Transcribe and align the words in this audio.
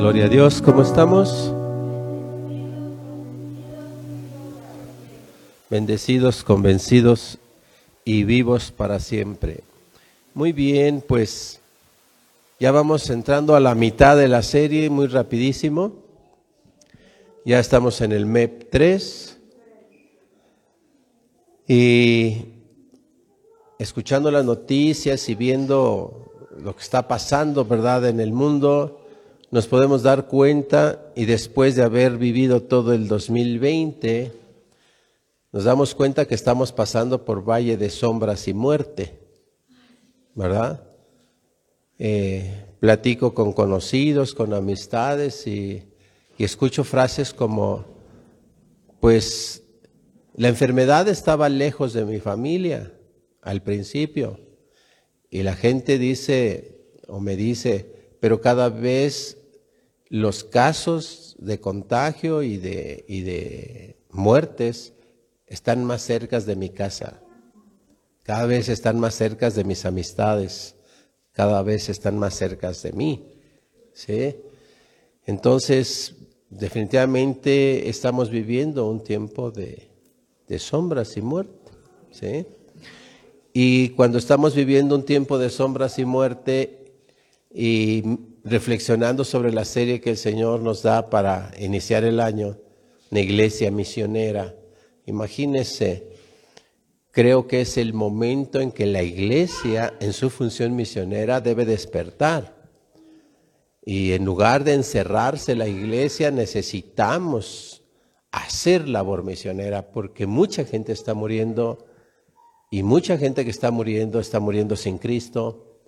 Gloria 0.00 0.24
a 0.24 0.28
Dios, 0.28 0.62
¿cómo 0.62 0.80
estamos? 0.80 1.52
Bendecidos, 5.68 6.42
convencidos 6.42 7.36
y 8.02 8.24
vivos 8.24 8.70
para 8.70 8.98
siempre. 8.98 9.60
Muy 10.32 10.52
bien, 10.52 11.04
pues 11.06 11.60
ya 12.58 12.72
vamos 12.72 13.10
entrando 13.10 13.54
a 13.54 13.60
la 13.60 13.74
mitad 13.74 14.16
de 14.16 14.28
la 14.28 14.42
serie, 14.42 14.88
muy 14.88 15.06
rapidísimo. 15.06 15.92
Ya 17.44 17.58
estamos 17.60 18.00
en 18.00 18.12
el 18.12 18.24
MEP 18.24 18.70
3 18.70 19.38
y 21.68 22.38
escuchando 23.78 24.30
las 24.30 24.46
noticias 24.46 25.28
y 25.28 25.34
viendo 25.34 26.48
lo 26.58 26.74
que 26.74 26.82
está 26.82 27.06
pasando, 27.06 27.66
¿verdad?, 27.66 28.08
en 28.08 28.18
el 28.18 28.32
mundo, 28.32 28.99
nos 29.50 29.66
podemos 29.66 30.02
dar 30.02 30.28
cuenta 30.28 31.10
y 31.16 31.24
después 31.24 31.74
de 31.74 31.82
haber 31.82 32.18
vivido 32.18 32.62
todo 32.62 32.92
el 32.92 33.08
2020, 33.08 34.32
nos 35.52 35.64
damos 35.64 35.94
cuenta 35.96 36.26
que 36.26 36.36
estamos 36.36 36.70
pasando 36.70 37.24
por 37.24 37.48
valle 37.48 37.76
de 37.76 37.90
sombras 37.90 38.46
y 38.46 38.54
muerte, 38.54 39.18
¿verdad? 40.36 40.84
Eh, 41.98 42.64
platico 42.78 43.34
con 43.34 43.52
conocidos, 43.52 44.34
con 44.34 44.54
amistades 44.54 45.46
y, 45.48 45.82
y 46.38 46.44
escucho 46.44 46.84
frases 46.84 47.34
como, 47.34 47.84
pues 49.00 49.64
la 50.36 50.46
enfermedad 50.46 51.08
estaba 51.08 51.48
lejos 51.48 51.92
de 51.92 52.04
mi 52.04 52.20
familia 52.20 52.92
al 53.42 53.62
principio 53.62 54.38
y 55.28 55.42
la 55.42 55.56
gente 55.56 55.98
dice 55.98 56.94
o 57.08 57.18
me 57.18 57.34
dice, 57.34 58.14
pero 58.20 58.40
cada 58.40 58.68
vez 58.68 59.38
los 60.10 60.42
casos 60.42 61.36
de 61.38 61.60
contagio 61.60 62.42
y 62.42 62.58
de, 62.58 63.04
y 63.08 63.22
de 63.22 63.96
muertes 64.10 64.92
están 65.46 65.84
más 65.84 66.02
cerca 66.02 66.40
de 66.40 66.56
mi 66.56 66.68
casa, 66.70 67.22
cada 68.24 68.44
vez 68.44 68.68
están 68.68 68.98
más 68.98 69.14
cerca 69.14 69.50
de 69.50 69.64
mis 69.64 69.86
amistades, 69.86 70.74
cada 71.32 71.62
vez 71.62 71.88
están 71.88 72.18
más 72.18 72.34
cerca 72.34 72.72
de 72.72 72.92
mí. 72.92 73.24
¿sí? 73.92 74.36
Entonces, 75.26 76.16
definitivamente 76.50 77.88
estamos 77.88 78.30
viviendo 78.30 78.90
un 78.90 79.02
tiempo 79.04 79.52
de, 79.52 79.90
de 80.48 80.58
sombras 80.58 81.16
y 81.16 81.22
muerte. 81.22 81.70
¿sí? 82.10 82.46
Y 83.52 83.90
cuando 83.90 84.18
estamos 84.18 84.56
viviendo 84.56 84.96
un 84.96 85.04
tiempo 85.04 85.38
de 85.38 85.50
sombras 85.50 86.00
y 86.00 86.04
muerte 86.04 86.94
y 87.52 88.02
reflexionando 88.44 89.24
sobre 89.24 89.52
la 89.52 89.64
serie 89.64 90.00
que 90.00 90.10
el 90.10 90.16
Señor 90.16 90.60
nos 90.60 90.82
da 90.82 91.10
para 91.10 91.52
iniciar 91.58 92.04
el 92.04 92.20
año, 92.20 92.58
una 93.10 93.20
iglesia 93.20 93.70
misionera, 93.70 94.54
Imagínese, 95.10 96.06
creo 97.10 97.48
que 97.48 97.62
es 97.62 97.76
el 97.76 97.92
momento 97.92 98.60
en 98.60 98.70
que 98.70 98.86
la 98.86 99.02
iglesia 99.02 99.94
en 100.00 100.12
su 100.12 100.30
función 100.30 100.76
misionera 100.76 101.40
debe 101.40 101.64
despertar. 101.64 102.56
Y 103.84 104.12
en 104.12 104.24
lugar 104.24 104.62
de 104.62 104.74
encerrarse 104.74 105.56
la 105.56 105.66
iglesia, 105.66 106.30
necesitamos 106.30 107.82
hacer 108.30 108.88
labor 108.88 109.24
misionera 109.24 109.90
porque 109.90 110.28
mucha 110.28 110.64
gente 110.64 110.92
está 110.92 111.12
muriendo 111.12 111.86
y 112.70 112.84
mucha 112.84 113.18
gente 113.18 113.44
que 113.44 113.50
está 113.50 113.72
muriendo 113.72 114.20
está 114.20 114.38
muriendo 114.38 114.76
sin 114.76 114.98
Cristo. 114.98 115.82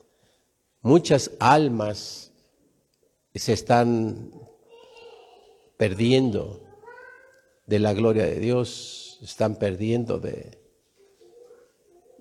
Muchas 0.81 1.31
almas 1.39 2.32
se 3.39 3.53
están 3.53 4.31
perdiendo 5.77 6.63
de 7.67 7.79
la 7.79 7.93
gloria 7.93 8.27
de 8.27 8.39
Dios 8.39 9.13
están 9.23 9.57
perdiendo 9.57 10.19
de, 10.19 10.59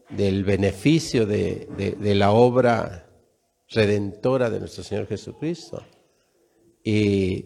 del 0.09 0.43
beneficio 0.43 1.25
de, 1.25 1.67
de, 1.99 2.15
la 2.15 2.31
obra 2.31 3.07
redentora 3.69 4.49
de 4.49 4.59
nuestro 4.59 4.83
Señor 4.83 5.07
Jesucristo. 5.07 5.83
Y 6.83 7.45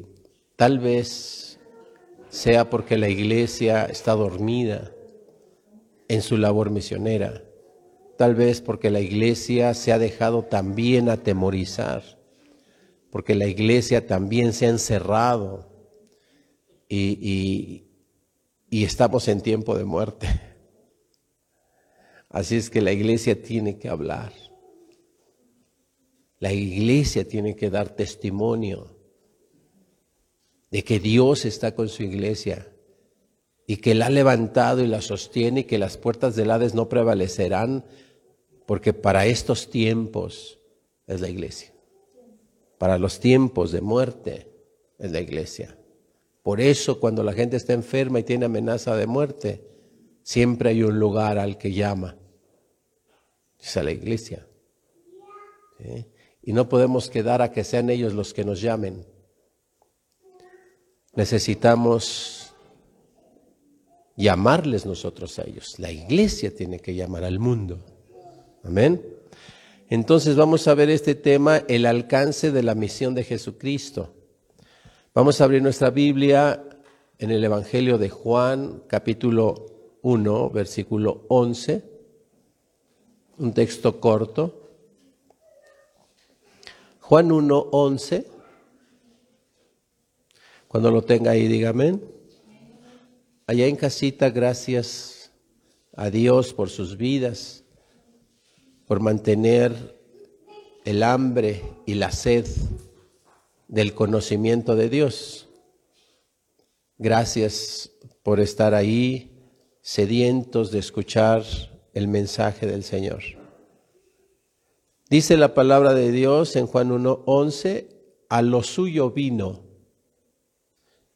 tal 0.55 0.79
vez 0.79 1.59
sea 2.29 2.69
porque 2.69 2.97
la 2.97 3.09
iglesia 3.09 3.85
está 3.85 4.13
dormida 4.13 4.91
en 6.07 6.21
su 6.21 6.37
labor 6.37 6.69
misionera, 6.69 7.43
tal 8.17 8.35
vez 8.35 8.61
porque 8.61 8.91
la 8.91 8.99
iglesia 8.99 9.73
se 9.73 9.91
ha 9.91 9.99
dejado 9.99 10.43
también 10.43 11.09
atemorizar, 11.09 12.03
porque 13.15 13.33
la 13.33 13.47
iglesia 13.47 14.05
también 14.05 14.51
se 14.51 14.65
ha 14.65 14.69
encerrado 14.69 15.71
y, 16.89 17.85
estamos 18.69 19.29
en 19.29 19.39
tiempo 19.39 19.77
de 19.77 19.85
muerte. 19.85 20.27
Así 22.29 22.57
es 22.57 22.69
que 22.69 22.81
la 22.81 22.91
iglesia 22.91 23.41
tiene 23.41 23.77
que 23.77 23.87
hablar. 23.87 24.33
La 26.39 26.51
iglesia 26.51 27.25
tiene 27.25 27.55
que 27.55 27.69
dar 27.69 27.95
testimonio 27.95 28.97
de 30.69 30.83
que 30.83 30.99
Dios 30.99 31.45
está 31.45 31.73
con 31.73 31.87
su 31.87 32.03
iglesia 32.03 32.69
y 33.65 33.77
que 33.77 33.95
la 33.95 34.07
ha 34.07 34.09
levantado 34.09 34.83
y 34.83 34.87
la 34.87 35.01
sostiene 35.01 35.61
y 35.61 35.63
que 35.63 35.77
las 35.77 35.95
puertas 35.95 36.35
del 36.35 36.51
Hades 36.51 36.73
no 36.73 36.89
prevalecerán 36.89 37.85
porque 38.65 38.91
para 38.91 39.25
estos 39.25 39.69
tiempos 39.69 40.59
es 41.07 41.21
la 41.21 41.29
iglesia. 41.29 41.74
Para 42.77 42.97
los 42.97 43.19
tiempos 43.19 43.71
de 43.71 43.81
muerte 43.81 44.51
es 44.97 45.11
la 45.11 45.21
iglesia. 45.21 45.77
Por 46.43 46.61
eso 46.61 46.99
cuando 46.99 47.23
la 47.23 47.33
gente 47.33 47.57
está 47.57 47.73
enferma 47.73 48.19
y 48.19 48.23
tiene 48.23 48.45
amenaza 48.45 48.95
de 48.95 49.07
muerte, 49.07 49.61
siempre 50.21 50.69
hay 50.69 50.83
un 50.83 50.99
lugar 50.99 51.39
al 51.39 51.57
que 51.57 51.73
llama. 51.73 52.17
Es 53.59 53.77
a 53.77 53.83
la 53.83 53.91
iglesia. 53.91 54.45
Y 56.41 56.53
no 56.53 56.69
podemos 56.69 57.09
quedar 57.09 57.41
a 57.41 57.51
que 57.51 57.63
sean 57.63 57.89
ellos 57.89 58.13
los 58.13 58.33
que 58.33 58.45
nos 58.45 58.61
llamen. 58.61 59.05
Necesitamos 61.13 62.53
llamarles 64.15 64.85
nosotros 64.85 65.39
a 65.39 65.43
ellos. 65.43 65.79
La 65.79 65.91
iglesia 65.91 66.53
tiene 66.53 66.79
que 66.79 66.93
llamar 66.93 67.23
al 67.23 67.39
mundo. 67.39 67.79
Amén. 68.63 69.14
Entonces 69.89 70.35
vamos 70.35 70.67
a 70.67 70.73
ver 70.73 70.89
este 70.89 71.13
tema, 71.13 71.57
el 71.67 71.85
alcance 71.85 72.51
de 72.51 72.63
la 72.63 72.73
misión 72.73 73.13
de 73.13 73.23
Jesucristo. 73.23 74.13
Vamos 75.13 75.39
a 75.39 75.43
abrir 75.43 75.61
nuestra 75.61 75.91
Biblia 75.91 76.63
en 77.19 77.29
el 77.29 77.43
Evangelio 77.43 77.97
de 77.97 78.09
Juan, 78.09 78.81
capítulo 78.87 79.67
1, 80.01 80.49
versículo 80.49 81.25
11, 81.29 81.83
un 83.37 83.53
texto 83.53 83.99
corto. 83.99 84.69
Juan 87.01 87.31
1, 87.31 87.67
11. 87.71 88.27
Cuando 90.67 90.89
lo 90.89 91.03
tenga 91.03 91.31
ahí, 91.31 91.47
dígame. 91.47 91.99
Allá 93.45 93.67
en 93.67 93.75
casita, 93.75 94.31
gracias 94.31 95.31
a 95.95 96.09
Dios 96.09 96.55
por 96.55 96.71
sus 96.71 96.97
vidas, 96.97 97.64
por 98.87 98.99
mantener 98.99 99.95
el 100.83 101.03
hambre 101.03 101.63
y 101.85 101.95
la 101.95 102.11
sed 102.11 102.45
del 103.67 103.93
conocimiento 103.93 104.75
de 104.75 104.89
Dios. 104.89 105.47
Gracias 106.97 107.91
por 108.23 108.39
estar 108.39 108.73
ahí 108.73 109.31
sedientos 109.81 110.71
de 110.71 110.79
escuchar 110.79 111.43
el 111.93 112.07
mensaje 112.07 112.67
del 112.67 112.83
Señor. 112.83 113.21
Dice 115.09 115.37
la 115.37 115.53
palabra 115.53 115.93
de 115.93 116.11
Dios 116.11 116.55
en 116.55 116.67
Juan 116.67 116.91
1:11, 116.91 117.87
a 118.29 118.41
lo 118.41 118.63
suyo 118.63 119.11
vino 119.11 119.63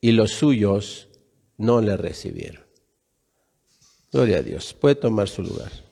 y 0.02 0.12
los 0.12 0.32
suyos 0.32 1.10
no 1.58 1.82
le 1.82 1.98
recibieron. 1.98 2.64
Gloria 4.12 4.38
a 4.38 4.42
Dios. 4.42 4.74
Puede 4.74 4.96
tomar 4.96 5.28
su 5.28 5.44
lugar. 5.44 5.89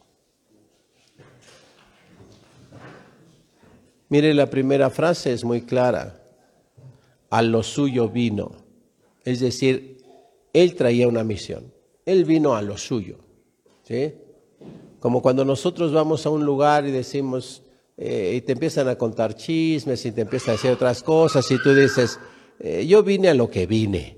Mire, 4.10 4.34
la 4.34 4.50
primera 4.50 4.90
frase 4.90 5.34
es 5.34 5.44
muy 5.44 5.62
clara 5.62 6.24
a 7.30 7.42
lo 7.42 7.64
suyo 7.64 8.10
vino. 8.10 8.52
Es 9.26 9.40
decir, 9.40 9.98
él 10.54 10.76
traía 10.76 11.08
una 11.08 11.24
misión. 11.24 11.74
Él 12.06 12.24
vino 12.24 12.56
a 12.56 12.62
lo 12.62 12.78
suyo. 12.78 13.18
¿sí? 13.84 14.14
Como 15.00 15.22
cuando 15.22 15.44
nosotros 15.44 15.92
vamos 15.92 16.26
a 16.26 16.30
un 16.30 16.46
lugar 16.46 16.88
y 16.88 16.92
decimos, 16.92 17.64
eh, 17.98 18.36
y 18.38 18.42
te 18.42 18.54
empiezan 18.54 18.88
a 18.88 18.96
contar 18.96 19.36
chismes 19.36 20.06
y 20.06 20.12
te 20.12 20.22
empiezan 20.22 20.52
a 20.52 20.54
decir 20.54 20.72
otras 20.72 21.04
cosas 21.04 21.50
y 21.52 21.62
tú 21.62 21.76
dices, 21.76 22.20
eh, 22.60 22.86
yo 22.88 23.04
vine 23.04 23.30
a 23.30 23.34
lo 23.34 23.50
que 23.50 23.66
vine. 23.66 24.18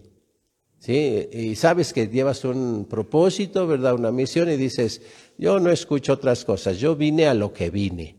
¿Sí? 0.78 1.28
Y 1.34 1.56
sabes 1.56 1.92
que 1.92 2.08
llevas 2.08 2.46
un 2.46 2.86
propósito, 2.86 3.68
¿verdad? 3.68 3.96
Una 3.96 4.12
misión 4.12 4.50
y 4.50 4.56
dices, 4.56 5.02
yo 5.38 5.60
no 5.60 5.72
escucho 5.72 6.14
otras 6.14 6.46
cosas, 6.46 6.78
yo 6.78 6.96
vine 6.96 7.28
a 7.28 7.34
lo 7.34 7.52
que 7.52 7.70
vine. 7.70 8.19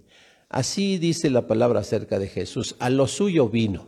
Así 0.51 0.99
dice 0.99 1.31
la 1.31 1.47
palabra 1.47 1.81
acerca 1.81 2.19
de 2.19 2.27
Jesús, 2.27 2.75
a 2.81 2.91
lo 2.91 3.07
suyo 3.07 3.49
vino. 3.49 3.87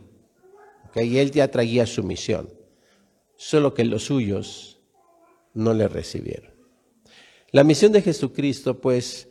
Y 0.95 1.17
él 1.17 1.31
ya 1.31 1.51
traía 1.51 1.85
su 1.85 2.03
misión, 2.03 2.49
solo 3.35 3.73
que 3.73 3.83
los 3.83 4.05
suyos 4.05 4.79
no 5.53 5.73
le 5.73 5.89
recibieron. 5.89 6.53
La 7.51 7.65
misión 7.65 7.91
de 7.91 8.01
Jesucristo, 8.01 8.79
pues, 8.79 9.27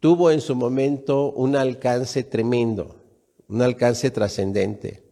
tuvo 0.00 0.32
en 0.32 0.40
su 0.40 0.56
momento 0.56 1.30
un 1.30 1.54
alcance 1.54 2.24
tremendo, 2.24 2.96
un 3.46 3.62
alcance 3.62 4.10
trascendente. 4.10 5.04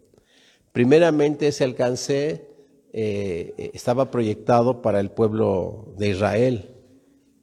Primeramente 0.72 1.46
ese 1.46 1.62
alcance 1.62 2.48
eh, 2.92 3.70
estaba 3.74 4.10
proyectado 4.10 4.82
para 4.82 4.98
el 4.98 5.12
pueblo 5.12 5.94
de 5.98 6.08
Israel, 6.08 6.74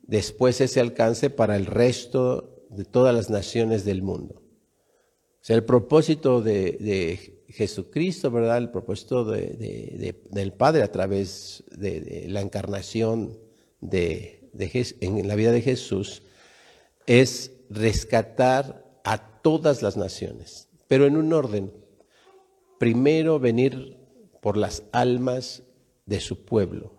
después 0.03 0.59
ese 0.59 0.81
alcance 0.81 1.29
para 1.29 1.55
el 1.55 1.65
resto 1.65 2.54
de 2.75 2.85
todas 2.85 3.13
las 3.13 3.29
naciones 3.29 3.85
del 3.85 4.01
mundo. 4.01 4.35
O 4.35 5.47
sea, 5.47 5.55
el 5.55 5.63
propósito 5.63 6.41
de, 6.41 7.43
Jesucristo, 7.49 8.31
¿verdad? 8.31 8.57
El 8.57 8.71
propósito 8.71 9.25
del 9.25 10.53
Padre 10.57 10.83
a 10.83 10.91
través 10.91 11.63
de, 11.71 12.25
la 12.27 12.41
encarnación 12.41 13.37
de, 13.79 14.49
en 15.01 15.27
la 15.27 15.35
vida 15.35 15.51
de 15.51 15.61
Jesús 15.61 16.23
es 17.05 17.51
rescatar 17.69 18.99
a 19.03 19.41
todas 19.41 19.83
las 19.83 19.97
naciones, 19.97 20.67
pero 20.87 21.05
en 21.05 21.17
un 21.17 21.31
orden. 21.33 21.71
Primero 22.79 23.39
venir 23.39 23.97
por 24.41 24.57
las 24.57 24.83
almas 24.91 25.63
de 26.05 26.19
su 26.19 26.43
pueblo 26.43 26.91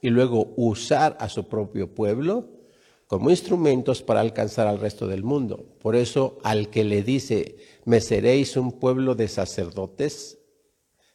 y 0.00 0.10
luego 0.10 0.52
usar 0.56 1.16
a 1.20 1.28
su 1.28 1.48
propio 1.48 1.94
pueblo 1.94 2.55
como 3.06 3.30
instrumentos 3.30 4.02
para 4.02 4.20
alcanzar 4.20 4.66
al 4.66 4.80
resto 4.80 5.06
del 5.06 5.22
mundo. 5.22 5.64
Por 5.80 5.94
eso 5.96 6.38
al 6.42 6.70
que 6.70 6.84
le 6.84 7.02
dice, 7.02 7.56
me 7.84 8.00
seréis 8.00 8.56
un 8.56 8.72
pueblo 8.72 9.14
de 9.14 9.28
sacerdotes, 9.28 10.38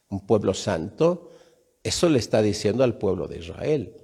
un 0.10 0.26
pueblo 0.26 0.54
santo, 0.54 1.30
eso 1.84 2.10
le 2.10 2.20
está 2.20 2.42
diciendo 2.42 2.84
al 2.84 2.98
pueblo 2.98 3.28
de 3.28 3.40
Israel, 3.40 3.96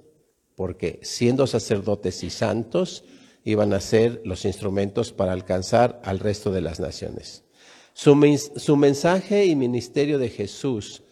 porque 0.54 1.00
siendo 1.02 1.46
sacerdotes 1.46 2.22
y 2.24 2.30
santos, 2.30 3.04
iban 3.44 3.72
a 3.72 3.80
ser 3.80 4.20
los 4.24 4.44
instrumentos 4.44 5.12
para 5.12 5.32
alcanzar 5.32 6.00
al 6.04 6.18
resto 6.18 6.50
de 6.50 6.60
las 6.60 6.80
naciones. 6.80 7.44
Su, 7.94 8.14
su 8.56 8.76
mensaje 8.76 9.46
y 9.46 9.56
ministerio 9.56 10.18
de 10.18 10.28
Jesús 10.28 11.02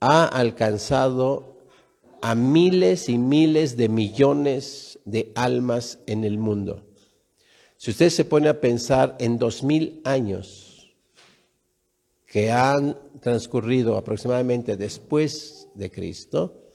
ha 0.00 0.26
alcanzado 0.26 1.56
a 2.22 2.34
miles 2.34 3.08
y 3.08 3.18
miles 3.18 3.76
de 3.76 3.88
millones 3.88 4.85
de 5.06 5.32
almas 5.34 6.00
en 6.06 6.24
el 6.24 6.36
mundo. 6.36 6.84
Si 7.78 7.90
usted 7.90 8.10
se 8.10 8.24
pone 8.24 8.48
a 8.48 8.60
pensar 8.60 9.16
en 9.18 9.38
dos 9.38 9.62
mil 9.62 10.02
años 10.04 10.94
que 12.26 12.50
han 12.50 12.98
transcurrido 13.20 13.96
aproximadamente 13.96 14.76
después 14.76 15.68
de 15.74 15.90
Cristo, 15.90 16.70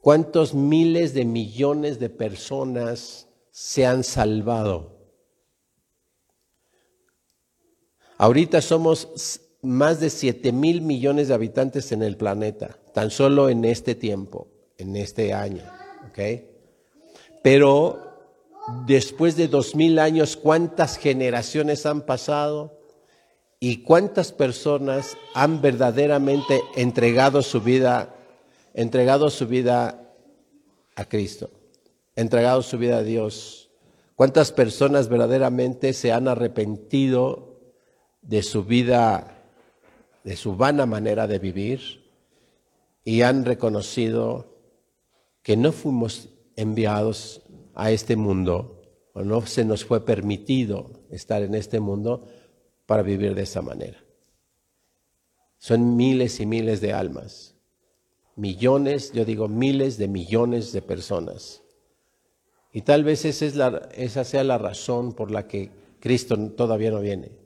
¿cuántos 0.00 0.54
miles 0.54 1.12
de 1.12 1.24
millones 1.24 1.98
de 1.98 2.08
personas 2.08 3.28
se 3.50 3.84
han 3.84 4.04
salvado? 4.04 4.94
Ahorita 8.16 8.60
somos 8.60 9.40
más 9.62 9.98
de 9.98 10.10
7 10.10 10.52
mil 10.52 10.82
millones 10.82 11.28
de 11.28 11.34
habitantes 11.34 11.90
en 11.90 12.02
el 12.02 12.16
planeta, 12.16 12.78
tan 12.92 13.10
solo 13.10 13.48
en 13.48 13.64
este 13.64 13.94
tiempo, 13.94 14.48
en 14.78 14.94
este 14.94 15.32
año. 15.32 15.64
Pero 17.44 17.98
después 18.86 19.36
de 19.36 19.48
dos 19.48 19.74
mil 19.74 19.98
años, 19.98 20.34
¿cuántas 20.34 20.96
generaciones 20.96 21.84
han 21.84 22.00
pasado? 22.00 22.80
¿Y 23.60 23.82
cuántas 23.82 24.32
personas 24.32 25.18
han 25.34 25.60
verdaderamente 25.60 26.62
entregado 26.74 27.42
su 27.42 27.60
vida, 27.60 28.14
entregado 28.72 29.28
su 29.28 29.46
vida 29.46 30.10
a 30.96 31.04
Cristo, 31.04 31.50
entregado 32.16 32.62
su 32.62 32.78
vida 32.78 32.96
a 32.96 33.02
Dios? 33.02 33.68
¿Cuántas 34.16 34.50
personas 34.50 35.10
verdaderamente 35.10 35.92
se 35.92 36.12
han 36.12 36.28
arrepentido 36.28 37.60
de 38.22 38.42
su 38.42 38.64
vida 38.64 39.42
de 40.22 40.36
su 40.36 40.56
vana 40.56 40.86
manera 40.86 41.26
de 41.26 41.38
vivir 41.38 42.10
y 43.04 43.20
han 43.20 43.44
reconocido 43.44 44.46
que 45.42 45.58
no 45.58 45.72
fuimos 45.72 46.30
enviados 46.56 47.42
a 47.74 47.90
este 47.90 48.16
mundo 48.16 48.82
o 49.12 49.22
no 49.22 49.46
se 49.46 49.64
nos 49.64 49.84
fue 49.84 50.04
permitido 50.04 50.90
estar 51.10 51.42
en 51.42 51.54
este 51.54 51.80
mundo 51.80 52.26
para 52.86 53.02
vivir 53.02 53.34
de 53.34 53.42
esa 53.42 53.62
manera. 53.62 53.98
Son 55.58 55.96
miles 55.96 56.40
y 56.40 56.46
miles 56.46 56.80
de 56.80 56.92
almas, 56.92 57.54
millones, 58.36 59.12
yo 59.12 59.24
digo 59.24 59.48
miles 59.48 59.96
de 59.98 60.08
millones 60.08 60.72
de 60.72 60.82
personas. 60.82 61.62
Y 62.72 62.82
tal 62.82 63.04
vez 63.04 63.24
esa, 63.24 63.88
esa 63.94 64.24
sea 64.24 64.44
la 64.44 64.58
razón 64.58 65.12
por 65.12 65.30
la 65.30 65.46
que 65.46 65.70
Cristo 66.00 66.36
todavía 66.50 66.90
no 66.90 67.00
viene 67.00 67.44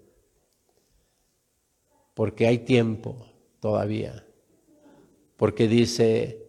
porque 2.19 2.49
hay 2.49 2.59
tiempo 2.59 3.29
todavía. 3.61 4.27
Porque 5.37 5.69
dice, 5.69 6.48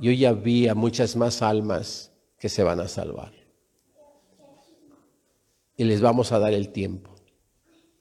yo 0.00 0.12
ya 0.12 0.32
vi 0.32 0.68
a 0.68 0.74
muchas 0.74 1.16
más 1.16 1.42
almas 1.42 2.12
que 2.38 2.48
se 2.48 2.62
van 2.62 2.80
a 2.80 2.88
salvar. 2.88 3.32
Y 5.76 5.84
les 5.84 6.00
vamos 6.00 6.32
a 6.32 6.38
dar 6.38 6.52
el 6.52 6.70
tiempo 6.70 7.10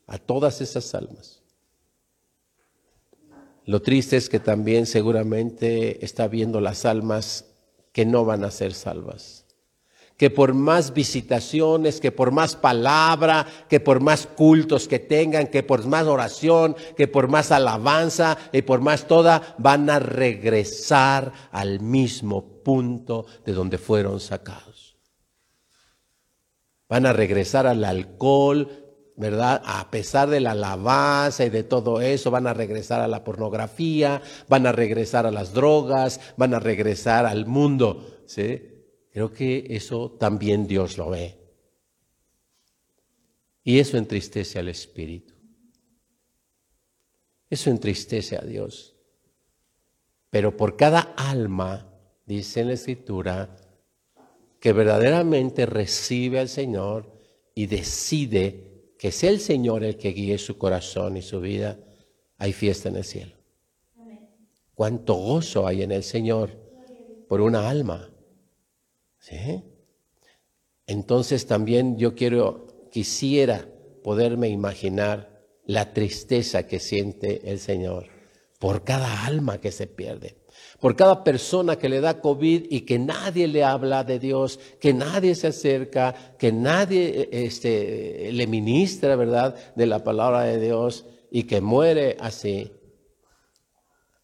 a 0.08 0.18
todas 0.18 0.62
esas 0.62 0.94
almas. 0.94 1.42
Lo 3.66 3.82
triste 3.82 4.18
es 4.18 4.30
que 4.30 4.40
también 4.40 4.86
seguramente 4.86 6.04
está 6.04 6.28
viendo 6.28 6.60
las 6.60 6.86
almas 6.86 7.46
que 7.92 8.06
no 8.06 8.26
van 8.26 8.44
a 8.44 8.52
ser 8.52 8.74
salvas 8.74 9.41
que 10.22 10.30
por 10.30 10.54
más 10.54 10.94
visitaciones, 10.94 12.00
que 12.00 12.12
por 12.12 12.30
más 12.30 12.56
palabra, 12.56 13.48
que 13.68 13.80
por 13.80 14.02
más 14.02 14.28
cultos 14.28 14.88
que 14.88 15.00
tengan, 15.00 15.48
que 15.48 15.64
por 15.64 15.84
más 15.88 16.06
oración, 16.06 16.76
que 16.96 17.08
por 17.08 17.28
más 17.28 17.52
alabanza 17.52 18.38
y 18.52 18.62
por 18.62 18.82
más 18.82 19.08
toda, 19.08 19.56
van 19.58 19.90
a 19.90 19.98
regresar 19.98 21.32
al 21.52 21.80
mismo 21.80 22.62
punto 22.62 23.26
de 23.48 23.54
donde 23.54 23.80
fueron 23.80 24.20
sacados. 24.20 24.96
Van 26.88 27.08
a 27.08 27.14
regresar 27.14 27.66
al 27.66 27.84
alcohol, 27.84 28.70
¿verdad? 29.18 29.60
A 29.66 29.90
pesar 29.90 30.30
de 30.30 30.40
la 30.40 30.52
alabanza 30.52 31.46
y 31.46 31.50
de 31.50 31.64
todo 31.64 32.00
eso, 32.00 32.30
van 32.30 32.46
a 32.46 32.54
regresar 32.54 33.02
a 33.02 33.08
la 33.08 33.24
pornografía, 33.24 34.22
van 34.48 34.68
a 34.68 34.72
regresar 34.72 35.26
a 35.26 35.32
las 35.32 35.52
drogas, 35.56 36.20
van 36.38 36.54
a 36.54 36.60
regresar 36.60 37.26
al 37.26 37.48
mundo, 37.48 38.22
¿sí? 38.28 38.71
Creo 39.12 39.32
que 39.32 39.68
eso 39.70 40.12
también 40.12 40.68
Dios 40.68 40.98
lo 40.98 41.10
ve. 41.10 41.38
Y 43.64 43.80
eso 43.80 43.98
entristece 43.98 44.58
al 44.58 44.70
Espíritu. 44.70 45.34
Eso 47.50 47.70
entristece 47.70 48.38
a 48.38 48.42
Dios. 48.42 48.96
Pero 50.30 50.56
por 50.56 50.78
cada 50.78 51.02
alma, 51.18 51.94
dice 52.26 52.62
en 52.62 52.68
la 52.68 52.74
Escritura, 52.74 53.56
que 54.60 54.74
verdaderamente 54.74 55.66
recibe 55.66 56.40
al 56.40 56.48
Señor 56.48 57.12
y 57.54 57.66
decide 57.66 58.94
que 58.98 59.12
sea 59.12 59.32
el 59.32 59.40
Señor 59.40 59.84
el 59.84 59.98
que 59.98 60.14
guíe 60.14 60.38
su 60.38 60.58
corazón 60.58 61.18
y 61.18 61.22
su 61.22 61.42
vida, 61.42 61.78
hay 62.38 62.54
fiesta 62.54 62.88
en 62.88 62.96
el 62.96 63.04
cielo. 63.04 63.36
Cuánto 64.74 65.16
gozo 65.16 65.68
hay 65.68 65.84
en 65.84 65.92
el 65.92 66.04
Señor 66.04 66.52
por 67.28 67.42
una 67.42 67.70
alma. 67.70 68.10
Entonces 70.88 71.46
también 71.46 71.98
yo 71.98 72.16
quiero, 72.16 72.68
quisiera 72.92 73.68
poderme 74.04 74.50
imaginar 74.50 75.46
la 75.66 75.94
tristeza 75.94 76.68
que 76.68 76.80
siente 76.80 77.50
el 77.50 77.60
Señor 77.60 78.08
por 78.60 78.84
cada 78.84 79.26
alma 79.26 79.60
que 79.60 79.72
se 79.72 79.88
pierde, 79.88 80.36
por 80.80 80.96
cada 80.96 81.24
persona 81.24 81.78
que 81.78 81.90
le 81.90 82.00
da 82.00 82.22
COVID 82.22 82.66
y 82.70 82.82
que 82.82 83.00
nadie 83.00 83.48
le 83.48 83.64
habla 83.64 84.04
de 84.04 84.20
Dios, 84.20 84.60
que 84.80 84.94
nadie 84.94 85.34
se 85.34 85.48
acerca, 85.48 86.36
que 86.38 86.52
nadie 86.52 87.30
este, 87.32 88.32
le 88.32 88.46
ministra, 88.48 89.16
¿verdad?, 89.16 89.56
de 89.76 89.86
la 89.88 90.04
palabra 90.04 90.44
de 90.44 90.60
Dios 90.60 91.06
y 91.32 91.44
que 91.44 91.62
muere 91.62 92.18
así 92.20 92.72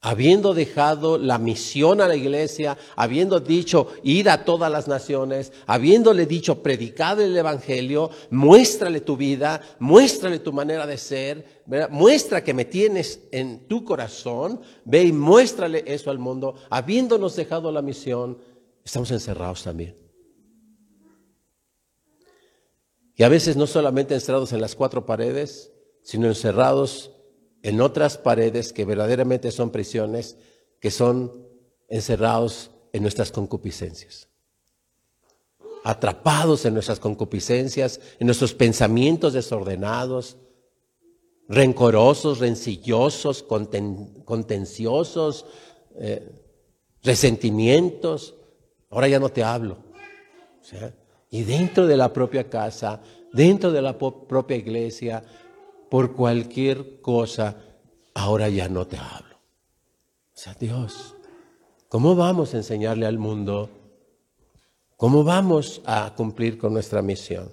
habiendo 0.01 0.53
dejado 0.53 1.17
la 1.17 1.39
misión 1.39 2.01
a 2.01 2.07
la 2.07 2.15
iglesia, 2.15 2.77
habiendo 2.95 3.39
dicho 3.39 3.87
ir 4.03 4.29
a 4.29 4.45
todas 4.45 4.71
las 4.71 4.87
naciones, 4.87 5.51
habiéndole 5.65 6.25
dicho 6.25 6.61
predicado 6.61 7.23
el 7.23 7.35
evangelio, 7.35 8.11
muéstrale 8.29 9.01
tu 9.01 9.17
vida, 9.17 9.61
muéstrale 9.79 10.39
tu 10.39 10.53
manera 10.53 10.85
de 10.85 10.97
ser, 10.97 11.63
muestra 11.89 12.43
que 12.43 12.53
me 12.53 12.65
tienes 12.65 13.21
en 13.31 13.67
tu 13.67 13.83
corazón, 13.83 14.61
ve 14.85 15.03
y 15.03 15.11
muéstrale 15.11 15.83
eso 15.87 16.11
al 16.11 16.19
mundo, 16.19 16.55
habiéndonos 16.69 17.35
dejado 17.35 17.71
la 17.71 17.81
misión, 17.81 18.37
estamos 18.83 19.09
encerrados 19.11 19.63
también. 19.63 19.95
Y 23.15 23.23
a 23.23 23.29
veces 23.29 23.57
no 23.57 23.65
solamente 23.65 24.13
encerrados 24.13 24.53
en 24.53 24.61
las 24.61 24.75
cuatro 24.75 25.07
paredes, 25.07 25.73
sino 26.03 26.27
encerrados 26.27 27.16
en 27.67 27.81
otras 27.81 28.17
paredes 28.17 28.71
que 28.71 28.85
verdaderamente 28.85 29.51
son 29.51 29.71
prisiones, 29.71 30.37
que 30.79 30.89
son 30.89 31.45
encerrados 31.89 32.71
en 32.93 33.01
nuestras 33.01 33.29
concupiscencias. 33.29 34.29
Atrapados 35.83 36.63
en 36.63 36.73
nuestras 36.73 37.01
concupiscencias, 37.01 37.99
en 38.19 38.27
nuestros 38.27 38.53
pensamientos 38.53 39.33
desordenados, 39.33 40.37
rencorosos, 41.49 42.39
rencillosos, 42.39 43.43
contenciosos, 43.43 45.45
eh, 45.99 46.25
resentimientos. 47.03 48.35
Ahora 48.89 49.09
ya 49.09 49.19
no 49.19 49.27
te 49.27 49.43
hablo. 49.43 49.79
y 51.29 51.43
dentro 51.43 51.85
de 51.85 51.97
la 51.97 52.13
propia 52.13 52.49
casa, 52.49 53.01
dentro 53.33 53.73
de 53.73 53.81
la 53.81 53.97
propia 53.97 54.55
iglesia, 54.55 55.21
por 55.89 56.13
cualquier 56.13 57.01
cosa, 57.01 57.55
ahora 58.13 58.49
ya 58.49 58.67
no 58.69 58.85
te 58.87 58.97
hablo. 58.97 59.35
O 59.35 60.39
sea, 60.39 60.53
Dios, 60.53 61.15
¿cómo 61.89 62.15
vamos 62.15 62.53
a 62.53 62.57
enseñarle 62.57 63.05
al 63.05 63.17
mundo? 63.17 63.69
¿Cómo 64.95 65.23
vamos 65.23 65.81
a 65.85 66.13
cumplir 66.15 66.57
con 66.57 66.73
nuestra 66.73 67.01
misión? 67.01 67.51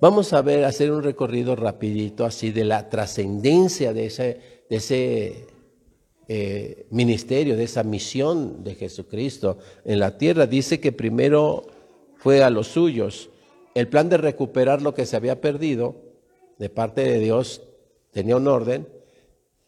Vamos 0.00 0.32
a 0.32 0.42
ver, 0.42 0.64
hacer 0.64 0.92
un 0.92 1.02
recorrido 1.02 1.56
rapidito 1.56 2.24
así 2.24 2.52
de 2.52 2.64
la 2.64 2.88
trascendencia 2.88 3.92
de 3.92 4.06
ese, 4.06 4.64
de 4.70 4.76
ese 4.76 5.46
eh, 6.28 6.86
ministerio, 6.90 7.56
de 7.56 7.64
esa 7.64 7.82
misión 7.82 8.62
de 8.62 8.76
Jesucristo 8.76 9.58
en 9.84 9.98
la 9.98 10.16
tierra. 10.16 10.46
Dice 10.46 10.78
que 10.78 10.92
primero 10.92 11.66
fue 12.16 12.44
a 12.44 12.50
los 12.50 12.68
suyos. 12.68 13.30
El 13.74 13.88
plan 13.88 14.08
de 14.08 14.18
recuperar 14.18 14.82
lo 14.82 14.94
que 14.94 15.06
se 15.06 15.16
había 15.16 15.40
perdido 15.40 16.07
de 16.58 16.68
parte 16.68 17.02
de 17.02 17.18
Dios 17.18 17.62
tenía 18.10 18.36
un 18.36 18.48
orden 18.48 18.88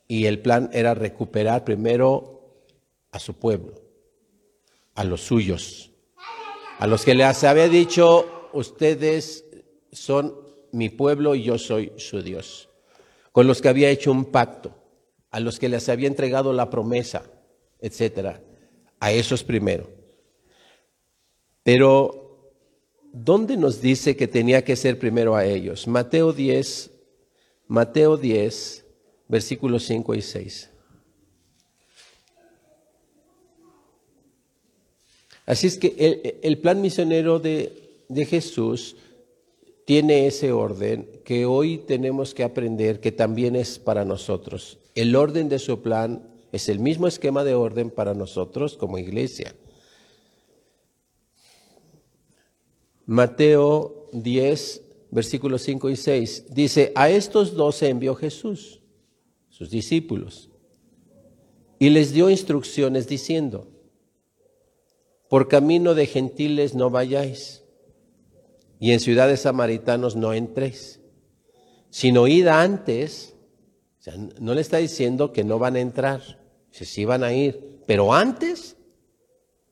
y 0.09 0.27
el 0.27 0.41
plan 0.41 0.71
era 0.73 0.95
recuperar 0.95 1.65
primero 1.65 2.65
a 3.13 3.19
su 3.19 3.35
pueblo, 3.35 3.75
a 4.95 5.05
los 5.05 5.21
suyos, 5.21 5.93
a 6.79 6.87
los 6.87 7.05
que 7.05 7.15
les 7.15 7.45
había 7.45 7.69
dicho, 7.69 8.49
ustedes 8.53 9.45
son 9.93 10.35
mi 10.73 10.89
pueblo 10.89 11.35
y 11.35 11.43
yo 11.43 11.59
soy 11.59 11.93
su 11.97 12.23
Dios, 12.23 12.69
con 13.33 13.47
los 13.47 13.61
que 13.61 13.69
había 13.69 13.91
hecho 13.91 14.11
un 14.11 14.27
pacto, 14.27 14.75
a 15.31 15.41
los 15.41 15.59
que 15.59 15.69
les 15.69 15.89
había 15.89 16.09
entregado 16.09 16.53
la 16.53 16.71
promesa, 16.71 17.23
etcétera. 17.79 18.43
A 18.99 19.13
esos 19.13 19.45
primero. 19.45 19.89
Pero, 21.63 22.20
¿dónde 23.13 23.57
nos 23.57 23.81
dice 23.81 24.17
que 24.17 24.29
tenía 24.29 24.65
que 24.65 24.77
ser 24.77 24.99
primero 24.99 25.35
a 25.37 25.45
ellos? 25.45 25.87
Mateo 25.87 26.33
10, 26.33 26.91
Mateo 27.67 28.17
10, 28.17 28.85
versículos 29.29 29.85
5 29.85 30.15
y 30.15 30.23
6. 30.23 30.71
Así 35.47 35.67
es 35.67 35.79
que 35.79 36.39
el, 36.43 36.59
plan 36.59 36.81
misionero 36.81 37.41
de, 37.41 38.05
de 38.09 38.25
Jesús 38.25 38.97
tiene 39.85 40.29
ese 40.29 40.53
orden 40.53 41.09
que 41.25 41.47
hoy 41.47 41.79
tenemos 41.79 42.35
que 42.35 42.45
aprender 42.45 43.01
que 43.01 43.11
también 43.11 43.57
es 43.57 43.81
para 43.81 44.05
nosotros. 44.05 44.79
El 44.95 45.17
orden 45.17 45.49
de 45.49 45.59
su 45.59 45.83
plan 45.83 46.23
es 46.53 46.69
el 46.69 46.79
mismo 46.79 47.09
esquema 47.09 47.43
de 47.43 47.55
orden 47.55 47.91
para 47.91 48.15
nosotros 48.15 48.77
como 48.77 48.99
iglesia. 48.99 49.55
Mateo 53.11 54.09
10, 54.13 54.83
versículos 55.11 55.63
5 55.63 55.91
y 55.91 55.97
6 55.97 56.45
dice, 56.51 56.93
a 56.95 57.11
estos 57.11 57.55
dos 57.55 57.83
envió 57.83 58.15
Jesús, 58.15 58.83
sus 59.49 59.69
discípulos, 59.69 60.49
y 61.81 61.91
les 61.91 62.13
dio 62.13 62.31
instrucciones 62.31 63.09
diciendo, 63.09 63.67
por 65.29 65.49
camino 65.49 65.97
de 65.97 66.07
gentiles 66.07 66.77
no 66.77 66.89
vayáis 66.91 67.65
y 68.79 68.93
en 68.93 69.01
ciudades 69.01 69.41
samaritanos 69.41 70.15
no 70.15 70.33
entréis, 70.33 71.01
sino 71.89 72.29
id 72.29 72.47
antes, 72.47 73.35
o 73.99 74.03
sea, 74.05 74.15
no 74.39 74.55
le 74.55 74.61
está 74.61 74.77
diciendo 74.77 75.33
que 75.33 75.43
no 75.43 75.59
van 75.59 75.75
a 75.75 75.81
entrar, 75.81 76.39
si 76.71 76.85
sí 76.85 77.05
van 77.05 77.25
a 77.25 77.33
ir, 77.33 77.81
pero 77.89 78.15
antes, 78.15 78.77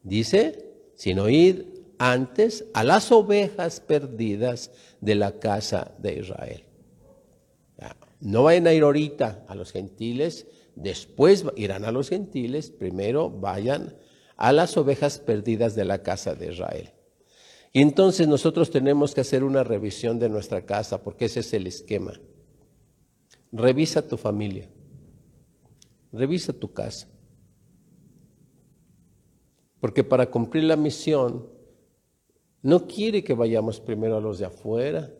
dice, 0.02 0.74
sino 0.96 1.28
id 1.28 1.77
antes 1.98 2.64
a 2.74 2.84
las 2.84 3.12
ovejas 3.12 3.80
perdidas 3.80 4.70
de 5.00 5.14
la 5.14 5.38
casa 5.38 5.92
de 5.98 6.20
Israel. 6.20 6.64
No 8.20 8.44
vayan 8.44 8.66
a 8.66 8.72
ir 8.72 8.82
ahorita 8.82 9.44
a 9.46 9.54
los 9.54 9.70
gentiles, 9.70 10.46
después 10.74 11.44
irán 11.56 11.84
a 11.84 11.92
los 11.92 12.08
gentiles, 12.08 12.70
primero 12.70 13.30
vayan 13.30 13.96
a 14.36 14.52
las 14.52 14.76
ovejas 14.76 15.18
perdidas 15.18 15.74
de 15.74 15.84
la 15.84 16.02
casa 16.02 16.34
de 16.34 16.52
Israel. 16.52 16.90
Y 17.72 17.82
entonces 17.82 18.26
nosotros 18.26 18.70
tenemos 18.70 19.14
que 19.14 19.20
hacer 19.20 19.44
una 19.44 19.62
revisión 19.62 20.18
de 20.18 20.28
nuestra 20.28 20.64
casa, 20.64 21.02
porque 21.02 21.26
ese 21.26 21.40
es 21.40 21.52
el 21.52 21.66
esquema. 21.66 22.18
Revisa 23.52 24.06
tu 24.06 24.16
familia, 24.16 24.68
revisa 26.12 26.52
tu 26.52 26.72
casa. 26.72 27.08
Porque 29.80 30.02
para 30.02 30.28
cumplir 30.30 30.64
la 30.64 30.76
misión, 30.76 31.48
no 32.62 32.86
quiere 32.86 33.22
que 33.22 33.34
vayamos 33.34 33.80
primero 33.80 34.16
a 34.16 34.20
los 34.20 34.38
de 34.38 34.46
afuera, 34.46 35.12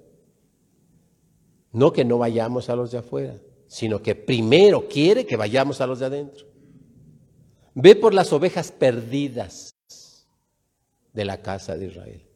no 1.73 1.93
que 1.93 2.05
no 2.05 2.19
vayamos 2.19 2.69
a 2.69 2.77
los 2.77 2.91
de 2.91 2.99
afuera, 2.99 3.35
sino 3.67 4.03
que 4.03 4.15
primero 4.15 4.89
quiere 4.89 5.27
que 5.27 5.37
vayamos 5.37 5.81
a 5.81 5.87
los 5.87 5.99
de 6.01 6.07
adentro. 6.07 6.47
Ve 7.75 7.95
por 7.95 8.15
las 8.15 8.33
ovejas 8.33 8.73
perdidas 8.73 9.75
de 11.13 11.25
la 11.25 11.43
casa 11.43 11.77
de 11.77 11.87
Israel. 11.87 12.27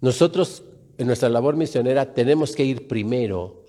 Nosotros 0.00 0.62
en 0.98 1.06
nuestra 1.06 1.28
labor 1.28 1.56
misionera 1.56 2.14
tenemos 2.14 2.54
que 2.54 2.64
ir 2.64 2.88
primero 2.88 3.64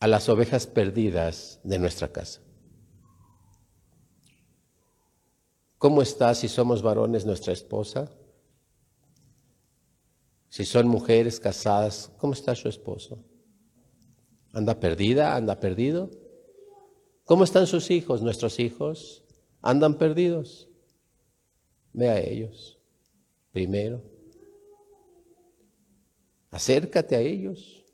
a 0.00 0.06
las 0.06 0.28
ovejas 0.28 0.66
perdidas 0.66 1.60
de 1.62 1.78
nuestra 1.78 2.08
casa. 2.08 2.40
¿Cómo 5.80 6.02
está 6.02 6.34
si 6.34 6.46
somos 6.46 6.82
varones 6.82 7.24
nuestra 7.24 7.54
esposa? 7.54 8.10
Si 10.50 10.66
son 10.66 10.86
mujeres 10.86 11.40
casadas, 11.40 12.12
¿cómo 12.18 12.34
está 12.34 12.54
su 12.54 12.68
esposo? 12.68 13.24
¿Anda 14.52 14.78
perdida? 14.78 15.34
¿Anda 15.34 15.58
perdido? 15.58 16.10
¿Cómo 17.24 17.44
están 17.44 17.66
sus 17.66 17.90
hijos, 17.90 18.20
nuestros 18.20 18.60
hijos? 18.60 19.24
¿Andan 19.62 19.94
perdidos? 19.94 20.68
Ve 21.94 22.10
a 22.10 22.20
ellos 22.20 22.78
primero. 23.50 24.02
Acércate 26.50 27.16
a 27.16 27.20
ellos. 27.20 27.86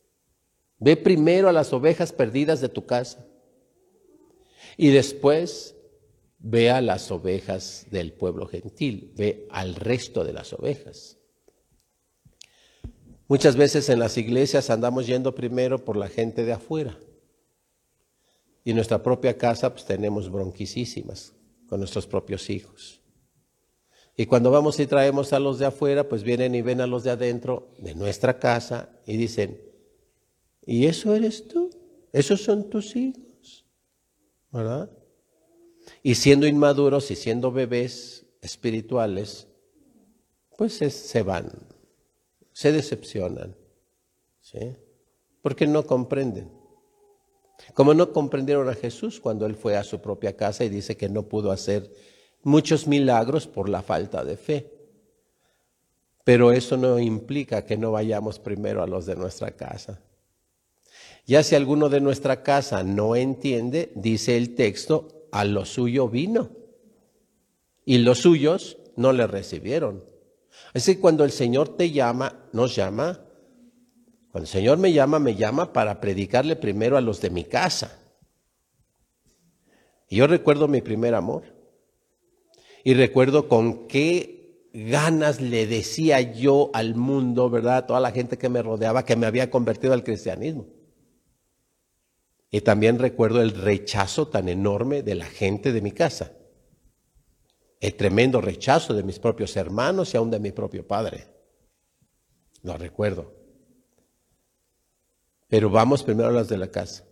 Ve 0.80 0.96
primero 0.96 1.48
a 1.48 1.52
las 1.52 1.72
ovejas 1.72 2.12
perdidas 2.12 2.60
de 2.60 2.68
tu 2.68 2.84
casa 2.84 3.24
y 4.76 4.88
después 4.88 5.75
ve 6.38 6.70
a 6.70 6.80
las 6.80 7.10
ovejas 7.10 7.86
del 7.90 8.12
pueblo 8.12 8.46
gentil, 8.46 9.12
ve 9.16 9.46
al 9.50 9.74
resto 9.74 10.24
de 10.24 10.32
las 10.32 10.52
ovejas. 10.52 11.18
Muchas 13.28 13.56
veces 13.56 13.88
en 13.88 13.98
las 13.98 14.16
iglesias 14.18 14.70
andamos 14.70 15.06
yendo 15.06 15.34
primero 15.34 15.84
por 15.84 15.96
la 15.96 16.08
gente 16.08 16.44
de 16.44 16.52
afuera 16.52 16.96
y 18.62 18.70
en 18.70 18.76
nuestra 18.76 19.02
propia 19.02 19.36
casa 19.36 19.72
pues 19.72 19.84
tenemos 19.84 20.30
bronquisísimas 20.30 21.34
con 21.68 21.80
nuestros 21.80 22.06
propios 22.06 22.50
hijos. 22.50 23.00
Y 24.16 24.26
cuando 24.26 24.50
vamos 24.50 24.80
y 24.80 24.86
traemos 24.86 25.32
a 25.32 25.40
los 25.40 25.58
de 25.58 25.66
afuera, 25.66 26.08
pues 26.08 26.22
vienen 26.22 26.54
y 26.54 26.62
ven 26.62 26.80
a 26.80 26.86
los 26.86 27.04
de 27.04 27.10
adentro 27.10 27.68
de 27.78 27.94
nuestra 27.94 28.38
casa 28.38 28.88
y 29.06 29.16
dicen, 29.16 29.60
¿y 30.64 30.86
eso 30.86 31.14
eres 31.14 31.48
tú? 31.48 31.70
¿Esos 32.12 32.42
son 32.42 32.70
tus 32.70 32.96
hijos? 32.96 33.66
¿Verdad? 34.50 34.90
Y 36.02 36.14
siendo 36.14 36.46
inmaduros 36.46 37.10
y 37.10 37.16
siendo 37.16 37.52
bebés 37.52 38.26
espirituales, 38.40 39.48
pues 40.56 40.74
se, 40.74 41.22
van, 41.22 41.50
se 42.52 42.72
decepcionan, 42.72 43.56
¿sí? 44.40 44.76
Porque 45.42 45.66
no 45.66 45.86
comprenden. 45.86 46.50
Como 47.74 47.94
no 47.94 48.12
comprendieron 48.12 48.68
a 48.68 48.74
Jesús 48.74 49.20
cuando 49.20 49.46
él 49.46 49.54
fue 49.54 49.76
a 49.76 49.84
su 49.84 50.00
propia 50.00 50.36
casa 50.36 50.64
y 50.64 50.68
dice 50.68 50.96
que 50.96 51.08
no 51.08 51.24
pudo 51.24 51.50
hacer 51.50 51.90
muchos 52.42 52.86
milagros 52.86 53.46
por 53.46 53.68
la 53.68 53.82
falta 53.82 54.24
de 54.24 54.36
fe. 54.36 54.72
Pero 56.24 56.52
eso 56.52 56.76
no 56.76 56.98
implica 56.98 57.64
que 57.64 57.76
no 57.76 57.92
vayamos 57.92 58.38
primero 58.38 58.82
a 58.82 58.86
los 58.86 59.06
de 59.06 59.16
nuestra 59.16 59.52
casa. 59.52 60.00
Ya 61.26 61.42
si 61.42 61.54
alguno 61.54 61.88
de 61.88 62.00
nuestra 62.00 62.42
casa 62.42 62.82
no 62.82 63.16
entiende, 63.16 63.92
dice 63.94 64.36
el 64.36 64.54
texto, 64.54 65.15
a 65.32 65.44
lo 65.44 65.64
suyo 65.64 66.08
vino. 66.08 66.50
Y 67.84 67.98
los 67.98 68.18
suyos 68.18 68.78
no 68.96 69.12
le 69.12 69.26
recibieron. 69.26 70.04
Así 70.74 70.96
que 70.96 71.00
cuando 71.00 71.24
el 71.24 71.30
Señor 71.30 71.76
te 71.76 71.90
llama, 71.90 72.48
nos 72.52 72.74
llama, 72.74 73.22
Cuando 74.30 74.44
el 74.44 74.52
Señor 74.52 74.78
me 74.78 74.92
llama, 74.92 75.18
me 75.18 75.34
llama 75.34 75.72
para 75.72 76.00
predicarle 76.00 76.56
primero 76.56 76.96
a 76.96 77.00
los 77.00 77.20
de 77.20 77.30
mi 77.30 77.44
casa. 77.44 77.98
Y 80.08 80.16
yo 80.16 80.26
recuerdo 80.26 80.68
mi 80.68 80.82
primer 80.82 81.14
amor. 81.14 81.44
Y 82.84 82.94
recuerdo 82.94 83.48
con 83.48 83.88
qué 83.88 84.68
ganas 84.72 85.40
le 85.40 85.66
decía 85.66 86.20
yo 86.20 86.70
al 86.74 86.94
mundo, 86.94 87.48
¿verdad? 87.48 87.78
A 87.78 87.86
toda 87.86 88.00
la 88.00 88.12
gente 88.12 88.36
que 88.36 88.48
me 88.48 88.62
rodeaba 88.62 89.04
que 89.04 89.16
me 89.16 89.26
había 89.26 89.50
convertido 89.50 89.92
al 89.94 90.04
cristianismo. 90.04 90.66
Y 92.50 92.60
también 92.60 92.98
recuerdo 92.98 93.42
el 93.42 93.50
rechazo 93.50 94.28
tan 94.28 94.48
enorme 94.48 95.02
de 95.02 95.14
la 95.14 95.26
gente 95.26 95.72
de 95.72 95.80
mi 95.80 95.92
casa. 95.92 96.32
El 97.80 97.94
tremendo 97.94 98.40
rechazo 98.40 98.94
de 98.94 99.02
mis 99.02 99.18
propios 99.18 99.56
hermanos 99.56 100.14
y 100.14 100.16
aún 100.16 100.30
de 100.30 100.38
mi 100.38 100.52
propio 100.52 100.86
padre. 100.86 101.26
Lo 102.62 102.76
recuerdo. 102.76 103.34
Pero 105.48 105.70
vamos 105.70 106.02
primero 106.02 106.28
a 106.28 106.32
las 106.32 106.48
de 106.48 106.58
la 106.58 106.70
casa. 106.70 107.04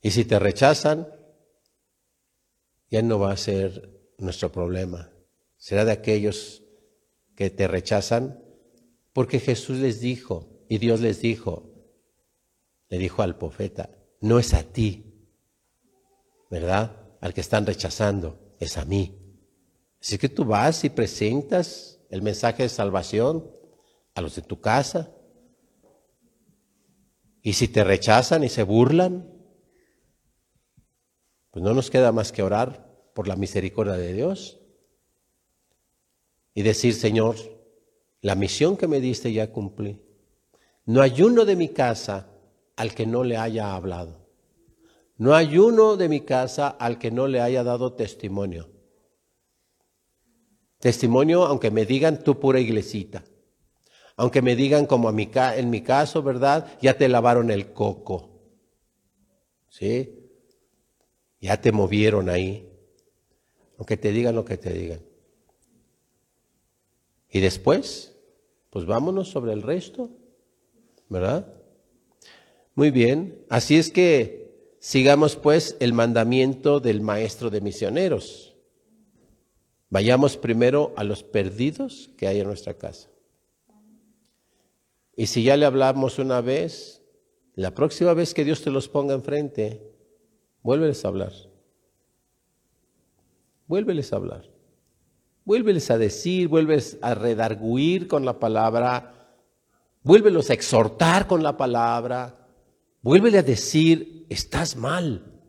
Y 0.00 0.10
si 0.10 0.24
te 0.24 0.38
rechazan, 0.38 1.08
ya 2.90 3.02
no 3.02 3.18
va 3.18 3.32
a 3.32 3.36
ser 3.36 4.12
nuestro 4.18 4.52
problema. 4.52 5.10
Será 5.56 5.84
de 5.84 5.92
aquellos 5.92 6.62
que 7.36 7.50
te 7.50 7.68
rechazan 7.68 8.42
porque 9.12 9.40
Jesús 9.40 9.78
les 9.78 10.00
dijo 10.00 10.64
y 10.68 10.78
Dios 10.78 11.00
les 11.00 11.20
dijo, 11.20 11.71
le 12.92 12.98
dijo 12.98 13.22
al 13.22 13.38
profeta, 13.38 13.88
no 14.20 14.38
es 14.38 14.52
a 14.52 14.64
ti, 14.64 15.16
¿verdad? 16.50 16.94
Al 17.22 17.32
que 17.32 17.40
están 17.40 17.64
rechazando, 17.64 18.54
es 18.60 18.76
a 18.76 18.84
mí. 18.84 19.18
Así 19.98 20.18
que 20.18 20.28
tú 20.28 20.44
vas 20.44 20.84
y 20.84 20.90
presentas 20.90 22.00
el 22.10 22.20
mensaje 22.20 22.64
de 22.64 22.68
salvación 22.68 23.50
a 24.14 24.20
los 24.20 24.36
de 24.36 24.42
tu 24.42 24.60
casa. 24.60 25.10
Y 27.40 27.54
si 27.54 27.66
te 27.66 27.82
rechazan 27.82 28.44
y 28.44 28.50
se 28.50 28.62
burlan, 28.62 29.26
pues 31.50 31.64
no 31.64 31.72
nos 31.72 31.88
queda 31.88 32.12
más 32.12 32.30
que 32.30 32.42
orar 32.42 32.92
por 33.14 33.26
la 33.26 33.36
misericordia 33.36 33.94
de 33.94 34.12
Dios 34.12 34.60
y 36.52 36.60
decir, 36.60 36.92
Señor, 36.92 37.36
la 38.20 38.34
misión 38.34 38.76
que 38.76 38.86
me 38.86 39.00
diste 39.00 39.32
ya 39.32 39.50
cumplí. 39.50 39.98
No 40.84 41.00
hay 41.00 41.22
uno 41.22 41.46
de 41.46 41.56
mi 41.56 41.70
casa 41.70 42.28
al 42.76 42.94
que 42.94 43.06
no 43.06 43.24
le 43.24 43.36
haya 43.36 43.74
hablado. 43.74 44.22
No 45.16 45.34
hay 45.34 45.58
uno 45.58 45.96
de 45.96 46.08
mi 46.08 46.22
casa 46.22 46.68
al 46.68 46.98
que 46.98 47.10
no 47.10 47.28
le 47.28 47.40
haya 47.40 47.62
dado 47.62 47.92
testimonio. 47.92 48.70
Testimonio, 50.78 51.44
aunque 51.44 51.70
me 51.70 51.86
digan 51.86 52.24
tu 52.24 52.40
pura 52.40 52.58
iglesita. 52.58 53.22
Aunque 54.16 54.42
me 54.42 54.56
digan 54.56 54.86
como 54.86 55.10
en 55.10 55.70
mi 55.70 55.82
caso, 55.82 56.22
¿verdad? 56.22 56.76
Ya 56.80 56.96
te 56.96 57.08
lavaron 57.08 57.50
el 57.50 57.72
coco. 57.72 58.30
¿Sí? 59.68 60.28
Ya 61.40 61.60
te 61.60 61.72
movieron 61.72 62.28
ahí. 62.28 62.68
Aunque 63.78 63.96
te 63.96 64.10
digan 64.10 64.34
lo 64.34 64.44
que 64.44 64.58
te 64.58 64.72
digan. 64.72 65.00
Y 67.30 67.40
después, 67.40 68.14
pues 68.70 68.84
vámonos 68.84 69.28
sobre 69.28 69.52
el 69.52 69.62
resto, 69.62 70.10
¿verdad? 71.08 71.61
Muy 72.74 72.90
bien. 72.90 73.44
Así 73.48 73.76
es 73.76 73.90
que 73.90 74.76
sigamos 74.80 75.36
pues 75.36 75.76
el 75.80 75.92
mandamiento 75.92 76.80
del 76.80 77.00
maestro 77.00 77.50
de 77.50 77.60
misioneros. 77.60 78.54
Vayamos 79.90 80.36
primero 80.36 80.92
a 80.96 81.04
los 81.04 81.22
perdidos 81.22 82.10
que 82.16 82.26
hay 82.26 82.40
en 82.40 82.46
nuestra 82.46 82.74
casa. 82.74 83.08
Y 85.14 85.26
si 85.26 85.42
ya 85.42 85.56
le 85.56 85.66
hablamos 85.66 86.18
una 86.18 86.40
vez, 86.40 87.02
la 87.54 87.74
próxima 87.74 88.14
vez 88.14 88.32
que 88.32 88.44
Dios 88.44 88.62
te 88.62 88.70
los 88.70 88.88
ponga 88.88 89.14
enfrente, 89.14 89.92
Vuélveles 90.62 91.04
a 91.04 91.08
hablar. 91.08 91.32
Vuélveles 93.66 94.12
a 94.12 94.16
hablar. 94.16 94.44
Vuélveles 95.44 95.90
a 95.90 95.98
decir, 95.98 96.46
vuelves 96.46 96.98
a 97.02 97.14
redarguir 97.14 98.06
con 98.06 98.24
la 98.24 98.38
palabra, 98.38 99.34
vuélvelos 100.04 100.50
a 100.50 100.54
exhortar 100.54 101.26
con 101.26 101.42
la 101.42 101.56
palabra, 101.56 102.41
vuélvele 103.02 103.38
a 103.38 103.42
decir, 103.42 104.26
estás 104.30 104.76
mal, 104.76 105.40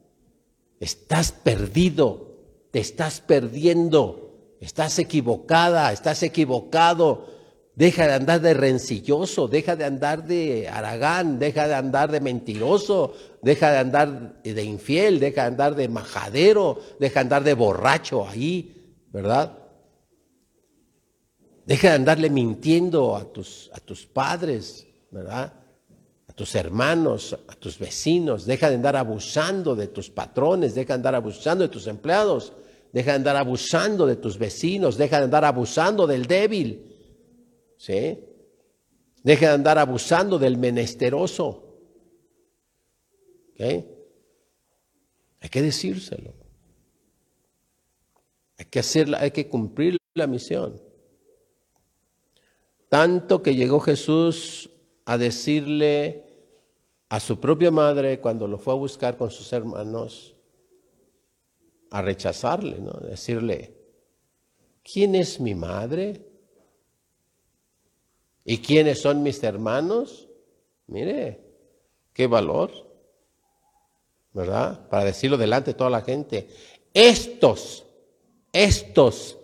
estás 0.80 1.32
perdido, 1.32 2.68
te 2.72 2.80
estás 2.80 3.22
perdiendo, 3.22 4.56
estás 4.60 5.00
equivocada, 5.00 5.92
estás 5.92 6.24
equivocado, 6.24 7.34
Deja 7.76 8.06
de 8.06 8.14
andar 8.14 8.40
de 8.40 8.54
rencilloso, 8.54 9.48
deja 9.48 9.76
de 9.76 9.86
andar 9.86 10.26
de 10.26 10.70
aragán, 10.70 11.40
deja 11.40 11.68
de 11.68 11.74
andar 11.74 12.12
de 12.12 12.20
mentiroso, 12.20 13.16
deja 13.42 13.72
de 13.72 13.78
andar 13.80 14.44
de 14.44 14.64
infiel, 14.64 15.20
deja 15.20 15.42
de 15.42 15.48
andar 15.48 15.76
de 15.76 15.88
majadero, 15.88 16.80
deja 17.00 17.16
de 17.16 17.22
andar 17.22 17.44
de 17.44 17.56
borracho 17.56 18.28
ahí, 18.28 18.96
¿verdad? 19.12 19.58
Deja 21.66 21.90
de 21.90 21.96
andarle 21.96 22.30
mintiendo 22.30 23.16
a 23.16 23.24
tus, 23.26 23.72
a 23.74 23.80
tus 23.80 24.06
padres, 24.06 24.86
¿verdad? 25.10 25.54
Tus 26.36 26.56
hermanos, 26.56 27.38
a 27.48 27.56
tus 27.56 27.78
vecinos, 27.78 28.46
deja 28.46 28.70
de 28.70 28.76
andar 28.76 28.96
abusando 28.96 29.76
de 29.76 29.88
tus 29.88 30.10
patrones, 30.10 30.74
deja 30.74 30.94
de 30.94 30.96
andar 30.96 31.16
abusando 31.16 31.64
de 31.64 31.70
tus 31.70 31.86
empleados, 31.88 32.54
deja 32.92 33.12
de 33.12 33.18
andar 33.18 33.36
abusando 33.36 34.08
de 34.08 34.16
tus 34.16 34.38
vecinos, 34.38 34.98
deja 34.98 35.20
de 35.20 35.26
andar 35.26 35.46
abusando 35.46 36.08
del 36.08 36.26
débil. 36.26 36.90
¿Sí? 37.78 38.20
Deje 39.24 39.46
de 39.46 39.52
andar 39.52 39.78
abusando 39.78 40.40
del 40.40 40.58
menesteroso. 40.58 41.64
Hay 43.60 45.50
que 45.50 45.62
decírselo. 45.62 46.34
Hay 48.58 48.66
que 48.66 48.80
hacerla, 48.80 49.20
hay 49.20 49.32
que 49.32 49.48
cumplir 49.48 49.98
la 50.14 50.28
misión. 50.28 50.82
Tanto 52.90 53.42
que 53.42 53.56
llegó 53.56 53.80
Jesús 53.80 54.70
a 55.06 55.18
decirle 55.18 56.23
a 57.14 57.20
su 57.20 57.40
propia 57.40 57.70
madre 57.70 58.20
cuando 58.20 58.48
lo 58.48 58.58
fue 58.58 58.74
a 58.74 58.78
buscar 58.78 59.18
con 59.18 59.30
sus 59.30 59.54
hermanos, 59.54 60.34
a 61.92 62.02
rechazarle, 62.02 62.80
¿no? 62.80 62.90
Decirle, 63.08 63.78
¿quién 64.82 65.14
es 65.14 65.40
mi 65.40 65.54
madre? 65.54 66.26
¿Y 68.44 68.58
quiénes 68.58 69.00
son 69.00 69.22
mis 69.22 69.44
hermanos? 69.44 70.28
Mire, 70.88 71.40
qué 72.14 72.26
valor, 72.26 72.72
¿verdad? 74.32 74.90
Para 74.90 75.06
decirlo 75.06 75.38
delante 75.38 75.70
de 75.70 75.78
toda 75.78 75.92
la 75.92 76.02
gente. 76.02 76.48
Estos, 76.96 77.86
estos 78.52 79.38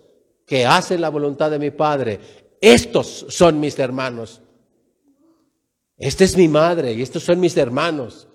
que 0.44 0.66
hacen 0.66 1.00
la 1.00 1.08
voluntad 1.08 1.52
de 1.52 1.60
mi 1.60 1.70
Padre, 1.70 2.18
estos 2.60 3.26
son 3.28 3.60
mis 3.60 3.78
hermanos. 3.78 4.40
Esta 6.00 6.24
es 6.24 6.34
mi 6.34 6.48
madre 6.48 6.94
y 6.94 7.02
estos 7.02 7.22
son 7.22 7.38
mis 7.38 7.54
hermanos. 7.58 8.26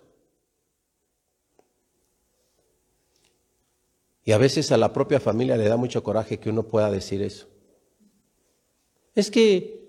Y 4.23 4.31
a 4.33 4.37
veces 4.37 4.71
a 4.71 4.77
la 4.77 4.93
propia 4.93 5.19
familia 5.19 5.57
le 5.57 5.67
da 5.67 5.75
mucho 5.75 6.03
coraje 6.03 6.39
que 6.39 6.51
uno 6.51 6.63
pueda 6.63 6.91
decir 6.91 7.23
eso. 7.23 7.47
Es 9.15 9.31
que 9.31 9.83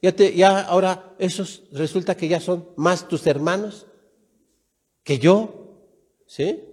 ya, 0.00 0.12
te, 0.12 0.34
ya 0.34 0.62
ahora 0.62 1.14
esos 1.18 1.64
resulta 1.72 2.16
que 2.16 2.26
ya 2.26 2.40
son 2.40 2.70
más 2.76 3.06
tus 3.06 3.26
hermanos 3.26 3.86
que 5.02 5.18
yo, 5.18 5.76
¿sí? 6.26 6.64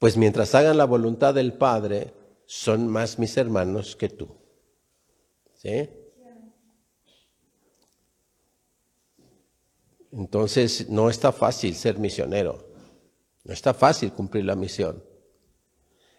Pues 0.00 0.16
mientras 0.16 0.52
hagan 0.56 0.78
la 0.78 0.84
voluntad 0.84 1.32
del 1.34 1.52
Padre, 1.52 2.12
son 2.44 2.88
más 2.88 3.20
mis 3.20 3.36
hermanos 3.36 3.94
que 3.94 4.08
tú. 4.08 4.36
¿Sí? 5.54 5.88
Entonces, 10.12 10.88
no 10.88 11.10
está 11.10 11.32
fácil 11.32 11.74
ser 11.74 11.98
misionero. 11.98 12.70
No 13.44 13.54
está 13.54 13.74
fácil 13.74 14.12
cumplir 14.12 14.44
la 14.44 14.56
misión. 14.56 15.02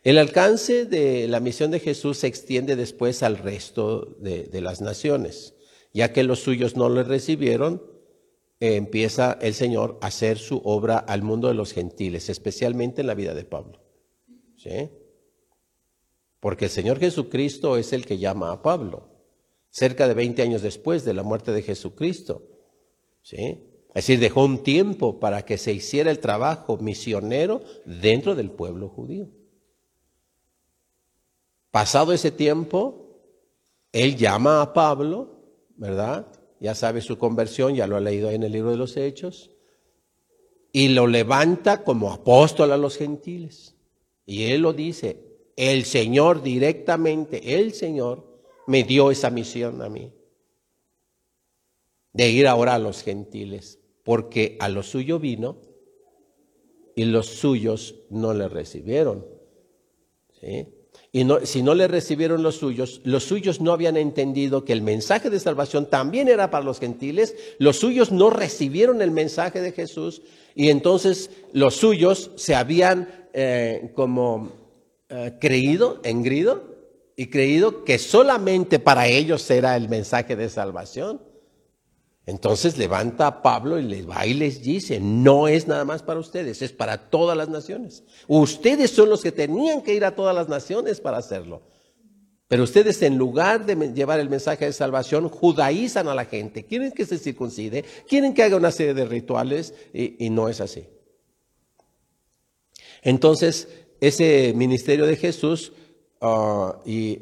El 0.03 0.17
alcance 0.17 0.85
de 0.85 1.27
la 1.27 1.39
misión 1.39 1.69
de 1.69 1.79
Jesús 1.79 2.17
se 2.19 2.27
extiende 2.27 2.75
después 2.75 3.21
al 3.21 3.37
resto 3.37 4.17
de, 4.19 4.49
las 4.61 4.81
naciones. 4.81 5.53
Ya 5.93 6.11
que 6.11 6.23
los 6.23 6.39
suyos 6.39 6.75
no 6.75 6.89
le 6.89 7.03
recibieron, 7.03 7.83
empieza 8.59 9.37
el 9.41 9.53
Señor 9.53 9.99
a 10.01 10.07
hacer 10.07 10.39
su 10.39 10.61
obra 10.63 10.97
al 10.97 11.21
mundo 11.21 11.49
de 11.49 11.53
los 11.53 11.73
gentiles, 11.73 12.29
especialmente 12.29 13.01
en 13.01 13.07
la 13.07 13.13
vida 13.13 13.35
de 13.35 13.43
Pablo. 13.43 13.79
¿Sí? 14.57 14.89
Porque 16.39 16.65
el 16.65 16.71
Señor 16.71 16.99
Jesucristo 16.99 17.77
es 17.77 17.93
el 17.93 18.05
que 18.05 18.17
llama 18.17 18.51
a 18.51 18.63
Pablo, 18.63 19.09
cerca 19.69 20.07
de 20.07 20.15
20 20.15 20.41
años 20.41 20.63
después 20.63 21.05
de 21.05 21.13
la 21.13 21.21
muerte 21.21 21.51
de 21.51 21.61
Jesucristo. 21.61 22.47
¿Sí? 23.21 23.70
Es 23.93 24.05
decir, 24.05 24.19
dejó 24.19 24.45
un 24.45 24.63
tiempo 24.63 25.19
para 25.19 25.43
que 25.43 25.57
se 25.57 25.73
hiciera 25.73 26.11
el 26.11 26.19
trabajo 26.19 26.77
misionero 26.77 27.61
dentro 27.85 28.35
del 28.35 28.49
pueblo 28.49 28.89
judío. 28.89 29.29
Pasado 31.71 32.13
ese 32.13 32.31
tiempo, 32.31 33.19
él 33.91 34.15
llama 34.15 34.61
a 34.61 34.73
Pablo, 34.73 35.41
¿verdad? 35.75 36.27
ya 36.61 36.75
sabe 36.75 37.01
su 37.01 37.17
conversión, 37.17 37.73
ya 37.73 37.87
lo 37.87 37.97
ha 37.97 37.99
leído 37.99 38.29
en 38.29 38.43
el 38.43 38.51
libro 38.51 38.69
de 38.69 38.77
los 38.77 38.95
Hechos, 38.95 39.49
y 40.71 40.89
lo 40.89 41.07
levanta 41.07 41.83
como 41.83 42.11
apóstol 42.11 42.71
a 42.71 42.77
los 42.77 42.97
gentiles. 42.97 43.75
Y 44.27 44.43
él 44.51 44.61
lo 44.61 44.71
dice, 44.71 45.25
el 45.57 45.85
Señor 45.85 46.43
directamente, 46.43 47.57
el 47.57 47.73
Señor 47.73 48.39
me 48.67 48.83
dio 48.83 49.09
esa 49.09 49.31
misión 49.31 49.81
a 49.81 49.89
mí, 49.89 50.13
de 52.13 52.29
ir 52.29 52.47
ahora 52.47 52.75
a 52.75 52.79
los 52.79 53.01
gentiles, 53.01 53.79
porque 54.03 54.57
a 54.59 54.69
lo 54.69 54.83
suyo 54.83 55.19
vino 55.19 55.57
y 56.95 57.05
los 57.05 57.27
suyos 57.27 57.95
no 58.09 58.33
le 58.33 58.47
recibieron. 58.47 59.25
Y 61.11 61.23
no, 61.23 61.45
si 61.45 61.61
no 61.61 61.75
le 61.75 61.87
recibieron 61.87 62.41
los 62.41 62.55
suyos, 62.55 63.01
los 63.03 63.23
suyos 63.23 63.59
no 63.59 63.73
habían 63.73 63.97
entendido 63.97 64.63
que 64.63 64.73
el 64.73 64.81
mensaje 64.81 65.29
de 65.29 65.39
salvación 65.39 65.85
también 65.85 66.29
era 66.29 66.49
para 66.49 66.63
los 66.63 66.79
gentiles, 66.79 67.35
los 67.59 67.77
suyos 67.77 68.11
no 68.11 68.29
recibieron 68.29 69.01
el 69.01 69.11
mensaje 69.11 69.61
de 69.61 69.73
Jesús 69.73 70.21
y 70.55 70.69
entonces 70.69 71.29
los 71.53 71.75
suyos 71.75 72.31
se 72.35 72.55
habían 72.55 73.27
eh, 73.33 73.91
como 73.93 74.51
eh, 75.09 75.33
creído, 75.39 75.99
engrido 76.03 76.71
y 77.17 77.27
creído 77.27 77.83
que 77.83 77.99
solamente 77.99 78.79
para 78.79 79.07
ellos 79.07 79.49
era 79.51 79.75
el 79.75 79.89
mensaje 79.89 80.35
de 80.37 80.49
salvación. 80.49 81.21
Entonces 82.31 82.77
levanta 82.77 83.27
a 83.27 83.41
Pablo 83.41 83.77
y 83.77 83.83
les 83.83 84.09
va 84.09 84.25
y 84.25 84.33
les 84.33 84.61
dice, 84.61 85.01
no 85.01 85.49
es 85.49 85.67
nada 85.67 85.83
más 85.83 86.01
para 86.01 86.21
ustedes, 86.21 86.61
es 86.61 86.71
para 86.71 87.09
todas 87.09 87.35
las 87.35 87.49
naciones. 87.49 88.05
Ustedes 88.25 88.91
son 88.91 89.09
los 89.09 89.21
que 89.21 89.33
tenían 89.33 89.81
que 89.81 89.93
ir 89.93 90.05
a 90.05 90.15
todas 90.15 90.33
las 90.33 90.47
naciones 90.47 91.01
para 91.01 91.17
hacerlo. 91.17 91.61
Pero 92.47 92.63
ustedes 92.63 93.01
en 93.01 93.17
lugar 93.17 93.65
de 93.65 93.75
llevar 93.93 94.21
el 94.21 94.29
mensaje 94.29 94.63
de 94.63 94.71
salvación, 94.71 95.27
judaizan 95.27 96.07
a 96.07 96.15
la 96.15 96.23
gente, 96.23 96.63
quieren 96.65 96.93
que 96.93 97.05
se 97.05 97.17
circuncide, 97.17 97.83
quieren 98.07 98.33
que 98.33 98.43
haga 98.43 98.55
una 98.55 98.71
serie 98.71 98.93
de 98.93 99.03
rituales 99.03 99.73
y, 99.93 100.29
no 100.29 100.47
es 100.47 100.61
así. 100.61 100.87
Entonces, 103.01 103.67
ese 103.99 104.53
ministerio 104.55 105.05
de 105.05 105.17
Jesús 105.17 105.73
ah, 106.21 106.79
y 106.85 107.19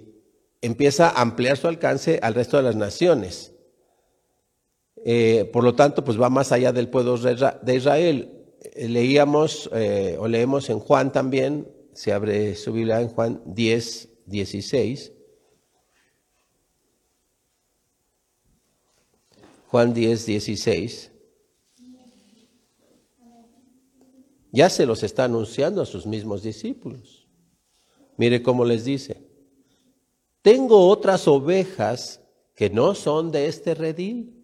empieza 0.62 1.10
a 1.10 1.22
ampliar 1.22 1.58
su 1.58 1.68
alcance 1.68 2.20
al 2.22 2.36
resto 2.36 2.58
de 2.58 2.64
las 2.64 2.76
naciones. 2.76 3.54
Eh, 5.06 5.50
por 5.52 5.64
lo 5.64 5.76
tanto, 5.76 6.04
pues 6.04 6.20
va 6.20 6.30
más 6.30 6.52
allá 6.52 6.72
del 6.72 6.90
pueblo 6.90 7.18
de 7.18 7.76
Israel. 7.76 8.32
Eh, 8.62 8.88
leíamos 8.88 9.70
eh, 9.74 10.18
o 10.20 10.28
leemos 10.28 10.70
en 10.70 10.80
Juan 10.80 11.12
también, 11.12 11.68
se 11.94 12.12
abre 12.12 12.56
su 12.56 12.74
Biblia 12.74 13.02
en 13.02 13.10
Juan 13.10 13.42
10, 13.46 14.10
16. 14.26 15.14
Juan 19.68 19.94
10, 19.94 20.26
16. 20.26 21.12
Ya 24.52 24.70
se 24.70 24.86
los 24.86 25.04
está 25.04 25.26
anunciando 25.26 25.82
a 25.82 25.86
sus 25.86 26.08
mismos 26.08 26.42
discípulos. 26.42 27.28
Mire 28.18 28.42
cómo 28.42 28.66
les 28.66 28.84
dice. 28.84 29.24
Tengo 30.42 30.88
otras 30.88 31.28
ovejas 31.28 32.22
que 32.56 32.70
no 32.70 32.96
son 32.96 33.32
de 33.32 33.48
este 33.48 33.76
redil 33.76 34.39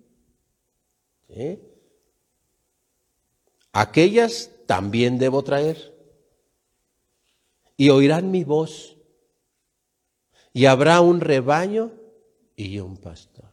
Aquellas 3.72 4.52
también 4.66 5.18
debo 5.18 5.44
traer. 5.44 5.94
Y 7.78 7.90
oirán 7.90 8.32
mi 8.32 8.44
voz. 8.44 8.98
Y 10.54 10.66
habrá 10.66 11.02
un 11.02 11.20
rebaño 11.20 11.92
y 12.56 12.80
un 12.80 12.98
pastor. 12.98 13.52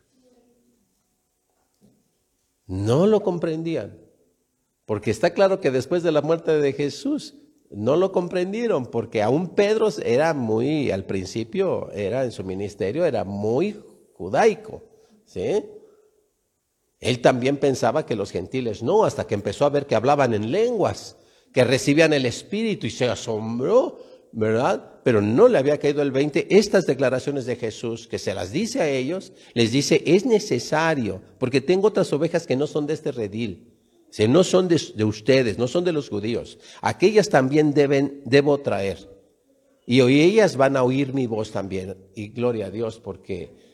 No 2.66 3.06
lo 3.06 3.22
comprendían. 3.22 3.98
Porque 4.86 5.10
está 5.10 5.34
claro 5.34 5.60
que 5.60 5.70
después 5.70 6.02
de 6.02 6.12
la 6.12 6.22
muerte 6.22 6.60
de 6.60 6.72
Jesús 6.72 7.34
no 7.70 7.96
lo 7.96 8.12
comprendieron, 8.12 8.86
porque 8.86 9.22
aún 9.22 9.48
Pedro 9.48 9.88
era 10.04 10.34
muy, 10.34 10.90
al 10.90 11.04
principio, 11.04 11.90
era 11.92 12.24
en 12.24 12.30
su 12.30 12.44
ministerio, 12.44 13.04
era 13.04 13.24
muy 13.24 13.80
judaico. 14.12 14.82
¿sí? 15.24 15.64
Él 17.02 17.20
también 17.20 17.56
pensaba 17.56 18.06
que 18.06 18.14
los 18.14 18.30
gentiles 18.30 18.82
no, 18.82 19.04
hasta 19.04 19.26
que 19.26 19.34
empezó 19.34 19.66
a 19.66 19.70
ver 19.70 19.86
que 19.86 19.96
hablaban 19.96 20.34
en 20.34 20.52
lenguas, 20.52 21.16
que 21.52 21.64
recibían 21.64 22.12
el 22.12 22.24
Espíritu 22.24 22.86
y 22.86 22.90
se 22.90 23.06
asombró, 23.06 23.98
¿verdad? 24.30 25.00
Pero 25.02 25.20
no 25.20 25.48
le 25.48 25.58
había 25.58 25.78
caído 25.78 26.00
el 26.00 26.12
20. 26.12 26.46
Estas 26.56 26.86
declaraciones 26.86 27.44
de 27.44 27.56
Jesús, 27.56 28.06
que 28.06 28.20
se 28.20 28.34
las 28.34 28.52
dice 28.52 28.80
a 28.80 28.88
ellos, 28.88 29.32
les 29.52 29.72
dice, 29.72 30.00
es 30.06 30.24
necesario, 30.24 31.20
porque 31.38 31.60
tengo 31.60 31.88
otras 31.88 32.12
ovejas 32.12 32.46
que 32.46 32.54
no 32.54 32.68
son 32.68 32.86
de 32.86 32.94
este 32.94 33.10
redil, 33.10 33.74
si 34.10 34.28
no 34.28 34.44
son 34.44 34.68
de, 34.68 34.80
de 34.94 35.04
ustedes, 35.04 35.58
no 35.58 35.66
son 35.66 35.82
de 35.82 35.92
los 35.92 36.08
judíos. 36.08 36.60
Aquellas 36.82 37.28
también 37.28 37.74
deben, 37.74 38.22
debo 38.26 38.60
traer. 38.60 39.10
Y 39.86 40.02
hoy 40.02 40.20
ellas 40.20 40.56
van 40.56 40.76
a 40.76 40.84
oír 40.84 41.12
mi 41.12 41.26
voz 41.26 41.50
también. 41.50 41.96
Y 42.14 42.28
gloria 42.28 42.66
a 42.66 42.70
Dios, 42.70 43.00
porque 43.00 43.71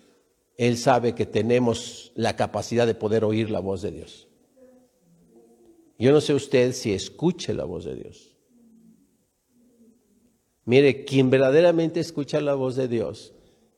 él 0.59 0.77
sabe 0.77 1.15
que 1.15 1.25
tenemos 1.25 2.13
la 2.17 2.37
capacidad 2.37 2.87
de 2.87 2.97
poder 2.97 3.25
oír 3.25 3.49
la 3.49 3.61
voz 3.61 3.81
de 3.81 3.93
Dios. 3.93 4.27
Yo 5.99 6.13
no 6.13 6.21
sé 6.21 6.35
usted 6.35 6.73
si 6.73 6.93
escuche 6.93 7.55
la 7.55 7.65
voz 7.65 7.85
de 7.85 7.95
Dios. 7.95 8.37
Mire, 10.65 11.05
quien 11.05 11.31
verdaderamente 11.31 12.01
escucha 12.01 12.41
la 12.41 12.55
voz 12.55 12.77
de 12.77 12.89
Dios, 12.89 13.33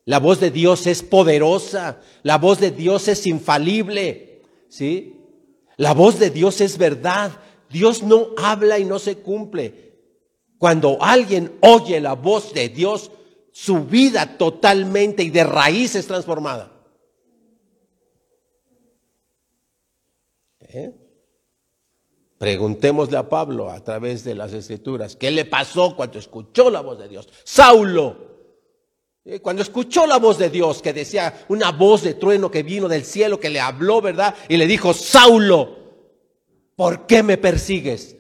la 0.07 0.19
voz 0.19 0.41
de 0.41 0.51
Dios 0.51 0.87
es 0.87 1.03
poderosa, 1.03 2.01
la 2.23 2.39
voz 2.39 2.59
de 2.59 2.71
Dios 2.71 3.09
es 3.09 3.27
infalible, 3.27 4.43
¿sí? 4.69 5.17
La 5.77 5.93
voz 5.93 6.19
de 6.19 6.31
Dios 6.31 6.61
es 6.61 6.79
verdad. 6.79 7.33
Dios 7.69 8.03
no 8.03 8.29
habla 8.37 8.79
y 8.79 8.85
no 8.85 8.99
se 8.99 9.19
cumple. 9.19 9.99
Cuando 10.59 10.99
alguien 11.01 11.53
oye 11.61 12.01
la 12.01 12.15
voz 12.15 12.53
de 12.53 12.69
Dios, 12.71 13.11
su 13.53 13.85
vida 13.85 14.37
totalmente 14.37 15.23
y 15.23 15.31
de 15.31 15.45
raíz 15.45 15.95
es 15.95 16.07
transformada. 16.07 16.70
¿Eh? 20.73 20.93
Preguntémosle 22.39 23.17
a 23.17 23.29
Pablo 23.29 23.71
a 23.71 23.83
través 23.83 24.25
de 24.25 24.35
las 24.35 24.53
escrituras, 24.53 25.17
¿qué 25.17 25.31
le 25.31 25.45
pasó 25.45 25.95
cuando 25.95 26.19
escuchó 26.19 26.71
la 26.71 26.81
voz 26.81 26.99
de 26.99 27.09
Dios? 27.09 27.29
Saulo, 27.45 28.17
¿eh? 29.25 29.41
cuando 29.41 29.63
escuchó 29.63 30.07
la 30.07 30.19
voz 30.19 30.39
de 30.39 30.49
Dios, 30.49 30.81
que 30.81 30.93
decía 30.93 31.45
una 31.49 31.73
voz 31.73 32.03
de 32.03 32.15
trueno 32.15 32.51
que 32.51 32.63
vino 32.63 32.89
del 32.89 33.05
cielo, 33.05 33.39
que 33.39 33.51
le 33.51 33.61
habló, 33.61 34.01
¿verdad? 34.01 34.35
Y 34.49 34.57
le 34.57 34.67
dijo, 34.67 34.95
Saulo, 34.95 35.77
¿por 36.77 37.07
qué 37.07 37.23
me 37.23 37.37
persigues? 37.37 38.17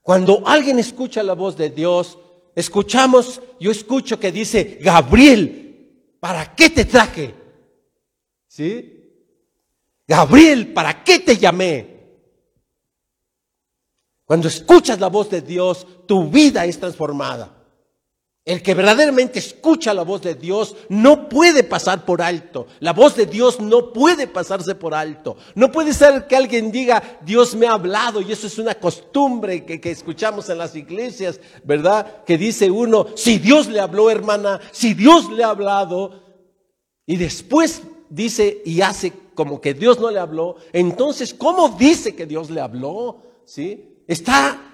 Cuando 0.00 0.42
alguien 0.46 0.78
escucha 0.78 1.22
la 1.22 1.34
voz 1.34 1.56
de 1.56 1.68
Dios, 1.68 2.18
escuchamos, 2.54 3.42
yo 3.60 3.70
escucho 3.70 4.18
que 4.18 4.32
dice, 4.32 4.78
Gabriel, 4.80 6.14
¿para 6.18 6.54
qué 6.54 6.70
te 6.70 6.86
traje? 6.86 7.34
¿Sí? 8.46 8.97
Gabriel, 10.08 10.72
¿para 10.72 11.04
qué 11.04 11.18
te 11.18 11.36
llamé? 11.36 11.98
Cuando 14.24 14.48
escuchas 14.48 14.98
la 14.98 15.08
voz 15.08 15.28
de 15.28 15.42
Dios, 15.42 15.86
tu 16.06 16.28
vida 16.30 16.64
es 16.64 16.80
transformada. 16.80 17.54
El 18.46 18.62
que 18.62 18.72
verdaderamente 18.72 19.38
escucha 19.38 19.92
la 19.92 20.04
voz 20.04 20.22
de 20.22 20.34
Dios 20.34 20.74
no 20.88 21.28
puede 21.28 21.62
pasar 21.62 22.06
por 22.06 22.22
alto. 22.22 22.66
La 22.80 22.94
voz 22.94 23.14
de 23.14 23.26
Dios 23.26 23.60
no 23.60 23.92
puede 23.92 24.26
pasarse 24.26 24.74
por 24.74 24.94
alto. 24.94 25.36
No 25.54 25.70
puede 25.70 25.92
ser 25.92 26.26
que 26.26 26.36
alguien 26.36 26.72
diga, 26.72 27.18
Dios 27.20 27.54
me 27.54 27.66
ha 27.66 27.72
hablado, 27.72 28.22
y 28.22 28.32
eso 28.32 28.46
es 28.46 28.58
una 28.58 28.74
costumbre 28.74 29.66
que, 29.66 29.90
escuchamos 29.90 30.48
en 30.48 30.56
las 30.56 30.74
iglesias, 30.74 31.38
¿verdad? 31.62 32.24
Que 32.24 32.38
dice 32.38 32.70
uno, 32.70 33.08
si 33.16 33.38
Dios 33.38 33.68
le 33.68 33.80
habló, 33.80 34.10
hermana, 34.10 34.58
si 34.72 34.94
Dios 34.94 35.30
le 35.30 35.44
ha 35.44 35.50
hablado, 35.50 36.22
y 37.04 37.16
después 37.16 37.82
dice 38.08 38.62
y 38.64 38.80
hace 38.80 39.12
como 39.38 39.60
que 39.60 39.72
Dios 39.72 40.00
no 40.00 40.10
le 40.10 40.18
habló, 40.18 40.56
entonces, 40.72 41.32
¿cómo 41.32 41.68
dice 41.68 42.16
que 42.16 42.26
Dios 42.26 42.50
le 42.50 42.60
habló? 42.60 43.22
¿Sí? 43.44 44.02
Está 44.08 44.64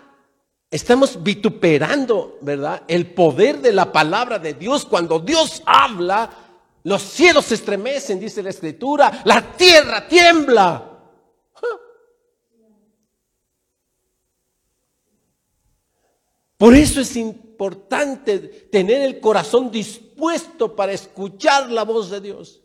Estamos 0.71 1.23
vituperando, 1.23 2.39
¿verdad? 2.41 2.83
El 2.89 3.13
poder 3.13 3.61
de 3.61 3.73
la 3.75 3.93
palabra 3.93 4.39
de 4.39 4.55
Dios. 4.55 4.87
Cuando 4.87 5.21
Dios 5.21 5.63
habla, 5.67 6.31
los 6.83 7.03
cielos 7.03 7.45
se 7.45 7.57
estremecen, 7.57 8.19
dice 8.19 8.43
la 8.43 8.49
escritura, 8.51 9.23
la 9.25 9.53
tierra 9.53 10.09
tiembla. 10.09 10.99
Por 16.57 16.75
eso 16.75 17.03
es 17.03 17.15
importante 17.17 18.39
tener 18.39 19.03
el 19.03 19.21
corazón 19.21 19.71
dispuesto 19.71 20.75
para 20.75 20.93
escuchar 20.93 21.71
la 21.71 21.85
voz 21.85 22.11
de 22.11 22.21
Dios 22.21 22.64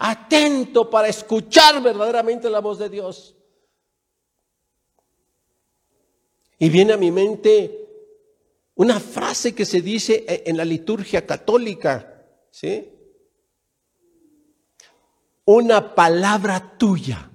atento 0.00 0.88
para 0.88 1.08
escuchar 1.08 1.82
verdaderamente 1.82 2.48
la 2.48 2.60
voz 2.60 2.78
de 2.78 2.88
Dios. 2.88 3.36
Y 6.58 6.68
viene 6.70 6.94
a 6.94 6.96
mi 6.96 7.10
mente 7.10 7.86
una 8.74 8.98
frase 8.98 9.54
que 9.54 9.66
se 9.66 9.82
dice 9.82 10.24
en 10.26 10.56
la 10.56 10.64
liturgia 10.64 11.26
católica, 11.26 12.24
¿sí? 12.50 12.90
una 15.44 15.94
palabra 15.94 16.78
tuya 16.78 17.30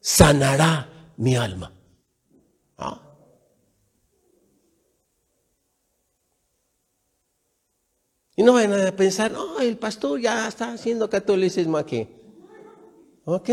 sanará 0.00 1.12
mi 1.16 1.36
alma. 1.36 1.77
Y 8.38 8.44
no 8.44 8.52
vayan 8.52 8.86
a 8.86 8.94
pensar, 8.94 9.32
no, 9.32 9.58
el 9.58 9.76
pastor 9.78 10.20
ya 10.20 10.46
está 10.46 10.70
haciendo 10.72 11.10
catolicismo 11.10 11.76
aquí. 11.76 12.06
¿Ok? 13.24 13.50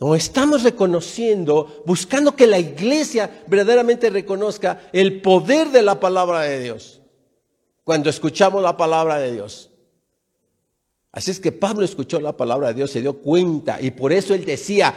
No, 0.00 0.14
estamos 0.14 0.62
reconociendo, 0.62 1.82
buscando 1.84 2.34
que 2.34 2.46
la 2.46 2.58
iglesia 2.58 3.44
verdaderamente 3.46 4.08
reconozca 4.08 4.88
el 4.94 5.20
poder 5.20 5.68
de 5.68 5.82
la 5.82 6.00
palabra 6.00 6.40
de 6.40 6.62
Dios. 6.62 7.02
Cuando 7.84 8.08
escuchamos 8.08 8.62
la 8.62 8.78
palabra 8.78 9.18
de 9.18 9.32
Dios. 9.32 9.68
Así 11.12 11.30
es 11.30 11.40
que 11.40 11.52
Pablo 11.52 11.84
escuchó 11.84 12.18
la 12.20 12.34
palabra 12.34 12.68
de 12.68 12.74
Dios, 12.74 12.90
se 12.90 13.02
dio 13.02 13.20
cuenta 13.20 13.82
y 13.82 13.90
por 13.90 14.14
eso 14.14 14.32
él 14.32 14.46
decía, 14.46 14.94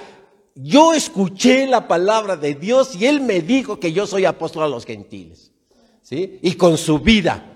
yo 0.55 0.93
escuché 0.93 1.67
la 1.67 1.89
palabra 1.89 2.37
de 2.37 2.55
Dios 2.55 2.95
y 2.95 3.05
él 3.05 3.19
me 3.19 3.41
dijo 3.41 3.81
que 3.81 3.91
yo 3.91 4.07
soy 4.07 4.23
apóstol 4.23 4.63
a 4.63 4.69
los 4.69 4.85
gentiles. 4.85 5.51
¿Sí? 6.03 6.39
Y 6.41 6.53
con 6.53 6.77
su 6.77 6.99
vida. 6.99 7.55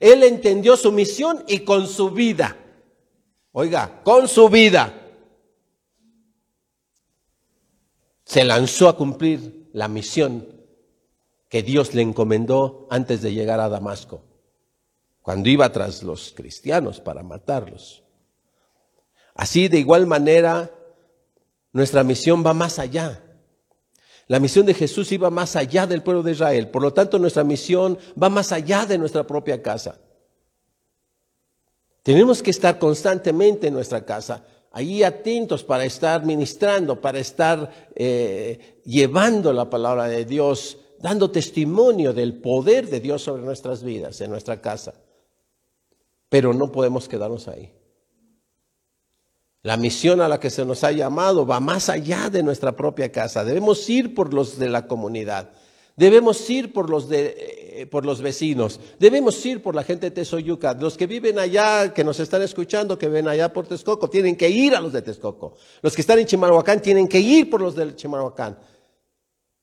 Él 0.00 0.22
entendió 0.22 0.76
su 0.78 0.90
misión 0.90 1.44
y 1.46 1.60
con 1.60 1.86
su 1.86 2.10
vida. 2.10 2.56
Oiga, 3.52 4.02
con 4.02 4.26
su 4.26 4.48
vida. 4.48 4.94
Se 8.24 8.44
lanzó 8.44 8.88
a 8.88 8.96
cumplir 8.96 9.68
la 9.72 9.88
misión 9.88 10.48
que 11.48 11.62
Dios 11.62 11.94
le 11.94 12.02
encomendó 12.02 12.86
antes 12.90 13.22
de 13.22 13.34
llegar 13.34 13.60
a 13.60 13.68
Damasco, 13.68 14.22
cuando 15.20 15.50
iba 15.50 15.70
tras 15.72 16.02
los 16.02 16.32
cristianos 16.32 17.00
para 17.00 17.22
matarlos. 17.22 18.04
Así, 19.34 19.68
de 19.68 19.78
igual 19.78 20.06
manera, 20.06 20.70
nuestra 21.72 22.04
misión 22.04 22.46
va 22.46 22.54
más 22.54 22.78
allá. 22.78 23.22
La 24.30 24.38
misión 24.38 24.64
de 24.64 24.74
Jesús 24.74 25.10
iba 25.10 25.28
más 25.28 25.56
allá 25.56 25.88
del 25.88 26.04
pueblo 26.04 26.22
de 26.22 26.30
Israel. 26.30 26.68
Por 26.68 26.82
lo 26.82 26.92
tanto, 26.92 27.18
nuestra 27.18 27.42
misión 27.42 27.98
va 28.10 28.28
más 28.28 28.52
allá 28.52 28.86
de 28.86 28.96
nuestra 28.96 29.26
propia 29.26 29.60
casa. 29.60 29.98
Tenemos 32.04 32.40
que 32.40 32.52
estar 32.52 32.78
constantemente 32.78 33.66
en 33.66 33.74
nuestra 33.74 34.04
casa, 34.04 34.44
ahí 34.70 35.02
atentos 35.02 35.64
para 35.64 35.84
estar 35.84 36.24
ministrando, 36.24 37.00
para 37.00 37.18
estar 37.18 37.90
eh, 37.96 38.80
llevando 38.84 39.52
la 39.52 39.68
palabra 39.68 40.06
de 40.06 40.24
Dios, 40.24 40.78
dando 41.00 41.32
testimonio 41.32 42.12
del 42.12 42.40
poder 42.40 42.88
de 42.88 43.00
Dios 43.00 43.22
sobre 43.22 43.42
nuestras 43.42 43.82
vidas, 43.82 44.20
en 44.20 44.30
nuestra 44.30 44.60
casa. 44.60 44.94
Pero 46.28 46.54
no 46.54 46.70
podemos 46.70 47.08
quedarnos 47.08 47.48
ahí. 47.48 47.79
La 49.62 49.76
misión 49.76 50.22
a 50.22 50.28
la 50.28 50.40
que 50.40 50.48
se 50.48 50.64
nos 50.64 50.84
ha 50.84 50.92
llamado 50.92 51.44
va 51.44 51.60
más 51.60 51.90
allá 51.90 52.30
de 52.30 52.42
nuestra 52.42 52.72
propia 52.72 53.12
casa. 53.12 53.44
Debemos 53.44 53.88
ir 53.90 54.14
por 54.14 54.32
los 54.32 54.58
de 54.58 54.70
la 54.70 54.86
comunidad. 54.86 55.50
Debemos 55.96 56.48
ir 56.48 56.72
por 56.72 56.88
los, 56.88 57.10
de, 57.10 57.34
eh, 57.72 57.86
por 57.86 58.06
los 58.06 58.22
vecinos. 58.22 58.80
Debemos 58.98 59.44
ir 59.44 59.62
por 59.62 59.74
la 59.74 59.84
gente 59.84 60.06
de 60.06 60.12
Tesoyuca. 60.12 60.72
Los 60.72 60.96
que 60.96 61.06
viven 61.06 61.38
allá, 61.38 61.92
que 61.92 62.04
nos 62.04 62.20
están 62.20 62.40
escuchando, 62.40 62.96
que 62.96 63.08
ven 63.08 63.28
allá 63.28 63.52
por 63.52 63.66
Texcoco, 63.66 64.08
tienen 64.08 64.34
que 64.34 64.48
ir 64.48 64.74
a 64.74 64.80
los 64.80 64.94
de 64.94 65.02
Texcoco. 65.02 65.56
Los 65.82 65.94
que 65.94 66.00
están 66.00 66.18
en 66.18 66.26
Chimalhuacán 66.26 66.80
tienen 66.80 67.06
que 67.06 67.20
ir 67.20 67.50
por 67.50 67.60
los 67.60 67.76
de 67.76 67.94
Chimalhuacán. 67.94 68.58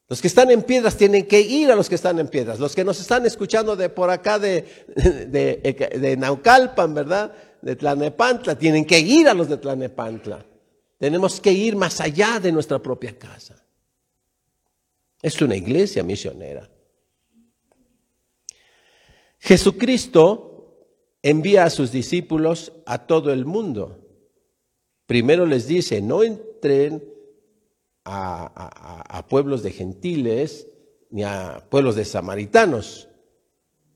Los 0.07 0.21
que 0.21 0.27
están 0.27 0.51
en 0.51 0.61
piedras 0.61 0.95
tienen 0.95 1.25
que 1.27 1.41
ir 1.41 1.71
a 1.71 1.75
los 1.75 1.89
que 1.89 1.95
están 1.95 2.19
en 2.19 2.27
piedras. 2.27 2.59
Los 2.59 2.75
que 2.75 2.83
nos 2.83 2.99
están 3.01 3.25
escuchando 3.25 3.75
de 3.75 3.89
por 3.89 4.11
acá 4.11 4.37
de, 4.37 4.63
de, 4.95 5.89
de 5.99 6.17
Naucalpan, 6.17 6.93
¿verdad? 6.93 7.33
De 7.61 7.75
Tlanepantla, 7.75 8.57
tienen 8.57 8.85
que 8.85 8.99
ir 8.99 9.27
a 9.27 9.33
los 9.33 9.49
de 9.49 9.57
Tlanepantla. 9.57 10.45
Tenemos 10.97 11.39
que 11.39 11.51
ir 11.51 11.75
más 11.75 12.01
allá 12.01 12.39
de 12.39 12.51
nuestra 12.51 12.79
propia 12.79 13.17
casa. 13.17 13.63
Es 15.21 15.41
una 15.41 15.55
iglesia 15.55 16.03
misionera. 16.03 16.69
Jesucristo 19.39 20.87
envía 21.21 21.65
a 21.65 21.69
sus 21.69 21.91
discípulos 21.91 22.73
a 22.85 23.05
todo 23.05 23.31
el 23.31 23.45
mundo. 23.45 24.03
Primero 25.05 25.45
les 25.45 25.67
dice, 25.67 26.01
no 26.01 26.23
entren 26.23 27.03
a, 28.03 29.07
a 29.17 29.27
pueblos 29.27 29.63
de 29.63 29.71
gentiles 29.71 30.67
ni 31.09 31.23
a 31.23 31.65
pueblos 31.69 31.95
de 31.95 32.05
samaritanos. 32.05 33.07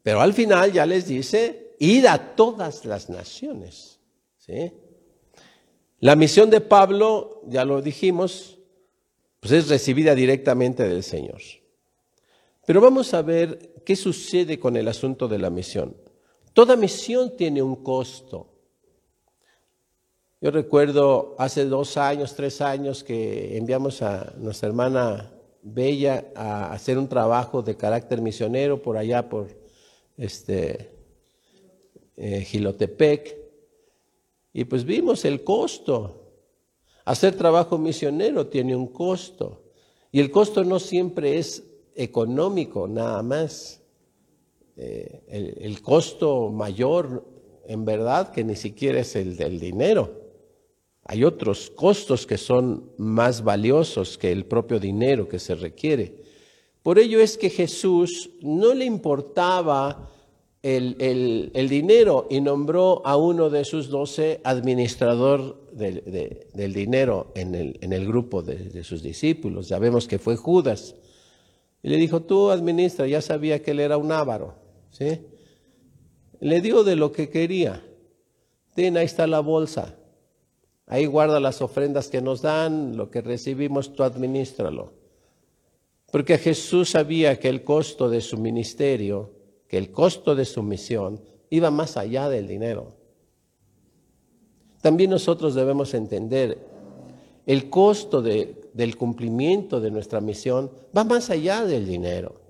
Pero 0.03 0.21
al 0.21 0.33
final 0.33 0.71
ya 0.71 0.85
les 0.85 1.07
dice, 1.07 1.60
ir 1.81 2.07
a 2.07 2.35
todas 2.35 2.85
las 2.85 3.09
naciones. 3.09 3.99
¿sí? 4.37 4.71
La 5.99 6.15
misión 6.15 6.51
de 6.51 6.61
Pablo, 6.61 7.41
ya 7.47 7.65
lo 7.65 7.81
dijimos, 7.81 8.59
pues 9.39 9.51
es 9.53 9.67
recibida 9.67 10.13
directamente 10.13 10.87
del 10.87 11.01
Señor. 11.01 11.41
Pero 12.67 12.81
vamos 12.81 13.15
a 13.15 13.23
ver 13.23 13.81
qué 13.83 13.95
sucede 13.95 14.59
con 14.59 14.77
el 14.77 14.87
asunto 14.87 15.27
de 15.27 15.39
la 15.39 15.49
misión. 15.49 15.97
Toda 16.53 16.75
misión 16.75 17.35
tiene 17.35 17.63
un 17.63 17.77
costo. 17.77 18.47
Yo 20.39 20.51
recuerdo 20.51 21.35
hace 21.39 21.65
dos 21.65 21.97
años, 21.97 22.35
tres 22.35 22.61
años 22.61 23.03
que 23.03 23.57
enviamos 23.57 24.03
a 24.03 24.33
nuestra 24.37 24.69
hermana 24.69 25.31
Bella 25.63 26.25
a 26.35 26.73
hacer 26.73 26.97
un 26.99 27.07
trabajo 27.07 27.63
de 27.63 27.75
carácter 27.75 28.21
misionero 28.21 28.81
por 28.81 28.97
allá, 28.97 29.29
por 29.29 29.47
este, 30.17 31.00
eh, 32.17 32.47
y 34.53 34.65
pues 34.65 34.83
vimos 34.83 35.25
el 35.25 35.43
costo. 35.43 36.17
Hacer 37.05 37.35
trabajo 37.35 37.77
misionero 37.77 38.47
tiene 38.47 38.75
un 38.75 38.87
costo, 38.87 39.63
y 40.11 40.19
el 40.19 40.29
costo 40.29 40.63
no 40.63 40.79
siempre 40.79 41.37
es 41.37 41.63
económico 41.95 42.87
nada 42.87 43.23
más. 43.23 43.81
Eh, 44.77 45.23
el, 45.27 45.57
el, 45.61 45.81
costo 45.81 46.49
mayor, 46.49 47.25
en 47.67 47.85
verdad, 47.85 48.31
que 48.31 48.43
ni 48.43 48.55
siquiera 48.55 48.99
es 48.99 49.15
el 49.15 49.37
del 49.37 49.59
dinero. 49.59 50.21
Hay 51.03 51.23
otros 51.23 51.69
costos 51.71 52.27
que 52.27 52.37
son 52.37 52.91
más 52.97 53.43
valiosos 53.43 54.17
que 54.17 54.31
el 54.31 54.45
propio 54.45 54.79
dinero 54.79 55.27
que 55.27 55.39
se 55.39 55.55
requiere. 55.55 56.21
Por 56.83 56.99
ello 56.99 57.19
es 57.19 57.37
que 57.37 57.49
Jesús 57.49 58.31
no 58.41 58.73
le 58.73 58.85
importaba 58.85 60.10
el, 60.63 61.67
dinero 61.69 62.27
y 62.29 62.41
nombró 62.41 63.01
a 63.05 63.17
uno 63.17 63.49
de 63.49 63.65
sus 63.65 63.89
doce 63.89 64.41
administrador 64.43 65.59
del 65.71 66.73
dinero 66.73 67.31
en 67.35 67.55
el, 67.55 67.79
en 67.81 67.93
el 67.93 68.05
grupo 68.05 68.41
de, 68.43 68.83
sus 68.83 69.01
discípulos. 69.01 69.69
Ya 69.69 69.79
vemos 69.79 70.07
que 70.07 70.19
fue 70.19 70.35
Judas. 70.35 70.95
Y 71.83 71.89
le 71.89 71.97
dijo, 71.97 72.21
tú 72.21 72.51
administra, 72.51 73.07
ya 73.07 73.21
sabía 73.21 73.61
que 73.61 73.71
él 73.71 73.79
era 73.79 73.97
un 73.97 74.11
ávaro. 74.11 74.55
¿sí? 74.91 75.21
Le 76.39 76.61
dio 76.61 76.83
de 76.83 76.95
lo 76.95 77.11
que 77.11 77.29
quería. 77.29 77.83
Ten, 78.75 78.97
ahí 78.97 79.05
está 79.05 79.25
la 79.25 79.39
bolsa. 79.39 79.95
Ahí 80.85 81.05
guarda 81.05 81.39
las 81.39 81.61
ofrendas 81.61 82.09
que 82.09 82.21
nos 82.21 82.41
dan, 82.41 82.97
lo 82.97 83.09
que 83.09 83.21
recibimos, 83.21 83.93
tú 83.93 84.03
administralo. 84.03 84.93
Porque 86.11 86.37
Jesús 86.37 86.91
sabía 86.91 87.39
que 87.39 87.47
el 87.47 87.63
costo 87.63 88.09
de 88.09 88.21
su 88.21 88.37
ministerio 88.37 89.40
que 89.71 89.77
el 89.77 89.93
costo 89.93 90.35
de 90.35 90.43
su 90.43 90.63
misión 90.63 91.21
iba 91.49 91.71
más 91.71 91.95
allá 91.95 92.27
del 92.27 92.45
dinero. 92.45 92.93
También 94.81 95.09
nosotros 95.09 95.55
debemos 95.55 95.93
entender 95.93 96.59
el 97.45 97.69
costo 97.69 98.21
del 98.21 98.97
cumplimiento 98.97 99.79
de 99.79 99.89
nuestra 99.89 100.19
misión 100.19 100.69
va 100.95 101.05
más 101.05 101.29
allá 101.29 101.63
del 101.63 101.87
dinero. 101.87 102.41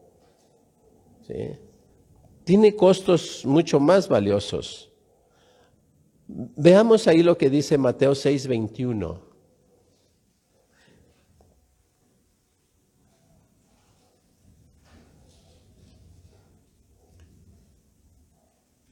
Tiene 2.44 2.76
costos 2.76 3.46
mucho 3.46 3.80
más 3.80 4.08
valiosos. 4.10 4.92
Veamos 6.28 7.08
ahí 7.08 7.22
lo 7.22 7.38
que 7.38 7.52
dice 7.52 7.78
Mateo 7.78 8.14
6:21. 8.16 9.31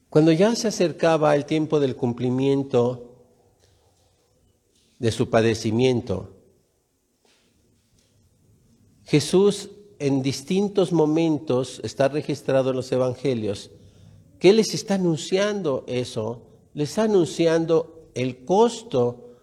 Cuando 0.10 0.32
ya 0.32 0.56
se 0.56 0.68
acercaba 0.68 1.36
el 1.36 1.46
tiempo 1.46 1.80
del 1.80 1.96
cumplimiento 1.96 3.16
de 4.98 5.12
su 5.12 5.30
padecimiento, 5.30 6.36
Jesús 9.06 9.70
en 10.00 10.22
distintos 10.22 10.92
momentos 10.92 11.80
está 11.84 12.08
registrado 12.08 12.72
en 12.72 12.78
los 12.78 12.92
evangelios 12.92 13.72
que 14.40 14.54
les 14.54 14.74
está 14.74 14.96
anunciando 14.96 15.84
eso, 15.88 16.44
les 16.74 16.90
está 16.90 17.04
anunciando 17.04 18.10
el 18.16 18.46
costo 18.46 19.36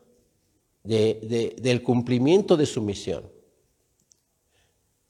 del 0.82 1.82
cumplimiento 1.82 2.56
de 2.56 2.66
su 2.66 2.80
misión. 2.80 3.35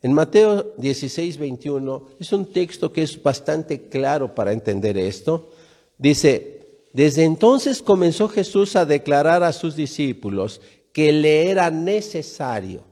En 0.03 0.13
Mateo 0.13 0.75
16, 0.77 1.39
21 1.39 2.09
es 2.21 2.33
un 2.33 2.53
texto 2.53 2.93
que 2.93 3.03
es 3.03 3.23
bastante 3.23 3.89
claro 3.89 4.35
para 4.35 4.53
entender 4.53 4.99
esto. 4.99 5.51
Dice, 5.99 6.57
desde 6.93 7.25
entonces 7.25 7.83
comenzó 7.83 8.29
Jesús 8.29 8.77
a 8.77 8.85
declarar 8.85 9.43
a 9.43 9.53
sus 9.53 9.75
discípulos 9.75 10.61
que 10.93 11.13
le 11.13 11.51
era 11.51 11.71
necesario, 11.71 12.85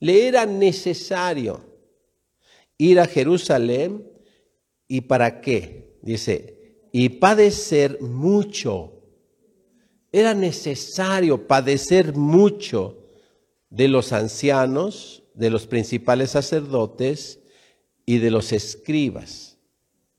le 0.00 0.26
era 0.26 0.46
necesario 0.46 1.60
ir 2.78 3.00
a 3.00 3.06
Jerusalén 3.06 4.10
y 4.88 5.02
para 5.02 5.40
qué, 5.40 5.98
dice, 6.02 6.86
y 6.92 7.08
padecer 7.08 8.00
mucho. 8.00 8.92
Era 10.12 10.32
necesario 10.32 11.48
padecer 11.48 12.14
mucho 12.14 12.98
de 13.68 13.88
los 13.88 14.12
ancianos, 14.12 15.23
de 15.34 15.50
los 15.50 15.66
principales 15.66 16.30
sacerdotes 16.30 17.40
y 18.06 18.18
de 18.18 18.30
los 18.30 18.52
escribas, 18.52 19.58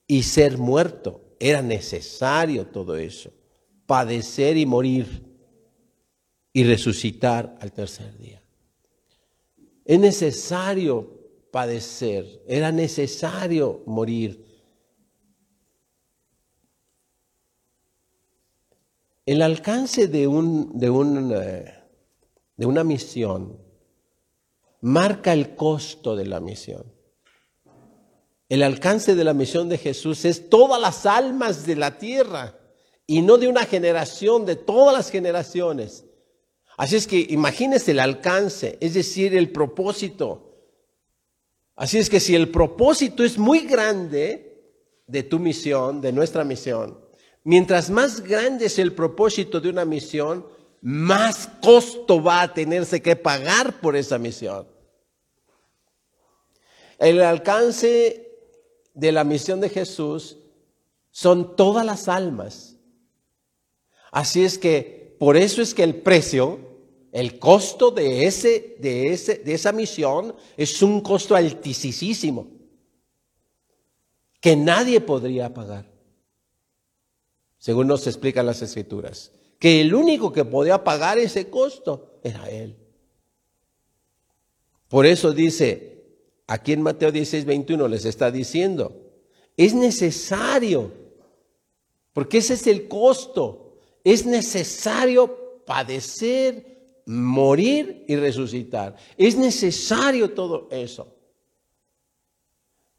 y 0.07 0.23
ser 0.23 0.57
muerto. 0.57 1.21
Era 1.39 1.61
necesario 1.61 2.67
todo 2.67 2.97
eso, 2.97 3.31
padecer 3.85 4.57
y 4.57 4.65
morir 4.65 5.23
y 6.53 6.63
resucitar 6.63 7.57
al 7.59 7.71
tercer 7.71 8.17
día. 8.17 8.41
Es 9.83 9.99
necesario 9.99 11.19
padecer, 11.51 12.43
era 12.47 12.71
necesario 12.71 13.83
morir. 13.85 14.45
El 19.25 19.41
alcance 19.41 20.07
de, 20.07 20.27
un, 20.27 20.77
de, 20.77 20.89
un, 20.89 21.33
eh, 21.35 21.73
de 22.57 22.65
una 22.65 22.83
misión 22.83 23.64
marca 24.81 25.33
el 25.33 25.55
costo 25.55 26.15
de 26.15 26.25
la 26.25 26.39
misión. 26.39 26.95
El 28.47 28.61
alcance 28.61 29.15
de 29.15 29.23
la 29.23 29.33
misión 29.33 29.69
de 29.69 29.77
Jesús 29.77 30.23
es 30.25 30.49
todas 30.49 30.79
las 30.79 31.05
almas 31.05 31.65
de 31.65 31.75
la 31.75 31.97
tierra 31.97 32.59
y 33.07 33.21
no 33.21 33.37
de 33.37 33.47
una 33.47 33.65
generación, 33.65 34.45
de 34.45 34.55
todas 34.55 34.95
las 34.95 35.09
generaciones. 35.09 36.05
Así 36.77 36.95
es 36.95 37.07
que 37.07 37.25
imagínese 37.29 37.91
el 37.91 37.99
alcance, 37.99 38.77
es 38.81 38.93
decir, 38.93 39.35
el 39.35 39.51
propósito. 39.51 40.45
Así 41.75 41.97
es 41.97 42.09
que 42.09 42.19
si 42.19 42.35
el 42.35 42.49
propósito 42.49 43.23
es 43.23 43.37
muy 43.37 43.61
grande 43.61 44.63
de 45.07 45.23
tu 45.23 45.39
misión, 45.39 46.01
de 46.01 46.11
nuestra 46.11 46.43
misión, 46.43 46.99
mientras 47.43 47.89
más 47.89 48.21
grande 48.21 48.65
es 48.65 48.79
el 48.79 48.93
propósito 48.93 49.59
de 49.59 49.69
una 49.69 49.85
misión, 49.85 50.45
más 50.85 51.49
costo 51.63 52.21
va 52.21 52.43
a 52.43 52.53
tenerse 52.53 53.01
que 53.01 53.15
pagar 53.15 53.81
por 53.81 53.95
esa 53.95 54.19
misión. 54.19 54.67
El 56.99 57.23
alcance 57.23 58.37
de 58.93 59.11
la 59.11 59.23
misión 59.23 59.59
de 59.59 59.69
Jesús 59.69 60.37
son 61.09 61.55
todas 61.55 61.83
las 61.83 62.07
almas. 62.07 62.75
Así 64.11 64.45
es 64.45 64.59
que 64.59 65.15
por 65.17 65.37
eso 65.37 65.63
es 65.63 65.73
que 65.73 65.81
el 65.81 65.95
precio, 65.95 66.59
el 67.11 67.39
costo 67.39 67.89
de, 67.89 68.27
ese, 68.27 68.75
de, 68.79 69.11
ese, 69.11 69.39
de 69.39 69.55
esa 69.55 69.71
misión 69.71 70.35
es 70.55 70.83
un 70.83 71.01
costo 71.01 71.35
altísimo 71.35 72.47
que 74.39 74.55
nadie 74.55 75.01
podría 75.01 75.51
pagar, 75.51 75.91
según 77.57 77.87
nos 77.87 78.05
explican 78.05 78.45
las 78.45 78.61
escrituras, 78.61 79.31
que 79.59 79.81
el 79.81 79.93
único 79.93 80.31
que 80.31 80.45
podía 80.45 80.83
pagar 80.83 81.17
ese 81.17 81.49
costo 81.49 82.19
era 82.23 82.49
Él. 82.49 82.75
Por 84.87 85.05
eso 85.05 85.33
dice, 85.33 86.03
aquí 86.47 86.73
en 86.73 86.81
Mateo 86.81 87.11
16, 87.11 87.45
21 87.45 87.87
les 87.87 88.05
está 88.05 88.31
diciendo, 88.31 89.01
es 89.57 89.73
necesario, 89.73 90.91
porque 92.13 92.37
ese 92.39 92.53
es 92.53 92.67
el 92.67 92.87
costo, 92.87 93.77
es 94.03 94.25
necesario 94.25 95.63
padecer, 95.65 97.01
morir 97.05 98.05
y 98.07 98.15
resucitar. 98.15 98.95
Es 99.17 99.35
necesario 99.35 100.31
todo 100.31 100.67
eso. 100.71 101.14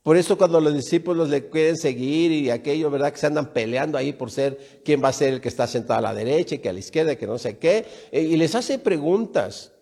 Por 0.07 0.17
eso 0.17 0.39
cuando 0.39 0.61
los 0.61 0.73
discípulos 0.73 1.31
le 1.31 1.51
quieren 1.51 1.77
seguir 1.77 2.31
y 2.31 2.49
aquello, 2.49 2.93
¿verdad? 2.93 3.11
Que 3.13 3.19
se 3.19 3.27
andan 3.27 3.53
peleando 3.53 3.99
ahí 3.99 4.13
por 4.13 4.31
ser 4.31 4.81
quién 4.85 5.03
va 5.03 5.09
a 5.09 5.13
ser 5.13 5.33
el 5.33 5.41
que 5.41 5.49
está 5.49 5.67
sentado 5.67 5.99
a 5.99 6.03
la 6.03 6.15
derecha 6.15 6.55
y 6.55 6.59
que 6.61 6.69
a 6.69 6.73
la 6.73 6.79
izquierda, 6.79 7.17
que 7.17 7.27
no 7.27 7.39
sé 7.39 7.59
qué, 7.59 7.85
eh, 8.13 8.23
y 8.23 8.37
les 8.37 8.55
hace 8.55 8.79
preguntas. 8.79 9.73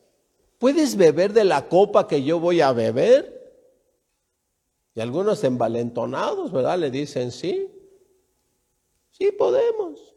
¿Puedes 0.56 0.96
beber 0.96 1.34
de 1.34 1.44
la 1.44 1.68
copa 1.68 2.08
que 2.08 2.22
yo 2.22 2.40
voy 2.40 2.62
a 2.62 2.72
beber? 2.72 3.54
Y 4.94 5.00
algunos 5.02 5.44
envalentonados, 5.44 6.50
¿verdad? 6.50 6.78
Le 6.78 6.90
dicen, 6.90 7.30
sí, 7.30 7.68
sí 9.10 9.30
podemos, 9.30 10.14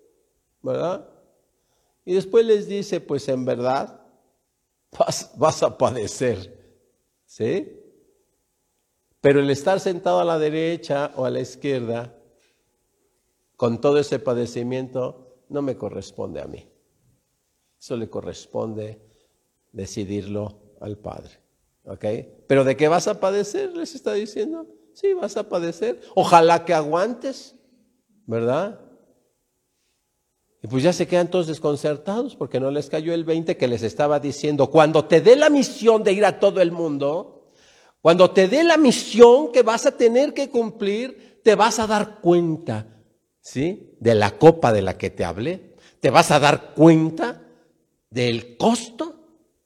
¿verdad? 0.62 1.06
Y 2.06 2.14
después 2.14 2.46
les 2.46 2.66
dice, 2.66 3.02
pues 3.02 3.28
en 3.28 3.44
verdad, 3.44 4.00
vas, 4.98 5.32
vas 5.36 5.62
a 5.64 5.78
padecer, 5.78 6.58
¿sí? 7.26 7.84
Pero 9.22 9.40
el 9.40 9.50
estar 9.50 9.80
sentado 9.80 10.20
a 10.20 10.26
la 10.26 10.40
derecha 10.40 11.12
o 11.16 11.26
a 11.26 11.30
la 11.30 11.40
izquierda, 11.40 12.16
con 13.56 13.82
todo 13.82 13.98
ese 13.98 14.20
padecimiento, 14.20 15.44
no 15.50 15.62
me 15.62 15.76
corresponde 15.76 16.42
a 16.42 16.46
mí. 16.46 16.70
Eso 17.80 17.96
le 17.96 18.10
corresponde 18.10 19.02
decidirlo 19.72 20.76
al 20.82 20.98
Padre. 20.98 21.40
¿Ok? 21.86 22.06
Pero 22.48 22.64
de 22.64 22.76
qué 22.76 22.88
vas 22.88 23.08
a 23.08 23.20
padecer, 23.20 23.76
les 23.76 23.96
está 23.96 24.14
diciendo. 24.14 24.68
Sí, 24.94 25.14
vas 25.14 25.38
a 25.38 25.48
padecer. 25.48 26.02
Ojalá 26.16 26.66
que 26.66 26.74
aguantes, 26.74 27.56
¿verdad? 28.26 28.82
Y 30.62 30.68
pues 30.68 30.84
ya 30.84 30.92
se 30.92 31.08
quedan 31.08 31.30
todos 31.30 31.48
desconcertados 31.48 32.36
porque 32.36 32.60
no 32.60 32.72
les 32.72 32.90
cayó 32.90 33.14
el 33.14 33.24
20 33.24 33.58
que 33.58 33.68
les 33.68 33.84
estaba 33.84 34.20
diciendo, 34.20 34.70
cuando 34.72 35.06
te 35.06 35.22
dé 35.22 35.36
la 35.36 35.50
misión 35.50 36.04
de 36.04 36.14
ir 36.14 36.26
a 36.26 36.40
todo 36.40 36.62
el 36.62 36.72
mundo, 36.72 37.37
cuando 38.02 38.32
te 38.32 38.48
dé 38.48 38.64
la 38.64 38.78
misión 38.78 39.52
que 39.52 39.64
vas 39.64 39.86
a 39.86 39.98
tener 39.98 40.34
que 40.34 40.50
cumplir, 40.50 41.42
te 41.44 41.56
vas 41.56 41.80
a 41.80 41.88
dar 41.88 42.20
cuenta, 42.22 42.88
¿sí? 43.42 43.96
De 44.00 44.16
la 44.16 44.38
copa 44.38 44.72
de 44.72 44.82
la 44.82 44.98
que 44.98 45.10
te 45.10 45.26
hablé, 45.26 45.76
te 46.00 46.10
vas 46.10 46.32
a 46.32 46.40
dar 46.40 46.74
cuenta 46.74 47.44
del 48.10 48.58
costo 48.58 49.18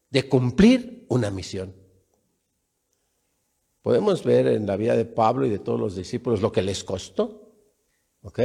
de 0.10 0.28
cumplir 0.28 1.06
una 1.10 1.30
misión. 1.30 1.76
Podemos 3.82 4.24
ver 4.24 4.48
en 4.48 4.68
la 4.68 4.78
vida 4.78 4.96
de 4.96 5.06
Pablo 5.06 5.46
y 5.46 5.50
de 5.50 5.60
todos 5.60 5.80
los 5.80 5.96
discípulos 5.96 6.42
lo 6.42 6.52
que 6.52 6.62
les 6.62 6.84
costó. 6.84 7.52
¿Ok? 8.22 8.40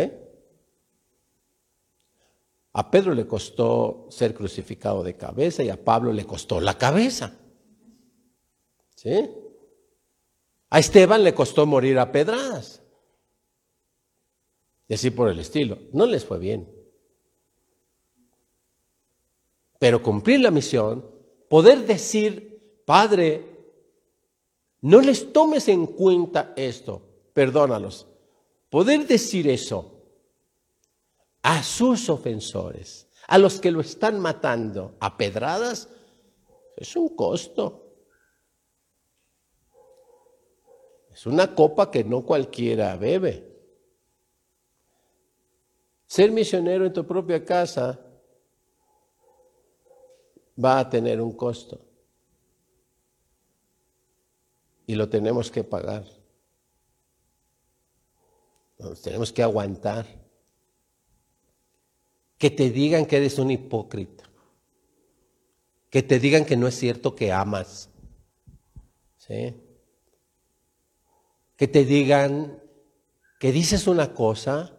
A 2.73 2.91
Pedro 2.91 3.15
le 3.15 3.27
costó 3.27 4.07
ser 4.11 4.35
crucificado 4.35 5.03
de 5.03 5.17
cabeza 5.17 5.63
y 5.63 5.71
a 5.71 5.83
Pablo 5.83 6.13
le 6.13 6.25
costó 6.25 6.61
la 6.61 6.77
cabeza. 6.77 7.35
¿Sí? 8.95 9.31
A 10.77 10.79
Esteban 10.79 11.25
le 11.25 11.33
costó 11.33 11.65
morir 11.65 11.99
a 11.99 12.13
pedradas. 12.13 12.83
Y 14.87 15.09
por 15.09 15.31
el 15.31 15.39
estilo. 15.39 15.79
No 15.95 16.05
les 16.05 16.23
fue 16.23 16.39
bien. 16.39 16.71
Pero 19.79 20.03
cumplir 20.03 20.41
la 20.41 20.51
misión, 20.51 21.03
poder 21.49 21.87
decir, 21.87 22.83
Padre, 22.85 23.57
no 24.83 25.01
les 25.01 25.33
tomes 25.33 25.67
en 25.69 25.87
cuenta 25.87 26.53
esto, 26.57 27.01
perdónalos. 27.33 28.07
Poder 28.69 29.07
decir 29.07 29.49
eso 29.49 30.03
a 31.41 31.63
sus 31.63 32.11
ofensores, 32.11 33.09
a 33.29 33.39
los 33.39 33.63
que 33.63 33.71
lo 33.71 33.81
están 33.81 34.21
matando 34.21 34.95
a 35.01 35.17
pedradas, 35.17 35.89
es 36.77 36.95
un 36.97 37.17
costo. 37.17 37.86
Es 41.17 41.25
una 41.25 41.55
copa 41.55 41.91
que 41.91 42.05
no 42.05 42.27
cualquiera 42.27 42.95
bebe. 42.95 43.43
Ser 46.05 46.31
misionero 46.31 46.85
en 46.85 46.93
tu 46.93 47.07
propia 47.07 47.43
casa 47.43 47.99
va 50.63 50.79
a 50.79 50.91
tener 50.91 51.23
un 51.23 51.33
costo 51.33 51.81
y 54.87 54.95
lo 54.95 55.09
tenemos 55.09 55.51
que 55.51 55.65
pagar. 55.65 56.05
Tenemos 59.03 59.33
que 59.33 59.43
aguantar. 59.43 60.05
Que 62.37 62.51
te 62.51 62.69
digan 62.69 63.07
que 63.07 63.17
eres 63.17 63.39
un 63.39 63.51
hipócrita. 63.51 64.25
Que 65.89 66.03
te 66.03 66.21
digan 66.21 66.45
que 66.45 66.59
no 66.59 66.67
es 66.67 66.75
cierto 66.75 67.17
que 67.17 67.33
amas. 67.33 67.89
¿Sí? 69.17 69.63
Que 71.57 71.69
te 71.69 71.85
digan 71.85 72.63
que 73.41 73.53
dices 73.53 73.87
una 73.87 74.15
cosa 74.15 74.79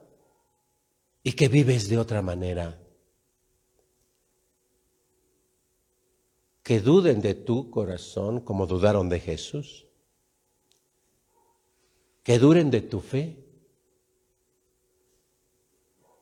y 1.24 1.34
que 1.34 1.48
vives 1.48 1.90
de 1.90 1.98
otra 1.98 2.22
manera. 2.22 2.80
Que 6.64 6.80
duden 6.80 7.22
de 7.22 7.34
tu 7.34 7.70
corazón 7.72 8.42
como 8.42 8.68
dudaron 8.68 9.10
de 9.10 9.20
Jesús 9.20 9.88
que 12.28 12.40
duren 12.40 12.70
de 12.70 12.82
tu 12.82 13.00
fe. 13.00 13.38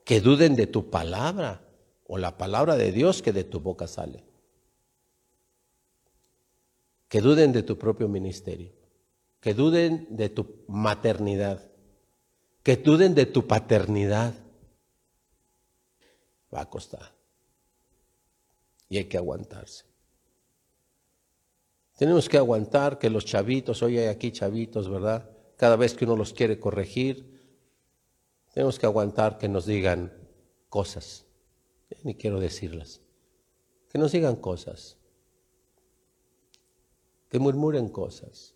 que 0.03 0.22
duden 0.22 0.56
de 0.56 0.68
tu 0.68 0.91
palabra 0.91 1.68
o 2.06 2.20
la 2.20 2.38
palabra 2.38 2.76
de 2.76 2.91
Dios 2.91 3.24
que 3.24 3.34
de 3.34 3.43
tu 3.43 3.60
boca 3.60 3.88
sale. 3.88 4.24
Que 7.10 7.22
duden 7.22 7.51
de 7.51 7.64
tu 7.64 7.76
propio 7.80 8.08
ministerio, 8.08 8.72
que 9.46 9.54
duden 9.54 10.08
de 10.10 10.30
tu 10.30 10.64
maternidad, 10.68 11.70
que 12.64 12.78
duden 12.78 13.14
de 13.14 13.28
tu 13.28 13.46
paternidad. 13.46 14.34
Va 16.52 16.62
a 16.62 16.66
costar. 16.68 17.14
Y 18.89 18.98
hay 18.98 19.06
que 19.06 19.18
aguantarse. 19.18 19.86
Tenemos 21.96 22.28
que 22.28 22.39
aguantar 22.39 22.98
que 22.98 23.12
los 23.12 23.24
chavitos, 23.24 23.84
hoy 23.84 24.00
hay 24.00 24.08
aquí 24.08 24.32
chavitos, 24.32 24.89
¿verdad? 24.89 25.30
Cada 25.58 25.76
vez 25.76 25.93
que 25.93 26.06
uno 26.06 26.16
los 26.16 26.34
quiere 26.34 26.60
corregir, 26.60 27.39
tenemos 28.52 28.80
que 28.80 28.88
aguantar 28.88 29.38
que 29.38 29.48
nos 29.48 29.68
digan 29.68 30.12
cosas. 30.70 31.24
Ni 32.02 32.16
quiero 32.16 32.39
decirlas. 32.39 33.00
Que 33.89 34.00
nos 34.00 34.12
digan 34.12 34.38
cosas. 34.38 34.98
Que 37.30 37.38
murmuren 37.38 37.89
cosas. 37.89 38.55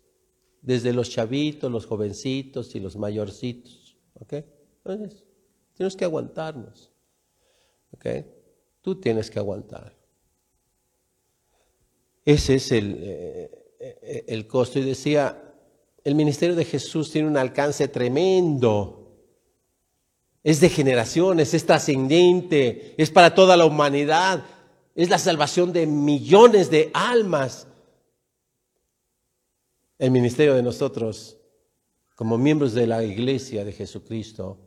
Desde 0.62 0.92
los 0.92 1.10
chavitos, 1.10 1.70
los 1.70 1.86
jovencitos 1.86 2.74
y 2.74 2.80
los 2.80 2.96
mayorcitos. 2.96 3.96
¿Ok? 4.14 4.34
Entonces, 4.84 5.24
tenemos 5.76 5.96
que 5.96 6.04
aguantarnos. 6.04 6.90
¿Ok? 7.92 8.06
Tú 8.82 9.00
tienes 9.00 9.30
que 9.30 9.38
aguantar. 9.38 9.96
Ese 12.24 12.56
es 12.56 12.72
el, 12.72 12.96
eh, 13.00 13.50
eh, 13.80 14.24
el 14.28 14.46
costo. 14.46 14.78
Y 14.78 14.82
decía, 14.82 15.54
el 16.04 16.14
ministerio 16.14 16.54
de 16.54 16.64
Jesús 16.64 17.10
tiene 17.10 17.28
un 17.28 17.36
alcance 17.36 17.88
tremendo 17.88 19.00
es 20.42 20.60
de 20.60 20.68
generaciones, 20.68 21.52
es 21.54 21.66
trascendente, 21.66 22.94
es 22.96 23.10
para 23.10 23.34
toda 23.34 23.56
la 23.56 23.66
humanidad, 23.66 24.44
es 24.94 25.10
la 25.10 25.18
salvación 25.18 25.72
de 25.72 25.86
millones 25.86 26.70
de 26.70 26.90
almas. 26.94 27.66
El 30.00 30.12
ministerio 30.12 30.54
de 30.54 30.62
nosotros, 30.62 31.36
como 32.16 32.38
miembros 32.38 32.72
de 32.72 32.86
la 32.86 33.04
iglesia 33.04 33.66
de 33.66 33.72
Jesucristo, 33.74 34.58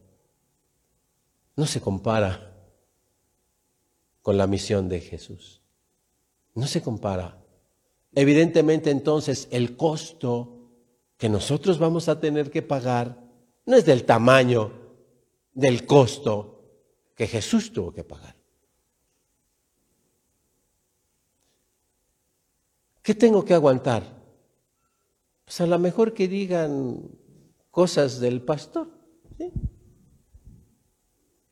no 1.55 1.65
se 1.65 1.81
compara 1.81 2.55
con 4.21 4.38
la 4.38 4.45
misión 4.45 4.88
de 4.88 5.01
Jesús. 5.01 5.63
No 6.53 6.67
se 6.67 6.84
compara. 6.84 7.43
Evidentemente 8.13 8.91
entonces 8.91 9.47
el 9.49 9.75
costo 9.75 10.69
que 11.17 11.29
nosotros 11.29 11.79
vamos 11.79 12.09
a 12.09 12.19
tener 12.19 12.51
que 12.51 12.61
pagar 12.61 13.19
no 13.65 13.75
es 13.75 13.86
del 13.86 14.05
tamaño 14.05 14.71
del 15.51 15.88
costo 15.88 16.63
que 17.15 17.25
Jesús 17.25 17.73
tuvo 17.73 17.91
que 17.91 18.03
pagar. 18.03 18.36
¿Qué 23.01 23.15
tengo 23.15 23.43
que 23.43 23.55
aguantar? 23.55 24.12
Pues 25.45 25.61
a 25.61 25.67
lo 25.67 25.77
mejor 25.79 26.13
que 26.13 26.27
digan 26.27 27.01
cosas 27.71 28.19
del 28.19 28.41
pastor, 28.41 28.87
¿sí? 29.37 29.51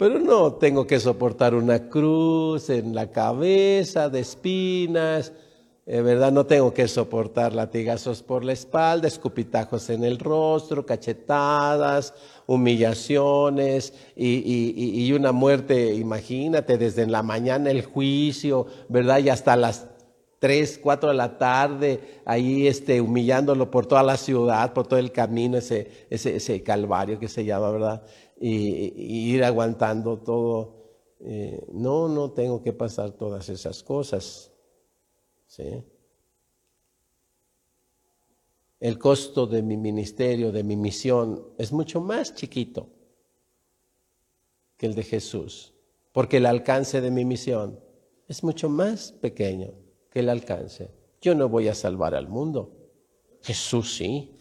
Pero 0.01 0.17
no 0.17 0.53
tengo 0.53 0.87
que 0.87 0.99
soportar 0.99 1.53
una 1.53 1.87
cruz 1.87 2.71
en 2.71 2.95
la 2.95 3.11
cabeza 3.11 4.09
de 4.09 4.21
espinas, 4.21 5.31
eh, 5.85 6.01
¿verdad? 6.01 6.31
No 6.31 6.47
tengo 6.47 6.73
que 6.73 6.87
soportar 6.87 7.53
latigazos 7.53 8.23
por 8.23 8.43
la 8.43 8.53
espalda, 8.53 9.07
escupitajos 9.07 9.91
en 9.91 10.03
el 10.03 10.17
rostro, 10.17 10.85
cachetadas, 10.87 12.15
humillaciones 12.47 13.93
y, 14.15 15.11
una 15.13 15.31
muerte, 15.31 15.93
imagínate, 15.93 16.79
desde 16.79 17.03
en 17.03 17.11
la 17.11 17.21
mañana 17.21 17.69
el 17.69 17.83
juicio, 17.85 18.65
¿verdad? 18.89 19.19
Y 19.19 19.29
hasta 19.29 19.55
las 19.55 19.87
3, 20.41 20.79
4 20.81 21.09
de 21.09 21.15
la 21.15 21.37
tarde, 21.37 22.21
ahí 22.25 22.65
este, 22.65 22.99
humillándolo 22.99 23.69
por 23.69 23.85
toda 23.85 24.01
la 24.01 24.17
ciudad, 24.17 24.73
por 24.73 24.87
todo 24.87 24.97
el 24.97 25.11
camino, 25.11 25.59
ese, 25.59 26.07
ese, 26.09 26.63
calvario 26.63 27.19
que 27.19 27.27
se 27.27 27.45
llama, 27.45 27.69
¿verdad? 27.69 28.03
Y, 28.39 29.35
ir 29.35 29.43
aguantando 29.43 30.17
todo. 30.17 30.81
Eh, 31.19 31.63
no, 31.71 32.07
no 32.07 32.31
tengo 32.31 32.63
que 32.63 32.73
pasar 32.73 33.11
todas 33.11 33.49
esas 33.49 33.83
cosas. 33.83 34.51
¿sí? 35.45 35.83
El 38.79 38.97
costo 38.97 39.45
de 39.45 39.61
mi 39.61 39.77
ministerio, 39.77 40.51
de 40.51 40.63
mi 40.63 40.75
misión, 40.75 41.49
es 41.59 41.71
mucho 41.71 42.01
más 42.01 42.33
chiquito 42.33 42.89
que 44.75 44.87
el 44.87 44.95
de 44.95 45.03
Jesús, 45.03 45.75
porque 46.11 46.37
el 46.37 46.47
alcance 46.47 46.99
de 46.99 47.11
mi 47.11 47.25
misión 47.25 47.79
es 48.27 48.43
mucho 48.43 48.69
más 48.69 49.11
pequeño 49.11 49.80
que 50.11 50.19
el 50.19 50.29
alcance. 50.29 50.91
Yo 51.21 51.33
no 51.33 51.49
voy 51.49 51.67
a 51.67 51.73
salvar 51.73 52.13
al 52.13 52.27
mundo, 52.27 52.71
Jesús 53.41 53.95
sí. 53.95 54.31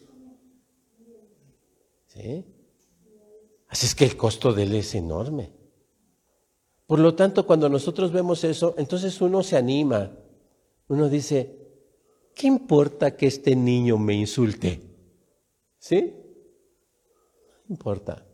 ¿Sí? 2.05 2.45
Así 3.67 3.85
es 3.87 3.95
que 3.95 4.05
el 4.05 4.15
costo 4.17 4.53
de 4.53 4.63
él 4.63 4.75
es 4.75 4.93
enorme. 4.93 5.51
Por 6.85 6.99
lo 6.99 7.15
tanto, 7.15 7.47
cuando 7.47 7.69
nosotros 7.69 8.11
vemos 8.11 8.43
eso, 8.43 8.75
entonces 8.77 9.19
uno 9.21 9.41
se 9.41 9.57
anima 9.57 10.11
uno 10.91 11.07
dice, 11.07 11.55
¿qué 12.35 12.47
importa 12.47 13.15
que 13.15 13.25
este 13.25 13.55
niño 13.55 13.97
me 13.97 14.13
insulte? 14.13 14.81
¿Sí? 15.79 16.13
No 17.65 17.75
importa. 17.75 18.25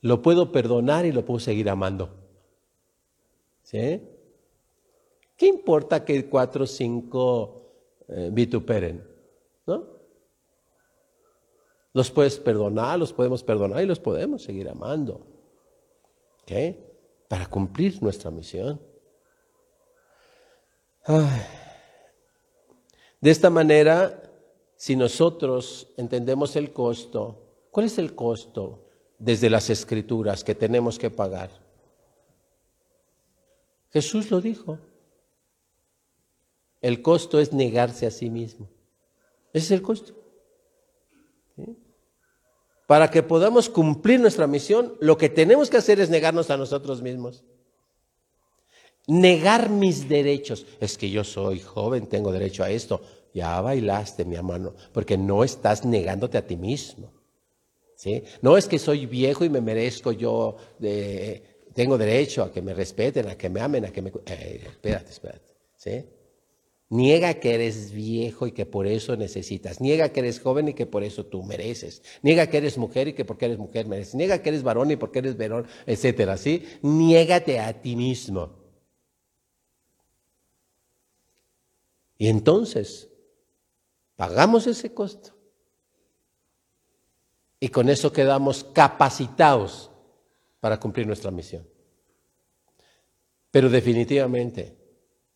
Lo 0.00 0.22
puedo 0.22 0.50
perdonar 0.52 1.04
y 1.04 1.12
lo 1.12 1.26
puedo 1.26 1.38
seguir 1.38 1.68
amando. 1.68 2.16
¿Sí? 3.62 4.00
¿Qué 5.38 5.46
importa 5.46 6.04
que 6.04 6.28
cuatro 6.28 6.64
o 6.64 6.66
cinco 6.66 7.62
eh, 8.08 8.28
vituperen? 8.32 9.06
¿No? 9.66 9.86
Los 11.92 12.10
puedes 12.10 12.38
perdonar, 12.38 12.98
los 12.98 13.12
podemos 13.12 13.44
perdonar 13.44 13.84
y 13.84 13.86
los 13.86 14.00
podemos 14.00 14.42
seguir 14.42 14.68
amando. 14.68 15.24
¿Ok? 16.42 16.76
Para 17.28 17.46
cumplir 17.46 18.02
nuestra 18.02 18.32
misión. 18.32 18.80
De 23.20 23.30
esta 23.30 23.48
manera, 23.48 24.20
si 24.74 24.96
nosotros 24.96 25.92
entendemos 25.96 26.56
el 26.56 26.72
costo, 26.72 27.68
¿cuál 27.70 27.86
es 27.86 27.96
el 27.98 28.16
costo 28.16 28.86
desde 29.18 29.48
las 29.48 29.70
escrituras 29.70 30.42
que 30.42 30.56
tenemos 30.56 30.98
que 30.98 31.10
pagar? 31.10 31.50
Jesús 33.92 34.32
lo 34.32 34.40
dijo. 34.40 34.78
El 36.80 37.02
costo 37.02 37.40
es 37.40 37.52
negarse 37.52 38.06
a 38.06 38.10
sí 38.10 38.30
mismo. 38.30 38.68
Ese 39.52 39.66
es 39.66 39.70
el 39.72 39.82
costo. 39.82 40.14
Para 42.86 43.10
que 43.10 43.22
podamos 43.22 43.68
cumplir 43.68 44.20
nuestra 44.20 44.46
misión, 44.46 44.94
lo 45.00 45.18
que 45.18 45.28
tenemos 45.28 45.68
que 45.68 45.76
hacer 45.76 46.00
es 46.00 46.08
negarnos 46.08 46.50
a 46.50 46.56
nosotros 46.56 47.02
mismos 47.02 47.44
negar 49.08 49.70
mis 49.70 50.08
derechos. 50.08 50.64
Es 50.78 50.96
que 50.96 51.10
yo 51.10 51.24
soy 51.24 51.58
joven, 51.58 52.06
tengo 52.06 52.30
derecho 52.30 52.62
a 52.62 52.70
esto. 52.70 53.00
Ya 53.34 53.60
bailaste, 53.60 54.24
mi 54.24 54.36
hermano, 54.36 54.74
porque 54.92 55.18
no 55.18 55.42
estás 55.42 55.84
negándote 55.84 56.38
a 56.38 56.46
ti 56.46 56.56
mismo. 56.56 57.10
¿sí? 57.96 58.22
No 58.42 58.56
es 58.56 58.68
que 58.68 58.78
soy 58.78 59.06
viejo 59.06 59.44
y 59.44 59.50
me 59.50 59.60
merezco 59.60 60.12
yo, 60.12 60.56
tengo 61.74 61.98
derecho 61.98 62.44
a 62.44 62.52
que 62.52 62.62
me 62.62 62.74
respeten, 62.74 63.28
a 63.28 63.36
que 63.36 63.48
me 63.48 63.60
amen, 63.60 63.86
a 63.86 63.90
que 63.90 64.02
me... 64.02 64.12
Eh, 64.26 64.62
espérate, 64.66 65.10
espérate. 65.10 65.54
¿sí? 65.76 66.04
Niega 66.90 67.34
que 67.34 67.54
eres 67.54 67.92
viejo 67.92 68.46
y 68.46 68.52
que 68.52 68.64
por 68.64 68.86
eso 68.86 69.14
necesitas. 69.14 69.80
Niega 69.80 70.08
que 70.08 70.20
eres 70.20 70.40
joven 70.40 70.68
y 70.68 70.74
que 70.74 70.86
por 70.86 71.04
eso 71.04 71.26
tú 71.26 71.42
mereces. 71.42 72.02
Niega 72.22 72.46
que 72.46 72.56
eres 72.56 72.78
mujer 72.78 73.08
y 73.08 73.12
que 73.12 73.26
porque 73.26 73.44
eres 73.44 73.58
mujer 73.58 73.86
mereces. 73.86 74.14
Niega 74.14 74.42
que 74.42 74.48
eres 74.48 74.62
varón 74.62 74.90
y 74.90 74.96
porque 74.96 75.18
eres 75.18 75.36
varón, 75.36 75.66
etcétera, 75.84 76.38
¿sí? 76.38 76.64
Niégate 76.80 77.60
a 77.60 77.78
ti 77.82 77.94
mismo. 77.94 78.56
Y 82.16 82.28
entonces, 82.28 83.10
pagamos 84.16 84.66
ese 84.66 84.94
costo. 84.94 85.36
Y 87.60 87.68
con 87.68 87.90
eso 87.90 88.12
quedamos 88.12 88.64
capacitados 88.64 89.90
para 90.58 90.80
cumplir 90.80 91.06
nuestra 91.06 91.30
misión. 91.30 91.68
Pero 93.50 93.68
definitivamente, 93.68 94.74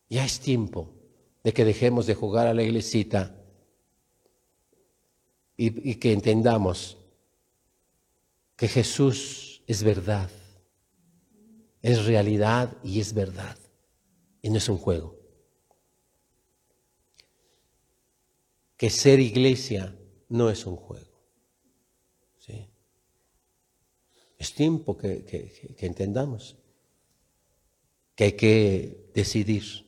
ya 0.09 0.25
es 0.25 0.39
tiempo 0.39 0.92
de 1.43 1.53
que 1.53 1.65
dejemos 1.65 2.05
de 2.05 2.15
jugar 2.15 2.47
a 2.47 2.53
la 2.53 2.63
iglesita 2.63 3.35
y, 5.57 5.95
que 5.95 6.13
entendamos 6.13 6.97
que 8.55 8.67
Jesús 8.67 9.61
es 9.67 9.83
verdad, 9.83 10.29
es 11.81 12.05
realidad 12.05 12.77
y 12.83 12.99
es 12.99 13.13
verdad, 13.13 13.57
y 14.41 14.49
no 14.49 14.57
es 14.57 14.69
un 14.69 14.77
juego. 14.77 15.21
que 18.77 18.89
ser 18.89 19.21
iglesia 19.21 19.97
no 20.27 20.49
es 20.49 20.65
un 20.65 20.75
juego. 20.75 21.23
Es 24.37 24.53
tiempo 24.53 24.97
que, 24.97 25.23
que 25.23 25.85
entendamos 25.85 26.57
que 28.13 28.23
hay 28.25 28.31
que 28.33 29.09
decidir 29.13 29.82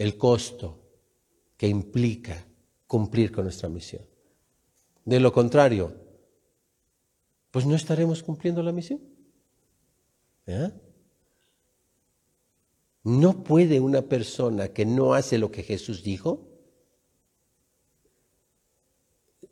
el 0.00 0.16
costo 0.16 0.80
que 1.58 1.68
implica 1.68 2.46
cumplir 2.86 3.30
con 3.30 3.44
nuestra 3.44 3.68
misión. 3.68 4.02
De 5.04 5.20
lo 5.20 5.30
contrario, 5.30 5.94
pues 7.50 7.66
no 7.66 7.74
estaremos 7.74 8.22
cumpliendo 8.22 8.62
la 8.62 8.72
misión. 8.72 8.98
¿Eh? 10.46 10.70
No 13.02 13.44
puede 13.44 13.78
una 13.78 14.00
persona 14.00 14.68
que 14.68 14.86
no 14.86 15.12
hace 15.12 15.36
lo 15.36 15.50
que 15.50 15.62
Jesús 15.62 16.02
dijo, 16.02 16.48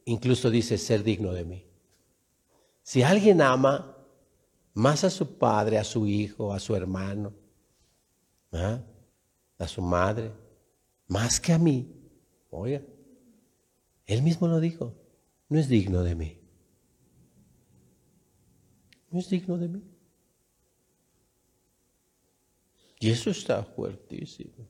incluso 0.07 0.49
dice 0.49 0.79
ser 0.79 1.03
digno 1.03 1.35
de 1.35 1.45
mí. 1.45 1.67
Si 2.83 3.03
alguien 3.03 3.43
ama 3.43 3.99
más 4.73 5.05
a 5.05 5.11
su 5.11 5.37
padre, 5.37 5.77
a 5.77 5.85
su 5.85 6.07
hijo, 6.07 6.55
a 6.55 6.59
su 6.59 6.75
hermano, 6.75 7.35
¿ah? 8.53 8.81
A 9.59 9.67
su 9.67 9.83
madre, 9.83 10.33
más 11.09 11.41
que 11.41 11.53
a 11.53 11.59
mí, 11.59 11.93
oiga, 12.51 12.83
él 14.07 14.23
mismo 14.23 14.49
lo 14.49 14.61
dijo, 14.61 14.95
no 15.49 15.59
es 15.59 15.69
digno 15.69 16.03
de 16.03 16.15
mí. 16.15 16.41
No 19.11 19.19
es 19.19 19.29
digno 19.29 19.57
de 19.59 19.69
mí. 19.69 19.83
Y 23.01 23.11
eso 23.11 23.31
está 23.31 23.63
fuertísimo. 23.63 24.69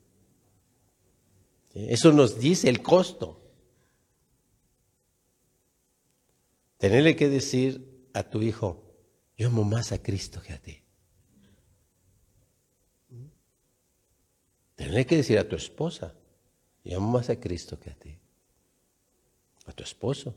Eso 1.73 2.13
nos 2.13 2.39
dice 2.39 2.69
el 2.69 2.83
costo. 2.83 3.41
Tenerle 6.79 7.17
que 7.17 7.29
decir 7.29 8.09
a 8.15 8.23
tu 8.23 8.43
hijo, 8.43 8.85
yo 9.37 9.49
amo 9.49 9.65
más 9.65 9.93
a 9.93 10.03
Cristo 10.03 10.41
que 10.43 10.53
a 10.53 10.59
ti. 10.61 10.83
Tenerle 14.79 15.07
que 15.07 15.17
decir 15.17 15.37
a 15.41 15.49
tu 15.49 15.57
esposa, 15.57 16.15
yo 16.85 16.99
amo 16.99 17.11
más 17.11 17.29
a 17.31 17.41
Cristo 17.41 17.81
que 17.81 17.91
a 17.91 17.95
ti. 17.95 18.17
A 19.67 19.73
tu 19.73 19.83
esposo. 19.83 20.37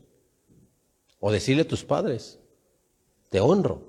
O 1.20 1.30
decirle 1.30 1.62
a 1.62 1.68
tus 1.68 1.84
padres, 1.84 2.40
te 3.30 3.38
honro, 3.38 3.86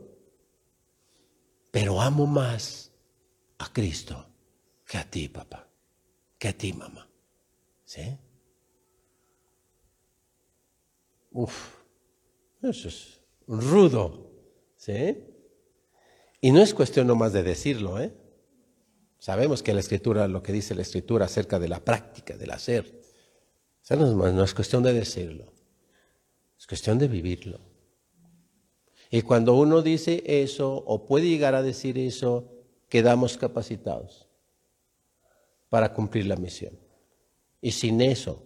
pero 1.71 1.99
amo 1.99 2.27
más 2.27 2.91
a 3.57 3.73
Cristo 3.73 4.27
que 4.85 4.99
a 4.99 5.09
ti, 5.09 5.27
papá, 5.27 5.67
que 6.37 6.49
a 6.49 6.53
ti, 6.53 6.71
mamá. 6.71 7.09
¿Sí? 7.83 8.15
Uf, 11.31 11.81
eso 12.61 12.89
es 12.89 13.19
rudo. 13.47 14.29
¿Sí? 14.77 15.17
Y 16.41 16.51
no 16.51 16.61
es 16.61 16.75
cuestión 16.75 17.07
nomás 17.07 17.33
de 17.33 17.41
decirlo, 17.41 17.99
¿eh? 17.99 18.13
Sabemos 19.23 19.63
que 19.63 19.73
la 19.73 19.79
escritura, 19.79 20.27
lo 20.27 20.43
que 20.43 20.51
dice 20.51 20.75
la 20.75 20.81
escritura 20.81 21.27
acerca 21.27 21.57
de 21.57 21.69
la 21.69 21.79
práctica, 21.79 22.35
del 22.35 22.51
hacer, 22.51 22.99
no 23.89 24.43
es 24.43 24.53
cuestión 24.53 24.83
de 24.83 24.91
decirlo, 24.91 25.53
es 26.59 26.67
cuestión 26.67 26.99
de 26.99 27.07
vivirlo. 27.07 27.61
Y 29.09 29.21
cuando 29.21 29.53
uno 29.53 29.81
dice 29.81 30.21
eso 30.25 30.73
o 30.75 31.05
puede 31.05 31.29
llegar 31.29 31.55
a 31.55 31.61
decir 31.61 31.97
eso, 31.97 32.51
quedamos 32.89 33.37
capacitados 33.37 34.27
para 35.69 35.93
cumplir 35.93 36.25
la 36.25 36.35
misión. 36.35 36.77
Y 37.61 37.71
sin 37.71 38.01
eso 38.01 38.45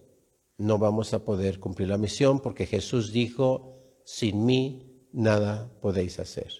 no 0.59 0.78
vamos 0.78 1.11
a 1.15 1.25
poder 1.25 1.59
cumplir 1.59 1.88
la 1.88 1.97
misión 1.97 2.39
porque 2.39 2.67
Jesús 2.67 3.11
dijo, 3.11 3.82
sin 4.05 4.45
mí 4.45 5.07
nada 5.11 5.71
podéis 5.82 6.19
hacer. 6.19 6.53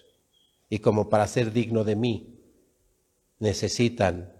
Y 0.68 0.80
como 0.80 1.08
para 1.08 1.28
ser 1.28 1.52
digno 1.52 1.84
de 1.84 1.94
mí, 1.94 2.37
necesitan 3.38 4.32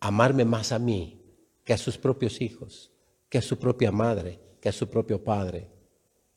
amarme 0.00 0.44
más 0.44 0.72
a 0.72 0.78
mí 0.78 1.22
que 1.64 1.72
a 1.72 1.78
sus 1.78 1.98
propios 1.98 2.40
hijos, 2.40 2.92
que 3.28 3.38
a 3.38 3.42
su 3.42 3.58
propia 3.58 3.90
madre, 3.90 4.40
que 4.60 4.68
a 4.68 4.72
su 4.72 4.88
propio 4.88 5.22
padre. 5.22 5.70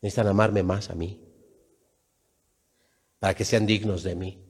Necesitan 0.02 0.28
amarme 0.28 0.64
más 0.64 0.90
a 0.90 0.96
mí, 0.96 1.20
para 3.20 3.36
que 3.36 3.46
sean 3.46 3.66
dignos 3.66 4.04
de 4.04 4.16
mí. 4.16 4.44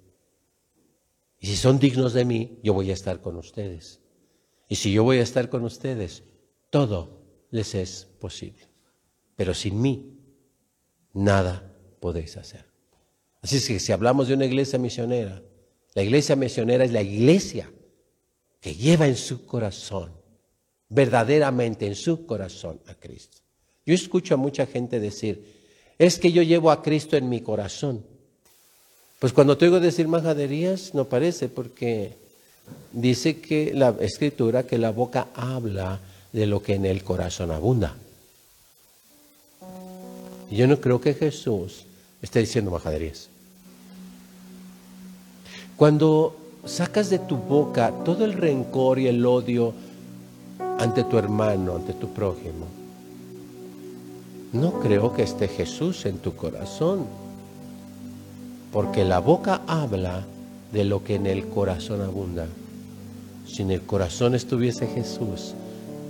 Y 1.39 1.47
si 1.47 1.55
son 1.55 1.79
dignos 1.79 2.13
de 2.13 2.25
mí, 2.25 2.59
yo 2.63 2.73
voy 2.73 2.91
a 2.91 2.93
estar 2.93 3.21
con 3.21 3.35
ustedes. 3.37 3.99
Y 4.67 4.75
si 4.75 4.91
yo 4.91 5.03
voy 5.03 5.17
a 5.17 5.23
estar 5.23 5.49
con 5.49 5.63
ustedes, 5.63 6.23
todo 6.69 7.23
les 7.49 7.73
es 7.73 8.05
posible. 8.19 8.69
Pero 9.35 9.53
sin 9.53 9.81
mí, 9.81 10.19
nada 11.13 11.73
podéis 11.99 12.37
hacer. 12.37 12.65
Así 13.41 13.57
es 13.57 13.67
que 13.67 13.79
si 13.79 13.91
hablamos 13.91 14.27
de 14.27 14.35
una 14.35 14.45
iglesia 14.45 14.77
misionera, 14.77 15.41
la 15.93 16.03
iglesia 16.03 16.35
misionera 16.35 16.83
es 16.83 16.91
la 16.91 17.01
iglesia 17.01 17.69
que 18.61 18.75
lleva 18.75 19.07
en 19.07 19.15
su 19.15 19.45
corazón, 19.45 20.11
verdaderamente 20.89 21.87
en 21.87 21.95
su 21.95 22.25
corazón 22.25 22.79
a 22.87 22.95
Cristo. 22.95 23.37
Yo 23.85 23.93
escucho 23.93 24.33
a 24.33 24.37
mucha 24.37 24.65
gente 24.65 24.99
decir, 24.99 25.43
es 25.97 26.19
que 26.19 26.31
yo 26.31 26.43
llevo 26.43 26.71
a 26.71 26.81
Cristo 26.81 27.17
en 27.17 27.29
mi 27.29 27.41
corazón. 27.41 28.03
Pues 29.19 29.33
cuando 29.33 29.57
te 29.57 29.65
oigo 29.65 29.79
decir 29.79 30.07
majaderías, 30.07 30.93
no 30.93 31.05
parece, 31.05 31.49
porque 31.49 32.13
dice 32.93 33.41
que 33.41 33.73
la 33.73 33.95
escritura 33.99 34.63
que 34.63 34.77
la 34.77 34.91
boca 34.91 35.27
habla 35.33 35.99
de 36.31 36.45
lo 36.45 36.61
que 36.61 36.75
en 36.75 36.85
el 36.85 37.03
corazón 37.03 37.51
abunda. 37.51 37.95
Y 40.51 40.55
yo 40.55 40.67
no 40.67 40.79
creo 40.79 41.01
que 41.01 41.13
Jesús 41.13 41.85
esté 42.21 42.39
diciendo 42.39 42.71
majaderías. 42.71 43.29
Cuando 45.79 46.35
sacas 46.65 47.09
de 47.09 47.19
tu 47.19 47.37
boca 47.37 47.93
todo 48.03 48.25
el 48.25 48.33
rencor 48.33 48.99
y 48.99 49.07
el 49.07 49.25
odio 49.25 49.73
ante 50.77 51.05
tu 51.05 51.17
hermano, 51.17 51.77
ante 51.77 51.93
tu 51.93 52.09
prójimo, 52.09 52.65
no 54.51 54.73
creo 54.81 55.13
que 55.13 55.23
esté 55.23 55.47
Jesús 55.47 56.05
en 56.05 56.17
tu 56.17 56.35
corazón 56.35 57.05
porque 58.73 59.05
la 59.05 59.19
boca 59.19 59.61
habla 59.67 60.25
de 60.73 60.83
lo 60.83 61.05
que 61.05 61.15
en 61.15 61.25
el 61.25 61.47
corazón 61.47 62.01
abunda. 62.01 62.45
Si 63.47 63.61
en 63.61 63.71
el 63.71 63.83
corazón 63.83 64.35
estuviese 64.35 64.85
Jesús, 64.85 65.53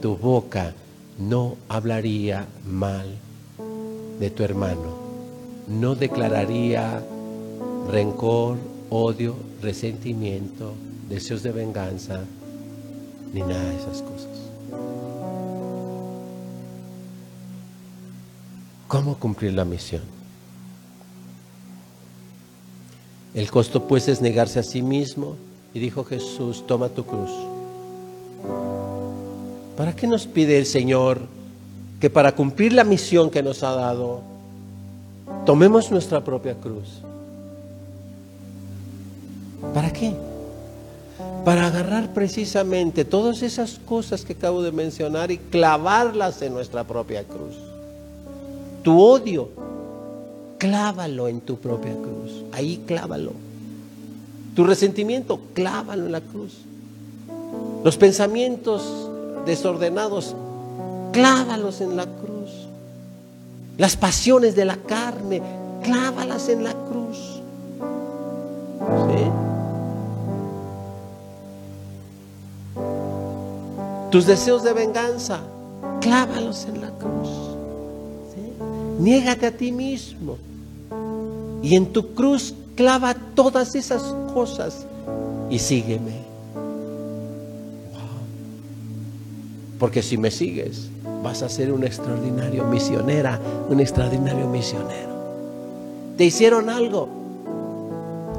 tu 0.01 0.17
boca 0.17 0.73
no 1.19 1.57
hablaría 1.67 2.47
mal 2.65 3.05
de 4.19 4.31
tu 4.31 4.41
hermano, 4.41 4.97
no 5.67 5.93
declararía 5.93 7.03
rencor, 7.91 8.57
odio, 8.89 9.35
resentimiento, 9.61 10.73
deseos 11.09 11.43
de 11.43 11.51
venganza, 11.51 12.21
ni 13.33 13.41
nada 13.41 13.63
de 13.63 13.75
esas 13.77 14.01
cosas. 14.01 14.29
¿Cómo 18.87 19.17
cumplir 19.17 19.53
la 19.53 19.65
misión? 19.65 20.01
El 23.35 23.51
costo 23.51 23.87
pues 23.87 24.07
es 24.07 24.21
negarse 24.21 24.59
a 24.59 24.63
sí 24.63 24.81
mismo. 24.81 25.35
Y 25.71 25.79
dijo 25.79 26.03
Jesús, 26.03 26.65
toma 26.65 26.89
tu 26.89 27.05
cruz. 27.05 27.29
¿Para 29.77 29.95
qué 29.95 30.07
nos 30.07 30.25
pide 30.25 30.57
el 30.57 30.65
Señor 30.65 31.21
que 31.99 32.09
para 32.09 32.31
cumplir 32.33 32.73
la 32.73 32.83
misión 32.83 33.29
que 33.29 33.43
nos 33.43 33.61
ha 33.61 33.75
dado, 33.75 34.21
tomemos 35.45 35.91
nuestra 35.91 36.23
propia 36.23 36.55
cruz? 36.55 37.03
¿Para 39.73 39.91
qué? 39.91 40.13
Para 41.45 41.67
agarrar 41.67 42.13
precisamente 42.13 43.05
todas 43.05 43.41
esas 43.41 43.79
cosas 43.85 44.23
que 44.23 44.33
acabo 44.33 44.61
de 44.61 44.71
mencionar 44.71 45.31
y 45.31 45.37
clavarlas 45.37 46.41
en 46.41 46.53
nuestra 46.53 46.83
propia 46.83 47.23
cruz. 47.23 47.55
Tu 48.83 48.99
odio, 48.99 49.49
clávalo 50.57 51.27
en 51.27 51.41
tu 51.41 51.57
propia 51.57 51.93
cruz. 51.93 52.43
Ahí 52.51 52.83
clávalo. 52.85 53.31
Tu 54.55 54.63
resentimiento, 54.63 55.39
clávalo 55.53 56.05
en 56.05 56.11
la 56.11 56.21
cruz. 56.21 56.57
Los 57.83 57.97
pensamientos 57.97 59.09
desordenados, 59.45 60.35
clávalos 61.11 61.81
en 61.81 61.95
la 61.95 62.05
cruz. 62.05 62.67
Las 63.77 63.95
pasiones 63.95 64.55
de 64.55 64.65
la 64.65 64.75
carne, 64.75 65.41
clávalas 65.83 66.49
en 66.49 66.63
la 66.63 66.73
cruz. 66.73 66.88
Tus 74.11 74.25
deseos 74.25 74.63
de 74.63 74.73
venganza, 74.73 75.39
clávalos 76.01 76.65
en 76.65 76.81
la 76.81 76.89
cruz. 76.89 77.29
Niégate 78.99 79.47
a 79.47 79.51
ti 79.51 79.71
mismo. 79.71 80.37
Y 81.61 81.75
en 81.75 81.93
tu 81.93 82.15
cruz 82.15 82.53
clava 82.75 83.13
todas 83.35 83.75
esas 83.75 84.01
cosas 84.33 84.85
y 85.49 85.59
sígueme. 85.59 86.29
Porque 89.77 90.01
si 90.01 90.17
me 90.17 90.31
sigues, 90.31 90.89
vas 91.23 91.41
a 91.43 91.49
ser 91.49 91.71
un 91.71 91.83
extraordinario 91.83 92.65
misionera, 92.65 93.39
un 93.69 93.79
extraordinario 93.79 94.47
misionero. 94.47 95.09
te 96.17 96.25
hicieron 96.25 96.69
algo, 96.69 97.07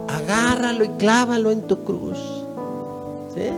agárralo 0.07 0.85
y 0.85 0.89
clávalo 0.91 1.51
en 1.51 1.63
tu 1.63 1.83
cruz. 1.85 2.19
¿Sí? 3.35 3.51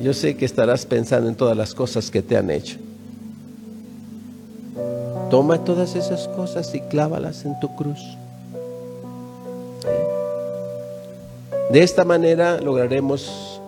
Yo 0.00 0.14
sé 0.14 0.34
que 0.34 0.46
estarás 0.46 0.86
pensando 0.86 1.28
en 1.28 1.34
todas 1.34 1.54
las 1.54 1.74
cosas 1.74 2.10
que 2.10 2.22
te 2.22 2.34
han 2.34 2.50
hecho. 2.50 2.78
Toma 5.28 5.62
todas 5.62 5.94
esas 5.94 6.26
cosas 6.28 6.74
y 6.74 6.80
clávalas 6.80 7.44
en 7.44 7.60
tu 7.60 7.76
cruz. 7.76 8.00
De 11.70 11.82
esta 11.82 12.04
manera 12.04 12.58
lograremos 12.60 13.60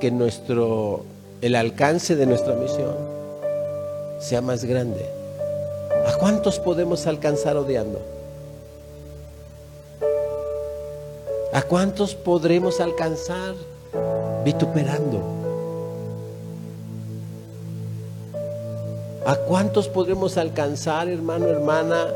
que 0.00 0.12
nuestro 0.12 1.04
el 1.42 1.56
alcance 1.56 2.14
de 2.14 2.26
nuestra 2.26 2.54
misión 2.54 2.94
sea 4.20 4.40
más 4.40 4.64
grande. 4.64 5.04
¿A 6.06 6.16
cuántos 6.18 6.60
podemos 6.60 7.06
alcanzar 7.08 7.56
odiando? 7.56 8.00
¿A 11.52 11.62
cuántos 11.62 12.14
podremos 12.14 12.80
alcanzar 12.80 13.54
vituperando? 14.44 15.43
¿A 19.26 19.36
cuántos 19.36 19.88
podremos 19.88 20.36
alcanzar, 20.36 21.08
hermano, 21.08 21.46
hermana, 21.46 22.08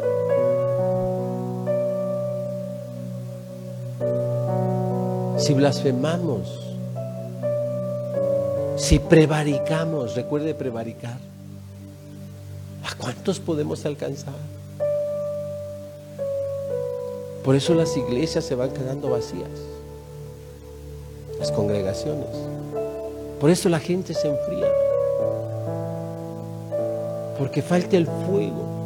si 5.39 5.55
blasfemamos? 5.55 6.67
Si 8.77 8.99
prevaricamos, 8.99 10.15
recuerde 10.17 10.55
prevaricar. 10.55 11.17
¿A 12.85 12.95
cuántos 12.97 13.41
podemos 13.41 13.87
alcanzar? 13.87 14.35
Por 17.43 17.57
eso 17.57 17.73
las 17.73 17.97
iglesias 17.97 18.45
se 18.45 18.55
van 18.55 18.71
quedando 18.71 19.09
vacías. 19.09 19.49
Las 21.39 21.51
congregaciones. 21.53 22.29
Por 23.41 23.49
eso 23.49 23.71
la 23.71 23.81
gente 23.81 24.13
se 24.13 24.29
enfría. 24.29 24.88
Porque 27.39 27.63
falta 27.63 27.97
el 27.97 28.07
fuego. 28.07 28.79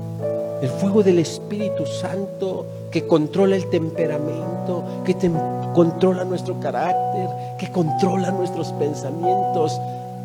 El 0.62 0.68
fuego 0.68 1.02
del 1.02 1.18
Espíritu 1.18 1.86
Santo 1.86 2.66
que 2.92 3.06
controla 3.06 3.56
el 3.56 3.68
temperamento, 3.70 4.84
que 5.04 5.16
controla 5.74 6.24
nuestro 6.24 6.60
carácter, 6.60 7.28
que 7.58 7.70
controla 7.72 8.30
nuestros 8.30 8.72
pensamientos, 8.74 9.80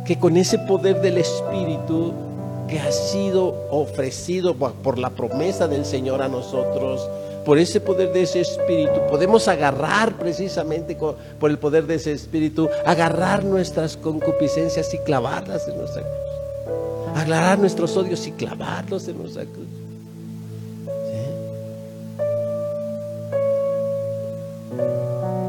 que 0.05 0.19
con 0.19 0.37
ese 0.37 0.59
poder 0.59 1.01
del 1.01 1.17
Espíritu 1.17 2.13
que 2.67 2.79
ha 2.79 2.91
sido 2.91 3.55
ofrecido 3.71 4.53
por 4.55 4.99
la 4.99 5.09
promesa 5.09 5.67
del 5.67 5.85
Señor 5.85 6.21
a 6.21 6.27
nosotros, 6.27 7.09
por 7.45 7.57
ese 7.57 7.79
poder 7.79 8.11
de 8.11 8.23
ese 8.23 8.41
Espíritu, 8.41 8.99
podemos 9.09 9.47
agarrar 9.47 10.17
precisamente 10.17 10.97
por 11.39 11.49
el 11.49 11.57
poder 11.57 11.87
de 11.87 11.95
ese 11.95 12.11
Espíritu, 12.11 12.69
agarrar 12.85 13.45
nuestras 13.45 13.95
concupiscencias 13.95 14.93
y 14.93 14.97
clavarlas 14.99 15.65
en 15.69 15.77
nuestra 15.77 16.01
cruz. 16.01 16.36
Agarrar 17.17 17.57
nuestros 17.57 17.97
odios 17.97 18.27
y 18.27 18.31
clavarlos 18.31 19.07
en 19.07 19.17
nuestra 19.17 19.43
cruz. 19.43 19.67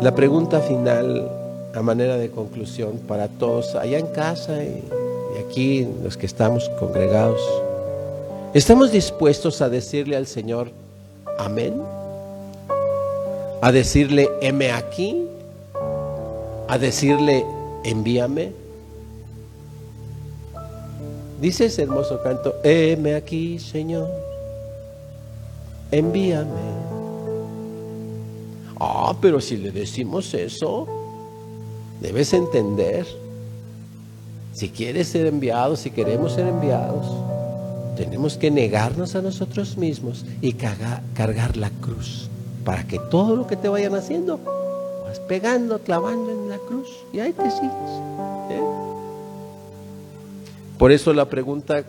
La 0.02 0.14
pregunta 0.14 0.60
final, 0.60 1.28
a 1.74 1.82
manera 1.82 2.16
de 2.16 2.30
conclusión 2.30 2.98
para 3.06 3.28
todos, 3.28 3.74
allá 3.74 3.98
en 3.98 4.06
casa 4.06 4.62
y, 4.62 4.82
aquí 5.44 5.86
los 6.02 6.16
que 6.16 6.24
estamos 6.24 6.70
congregados, 6.78 7.40
¿estamos 8.54 8.92
dispuestos 8.92 9.60
a 9.60 9.68
decirle 9.68 10.16
al 10.16 10.26
Señor, 10.26 10.70
amén? 11.36 11.82
¿A 13.60 13.72
decirle, 13.72 14.28
heme 14.40 14.70
aquí? 14.70 15.26
¿A 16.68 16.78
decirle, 16.78 17.44
envíame? 17.84 18.67
Dice 21.40 21.66
ese 21.66 21.82
hermoso 21.82 22.20
canto, 22.22 22.56
heme 22.64 23.14
aquí, 23.14 23.58
Señor, 23.58 24.10
envíame. 25.90 26.78
Ah, 28.80 29.14
pero 29.20 29.40
si 29.40 29.56
le 29.56 29.70
decimos 29.70 30.34
eso, 30.34 30.86
debes 32.00 32.32
entender. 32.32 33.06
Si 34.52 34.70
quieres 34.70 35.08
ser 35.08 35.26
enviado, 35.26 35.76
si 35.76 35.90
queremos 35.90 36.32
ser 36.32 36.48
enviados, 36.48 37.06
tenemos 37.96 38.36
que 38.36 38.50
negarnos 38.50 39.14
a 39.14 39.22
nosotros 39.22 39.76
mismos 39.76 40.24
y 40.40 40.52
cargar, 40.52 41.56
la 41.56 41.70
cruz 41.80 42.28
para 42.64 42.84
que 42.84 42.98
todo 42.98 43.34
lo 43.34 43.46
que 43.46 43.56
te 43.56 43.68
vayan 43.68 43.94
haciendo 43.94 44.38
vas 45.04 45.18
pegando, 45.20 45.78
clavando 45.78 46.30
en 46.30 46.48
la 46.48 46.58
cruz 46.58 46.88
y 47.12 47.20
ahí 47.20 47.32
te 47.32 47.50
sigues. 47.50 47.90
¿eh? 48.50 48.67
Por 50.78 50.92
eso 50.92 51.12
la 51.12 51.28
pregunta 51.28 51.82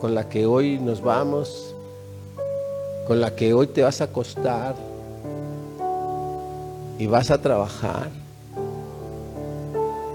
con 0.00 0.14
la 0.14 0.28
que 0.28 0.44
hoy 0.44 0.78
nos 0.78 1.00
vamos, 1.00 1.74
con 3.06 3.20
la 3.20 3.34
que 3.34 3.54
hoy 3.54 3.68
te 3.68 3.82
vas 3.82 4.02
a 4.02 4.04
acostar, 4.04 4.74
y 6.98 7.06
vas 7.06 7.30
a 7.30 7.40
trabajar, 7.40 8.10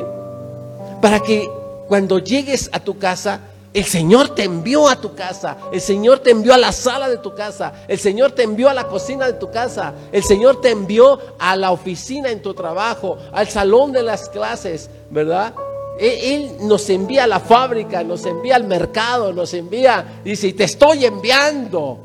Para 1.02 1.20
que 1.20 1.50
cuando 1.88 2.18
llegues 2.18 2.70
a 2.72 2.80
tu 2.80 2.98
casa, 2.98 3.40
el 3.72 3.84
Señor 3.84 4.36
te 4.36 4.44
envió 4.44 4.88
a 4.88 5.00
tu 5.00 5.16
casa, 5.16 5.56
el 5.72 5.80
Señor 5.80 6.20
te 6.20 6.30
envió 6.30 6.54
a 6.54 6.58
la 6.58 6.70
sala 6.70 7.08
de 7.08 7.18
tu 7.18 7.34
casa, 7.34 7.72
el 7.88 7.98
Señor 7.98 8.30
te 8.32 8.44
envió 8.44 8.70
a 8.70 8.74
la 8.74 8.86
cocina 8.86 9.26
de 9.26 9.32
tu 9.32 9.50
casa, 9.50 9.92
el 10.12 10.22
Señor 10.22 10.60
te 10.60 10.70
envió 10.70 11.18
a 11.40 11.56
la 11.56 11.72
oficina 11.72 12.30
en 12.30 12.40
tu 12.40 12.54
trabajo, 12.54 13.18
al 13.32 13.48
salón 13.48 13.90
de 13.90 14.04
las 14.04 14.28
clases, 14.28 14.88
¿verdad? 15.10 15.54
E-, 15.98 16.34
él, 16.34 16.56
nos 16.62 16.88
envía 16.90 17.24
a 17.24 17.26
la 17.26 17.40
fábrica, 17.40 18.02
nos 18.02 18.24
envía 18.26 18.56
al 18.56 18.64
mercado, 18.64 19.32
nos 19.32 19.52
envía, 19.54 20.20
dice, 20.24 20.52
te 20.52 20.64
estoy 20.64 21.04
enviando. 21.04 21.98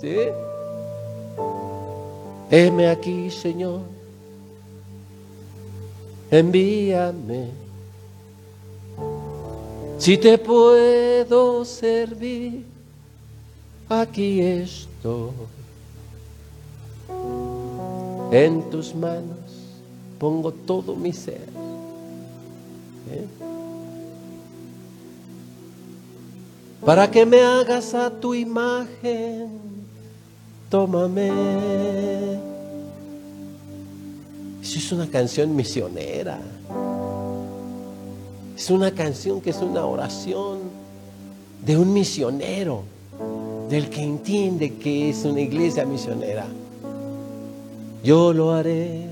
¿Sí? 0.00 0.16
Heme 2.50 2.88
aquí, 2.88 3.30
Señor 3.30 3.92
envíame. 6.32 7.50
Si 9.98 10.16
te 10.16 10.38
puedo 10.38 11.64
servir, 11.64 12.64
aquí 13.88 14.40
estoy. 14.40 15.30
En 18.32 18.70
tus 18.70 18.94
manos 18.94 19.36
pongo 20.18 20.50
todo 20.50 20.96
mi 20.96 21.12
ser. 21.12 21.51
Para 26.84 27.10
que 27.10 27.24
me 27.24 27.40
hagas 27.40 27.94
a 27.94 28.10
tu 28.10 28.34
imagen, 28.34 29.48
tómame. 30.68 31.30
Eso 34.62 34.78
es 34.78 34.92
una 34.92 35.08
canción 35.08 35.54
misionera. 35.54 36.40
Es 38.56 38.70
una 38.70 38.90
canción 38.92 39.40
que 39.40 39.50
es 39.50 39.58
una 39.58 39.84
oración 39.86 40.58
de 41.64 41.78
un 41.78 41.92
misionero, 41.92 42.82
del 43.68 43.88
que 43.88 44.02
entiende 44.02 44.74
que 44.74 45.10
es 45.10 45.24
una 45.24 45.40
iglesia 45.40 45.84
misionera. 45.84 46.46
Yo 48.02 48.32
lo 48.32 48.52
haré, 48.52 49.06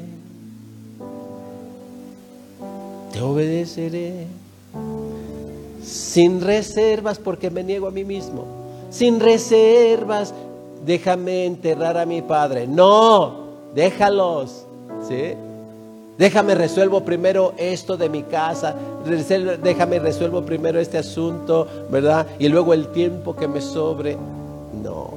te 3.13 3.21
obedeceré, 3.21 4.27
sin 5.83 6.41
reservas 6.41 7.19
porque 7.19 7.51
me 7.51 7.63
niego 7.65 7.87
a 7.87 7.91
mí 7.91 8.05
mismo, 8.05 8.45
sin 8.91 9.21
reservas, 9.21 10.33
déjame 10.85 11.47
enterrar 11.47 11.99
a 11.99 12.07
mi 12.07 12.23
padre. 12.23 12.67
No, 12.67 13.35
déjalos, 13.75 14.65
¿sí? 15.09 15.35
Déjame 16.19 16.55
resuelvo 16.55 17.01
primero 17.01 17.55
esto 17.57 17.97
de 17.97 18.11
mi 18.11 18.23
casa, 18.23 18.77
déjame 19.63 19.99
resuelvo 19.99 20.43
primero 20.43 20.79
este 20.79 20.99
asunto, 20.99 21.67
¿verdad? 21.91 22.27
Y 22.39 22.49
luego 22.49 22.75
el 22.75 22.89
tiempo 22.89 23.35
que 23.35 23.49
me 23.49 23.63
sobre. 23.63 24.19
No. 24.83 25.11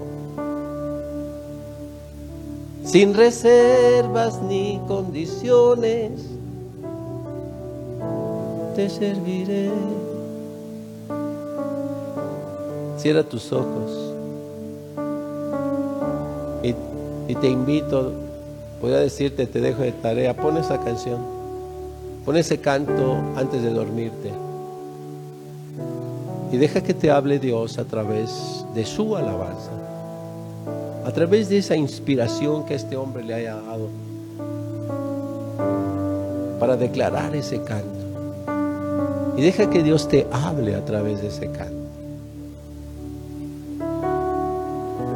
Sin 2.86 3.14
reservas 3.14 4.41
ni 4.41 4.80
condiciones, 4.88 6.22
te 8.76 8.89
serviré. 8.89 9.69
Cierra 12.97 13.24
tus 13.24 13.51
ojos 13.51 14.13
y, 16.63 17.36
te 17.36 17.47
invito 17.49 18.13
Voy 18.82 18.91
a 18.93 18.99
decirte, 18.99 19.47
te 19.47 19.61
dejo 19.61 19.82
de 19.82 19.93
tarea, 19.93 20.36
pon 20.36 20.57
esa 20.57 20.78
canción, 20.84 21.21
pon 22.26 22.36
ese 22.36 22.59
canto 22.59 23.15
antes 23.38 23.63
de 23.63 23.69
dormirte. 23.69 24.30
Y 26.51 26.57
deja 26.57 26.84
que 26.84 26.93
te 26.93 27.09
hable 27.09 27.39
Dios 27.39 27.78
a 27.78 27.86
través 27.86 28.65
de 28.76 28.86
su 28.86 29.15
alabanza, 29.15 29.71
a 31.05 31.11
través 31.13 31.47
de 31.47 31.59
esa 31.59 31.78
inspiración 31.78 32.65
que 32.65 32.76
este 32.76 32.97
hombre 32.97 33.24
le 33.24 33.34
haya 33.34 33.55
dado 33.55 33.88
para 36.59 36.76
declarar 36.76 37.34
ese 37.38 37.63
canto. 37.63 38.03
Y 39.38 39.42
deja 39.42 39.70
que 39.70 39.84
Dios 39.84 40.08
te 40.08 40.28
hable 40.32 40.76
a 40.76 40.86
través 40.86 41.22
de 41.22 41.28
ese 41.28 41.52
canto. 41.52 41.84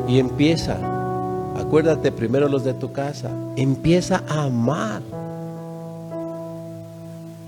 Y 0.07 0.19
empieza 0.19 0.77
Acuérdate 1.57 2.11
primero 2.11 2.47
los 2.47 2.63
de 2.63 2.73
tu 2.73 2.93
casa. 2.93 3.29
Empieza 3.55 4.23
a 4.29 4.43
amar. 4.43 5.01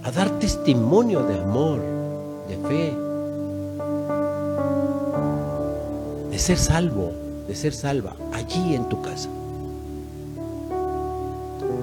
A 0.04 0.12
dar 0.12 0.30
testimonio 0.40 1.24
de 1.24 1.40
amor, 1.40 1.80
de 2.48 2.58
fe. 2.68 2.98
De 6.32 6.40
ser 6.40 6.58
salvo, 6.58 7.12
de 7.48 7.56
ser 7.56 7.74
salva, 7.74 8.16
allí 8.34 8.74
en 8.76 8.90
tu 8.90 9.02
casa. 9.02 9.30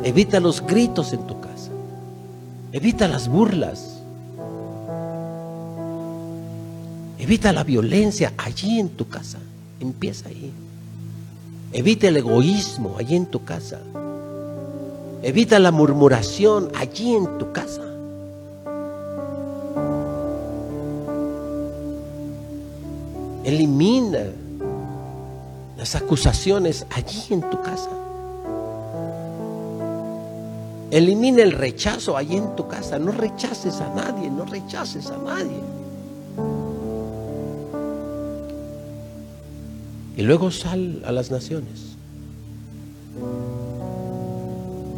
Evita 0.03 0.41
los 0.41 0.61
gritos 0.67 1.13
en 1.13 1.27
tu 1.27 1.41
casa. 1.41 1.71
Evita 2.73 3.07
las 3.07 3.29
burlas. 3.29 3.96
Evita 7.27 7.53
la 7.53 7.65
violencia 7.65 8.35
allí 8.39 8.79
en 8.79 8.91
tu 8.91 9.09
casa. 9.09 9.39
Empieza 9.81 10.29
ahí. 10.29 10.53
Evita 11.73 12.07
el 12.07 12.19
egoísmo 12.19 12.95
allí 13.01 13.17
en 13.17 13.27
tu 13.27 13.45
casa. 13.45 13.81
Evita 15.25 15.59
la 15.59 15.73
murmuración 15.73 16.71
allí 16.77 17.17
en 17.17 17.37
tu 17.37 17.51
casa. 17.51 17.83
Elimina 23.43 24.27
las 25.77 25.97
acusaciones 25.97 26.87
allí 26.95 27.25
en 27.31 27.41
tu 27.51 27.61
casa. 27.61 27.91
Elimina 30.93 31.43
el 31.43 31.51
rechazo 31.51 32.17
allí 32.17 32.37
en 32.37 32.55
tu 32.55 32.69
casa. 32.69 33.01
No 33.01 33.11
rechaces 33.11 33.81
a 33.81 33.93
nadie, 33.93 34.31
no 34.31 34.45
rechaces 34.45 35.11
a 35.11 35.17
nadie. 35.17 35.76
Y 40.17 40.23
luego 40.23 40.51
sal 40.51 41.03
a 41.05 41.13
las 41.13 41.31
naciones. 41.31 41.97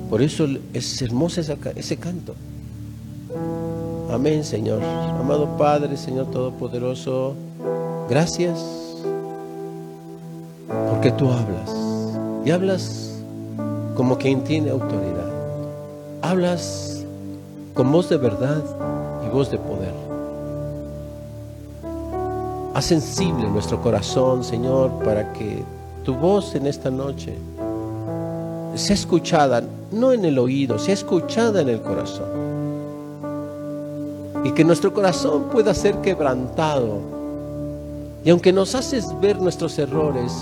Por 0.09 0.23
eso 0.23 0.47
es 0.73 1.03
hermoso 1.03 1.41
ese 1.41 1.97
canto. 1.97 2.35
Amén, 4.11 4.43
Señor. 4.43 4.83
Amado 4.83 5.57
Padre, 5.59 5.97
Señor 5.97 6.31
Todopoderoso, 6.31 7.35
gracias 8.09 8.65
porque 10.91 11.13
tú 11.13 11.31
hablas. 11.31 11.71
Y 12.45 12.51
hablas 12.51 13.21
como 13.95 14.17
quien 14.17 14.43
tiene 14.45 14.71
autoridad. 14.71 15.29
Hablas 16.23 17.05
con 17.75 17.93
voz 17.93 18.09
de 18.09 18.17
verdad 18.17 18.65
y 19.27 19.29
voz 19.29 19.51
de 19.51 19.59
poder. 19.59 19.88
Haz 22.75 22.85
sensible 22.85 23.49
nuestro 23.49 23.81
corazón, 23.81 24.45
Señor, 24.45 24.91
para 25.05 25.33
que 25.33 25.65
tu 26.05 26.15
voz 26.15 26.55
en 26.55 26.67
esta 26.67 26.91
noche 26.91 27.37
sea 28.75 28.95
escuchada, 28.95 29.63
no 29.91 30.13
en 30.13 30.25
el 30.25 30.39
oído, 30.39 30.79
sea 30.79 30.95
escuchada 30.95 31.61
en 31.61 31.69
el 31.69 31.81
corazón. 31.81 32.29
Y 34.45 34.53
que 34.53 34.65
nuestro 34.65 34.93
corazón 34.93 35.45
pueda 35.51 35.75
ser 35.75 35.97
quebrantado. 35.97 36.99
Y 38.25 38.31
aunque 38.31 38.53
nos 38.53 38.75
haces 38.75 39.07
ver 39.21 39.41
nuestros 39.41 39.79
errores, 39.79 40.33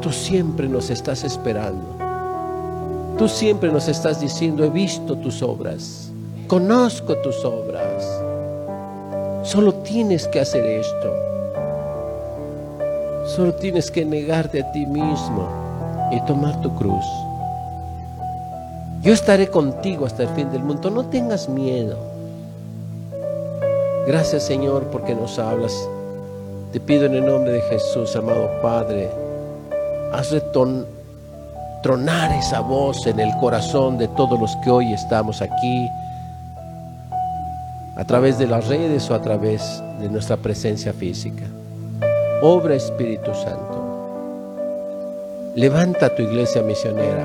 tú 0.00 0.10
siempre 0.10 0.68
nos 0.68 0.90
estás 0.90 1.24
esperando. 1.24 1.86
Tú 3.18 3.28
siempre 3.28 3.70
nos 3.70 3.88
estás 3.88 4.20
diciendo, 4.20 4.64
he 4.64 4.70
visto 4.70 5.16
tus 5.16 5.42
obras, 5.42 6.10
conozco 6.48 7.14
tus 7.18 7.44
obras. 7.44 8.04
Solo 9.44 9.74
tienes 9.74 10.26
que 10.28 10.40
hacer 10.40 10.64
esto. 10.64 11.21
Solo 13.34 13.54
tienes 13.54 13.90
que 13.90 14.04
negarte 14.04 14.60
a 14.60 14.72
ti 14.72 14.84
mismo 14.84 15.48
y 16.10 16.20
tomar 16.26 16.60
tu 16.60 16.74
cruz. 16.76 17.06
Yo 19.00 19.14
estaré 19.14 19.48
contigo 19.48 20.04
hasta 20.04 20.24
el 20.24 20.28
fin 20.30 20.52
del 20.52 20.62
mundo. 20.62 20.90
No 20.90 21.06
tengas 21.06 21.48
miedo. 21.48 21.96
Gracias 24.06 24.42
Señor 24.42 24.88
porque 24.92 25.14
nos 25.14 25.38
hablas. 25.38 25.72
Te 26.74 26.80
pido 26.80 27.06
en 27.06 27.14
el 27.14 27.24
nombre 27.24 27.52
de 27.52 27.62
Jesús, 27.62 28.14
amado 28.16 28.50
Padre, 28.60 29.10
haz 30.12 30.34
tronar 31.82 32.32
esa 32.32 32.60
voz 32.60 33.06
en 33.06 33.18
el 33.18 33.34
corazón 33.38 33.96
de 33.96 34.08
todos 34.08 34.38
los 34.38 34.54
que 34.56 34.70
hoy 34.70 34.92
estamos 34.92 35.40
aquí, 35.40 35.88
a 37.96 38.04
través 38.04 38.38
de 38.38 38.46
las 38.46 38.68
redes 38.68 39.10
o 39.10 39.14
a 39.14 39.22
través 39.22 39.82
de 40.00 40.08
nuestra 40.10 40.36
presencia 40.36 40.92
física. 40.92 41.44
Obra 42.44 42.74
Espíritu 42.74 43.32
Santo. 43.34 43.78
Levanta 45.54 46.12
tu 46.12 46.22
iglesia 46.22 46.60
misionera. 46.60 47.24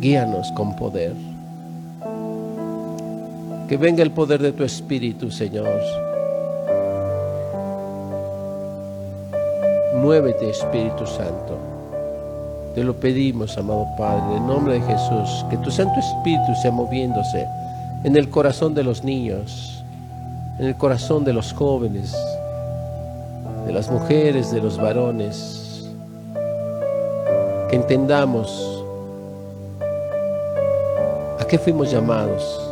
Guíanos 0.00 0.50
con 0.50 0.74
poder. 0.74 1.14
Que 3.68 3.76
venga 3.76 4.02
el 4.02 4.10
poder 4.10 4.42
de 4.42 4.50
tu 4.50 4.64
Espíritu, 4.64 5.30
Señor. 5.30 5.80
Muévete, 9.94 10.50
Espíritu 10.50 11.06
Santo. 11.06 11.73
Te 12.74 12.82
lo 12.82 12.94
pedimos, 12.94 13.56
amado 13.56 13.86
Padre, 13.96 14.36
en 14.36 14.46
nombre 14.46 14.74
de 14.74 14.80
Jesús, 14.80 15.46
que 15.48 15.56
tu 15.58 15.70
Santo 15.70 16.00
Espíritu 16.00 16.54
sea 16.60 16.72
moviéndose 16.72 17.46
en 18.04 18.16
el 18.16 18.28
corazón 18.28 18.74
de 18.74 18.82
los 18.82 19.04
niños, 19.04 19.84
en 20.58 20.66
el 20.66 20.76
corazón 20.76 21.24
de 21.24 21.32
los 21.32 21.52
jóvenes, 21.52 22.16
de 23.66 23.72
las 23.72 23.90
mujeres, 23.90 24.50
de 24.50 24.60
los 24.60 24.76
varones, 24.76 25.88
que 27.70 27.76
entendamos 27.76 28.84
a 31.40 31.46
qué 31.46 31.58
fuimos 31.58 31.90
llamados, 31.90 32.64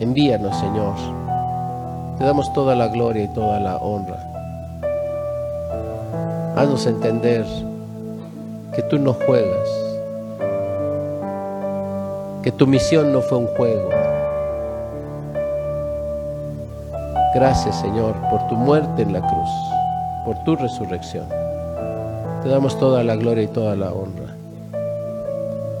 Envíanos, 0.00 0.58
Señor. 0.58 0.94
Te 2.18 2.24
damos 2.24 2.52
toda 2.52 2.74
la 2.74 2.88
gloria 2.88 3.24
y 3.24 3.28
toda 3.28 3.60
la 3.60 3.76
honra. 3.76 4.18
Haznos 6.56 6.86
entender 6.86 7.44
que 8.74 8.82
tú 8.82 8.98
no 8.98 9.12
juegas, 9.12 9.68
que 12.42 12.50
tu 12.50 12.66
misión 12.66 13.12
no 13.12 13.20
fue 13.20 13.38
un 13.38 13.46
juego. 13.48 13.88
Gracias, 17.34 17.80
Señor, 17.80 18.14
por 18.30 18.46
tu 18.48 18.56
muerte 18.56 19.02
en 19.02 19.12
la 19.12 19.20
cruz, 19.20 19.50
por 20.24 20.42
tu 20.44 20.56
resurrección. 20.56 21.26
Te 22.42 22.48
damos 22.48 22.78
toda 22.78 23.02
la 23.02 23.16
gloria 23.16 23.44
y 23.44 23.48
toda 23.48 23.76
la 23.76 23.92
honra. 23.92 24.34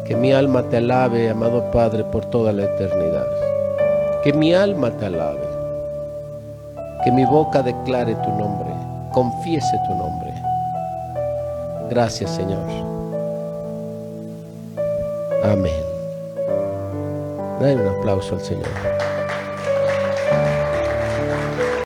Que 0.06 0.14
mi 0.14 0.32
alma 0.32 0.62
te 0.62 0.76
alabe, 0.76 1.30
amado 1.30 1.70
Padre, 1.70 2.04
por 2.04 2.24
toda 2.26 2.52
la 2.52 2.64
eternidad. 2.64 3.26
Que 4.22 4.32
mi 4.32 4.54
alma 4.54 4.90
te 4.90 5.06
alabe. 5.06 5.46
Que 7.02 7.10
mi 7.10 7.24
boca 7.24 7.62
declare 7.62 8.14
tu 8.14 8.30
nombre, 8.30 8.70
confiese 9.12 9.78
tu 9.86 9.94
nombre. 9.94 10.23
Gracias, 11.88 12.34
Señor. 12.34 12.62
Amén. 15.42 15.72
Dale 17.60 17.76
un 17.76 17.98
aplauso 17.98 18.34
al 18.34 18.40
Señor. 18.40 19.13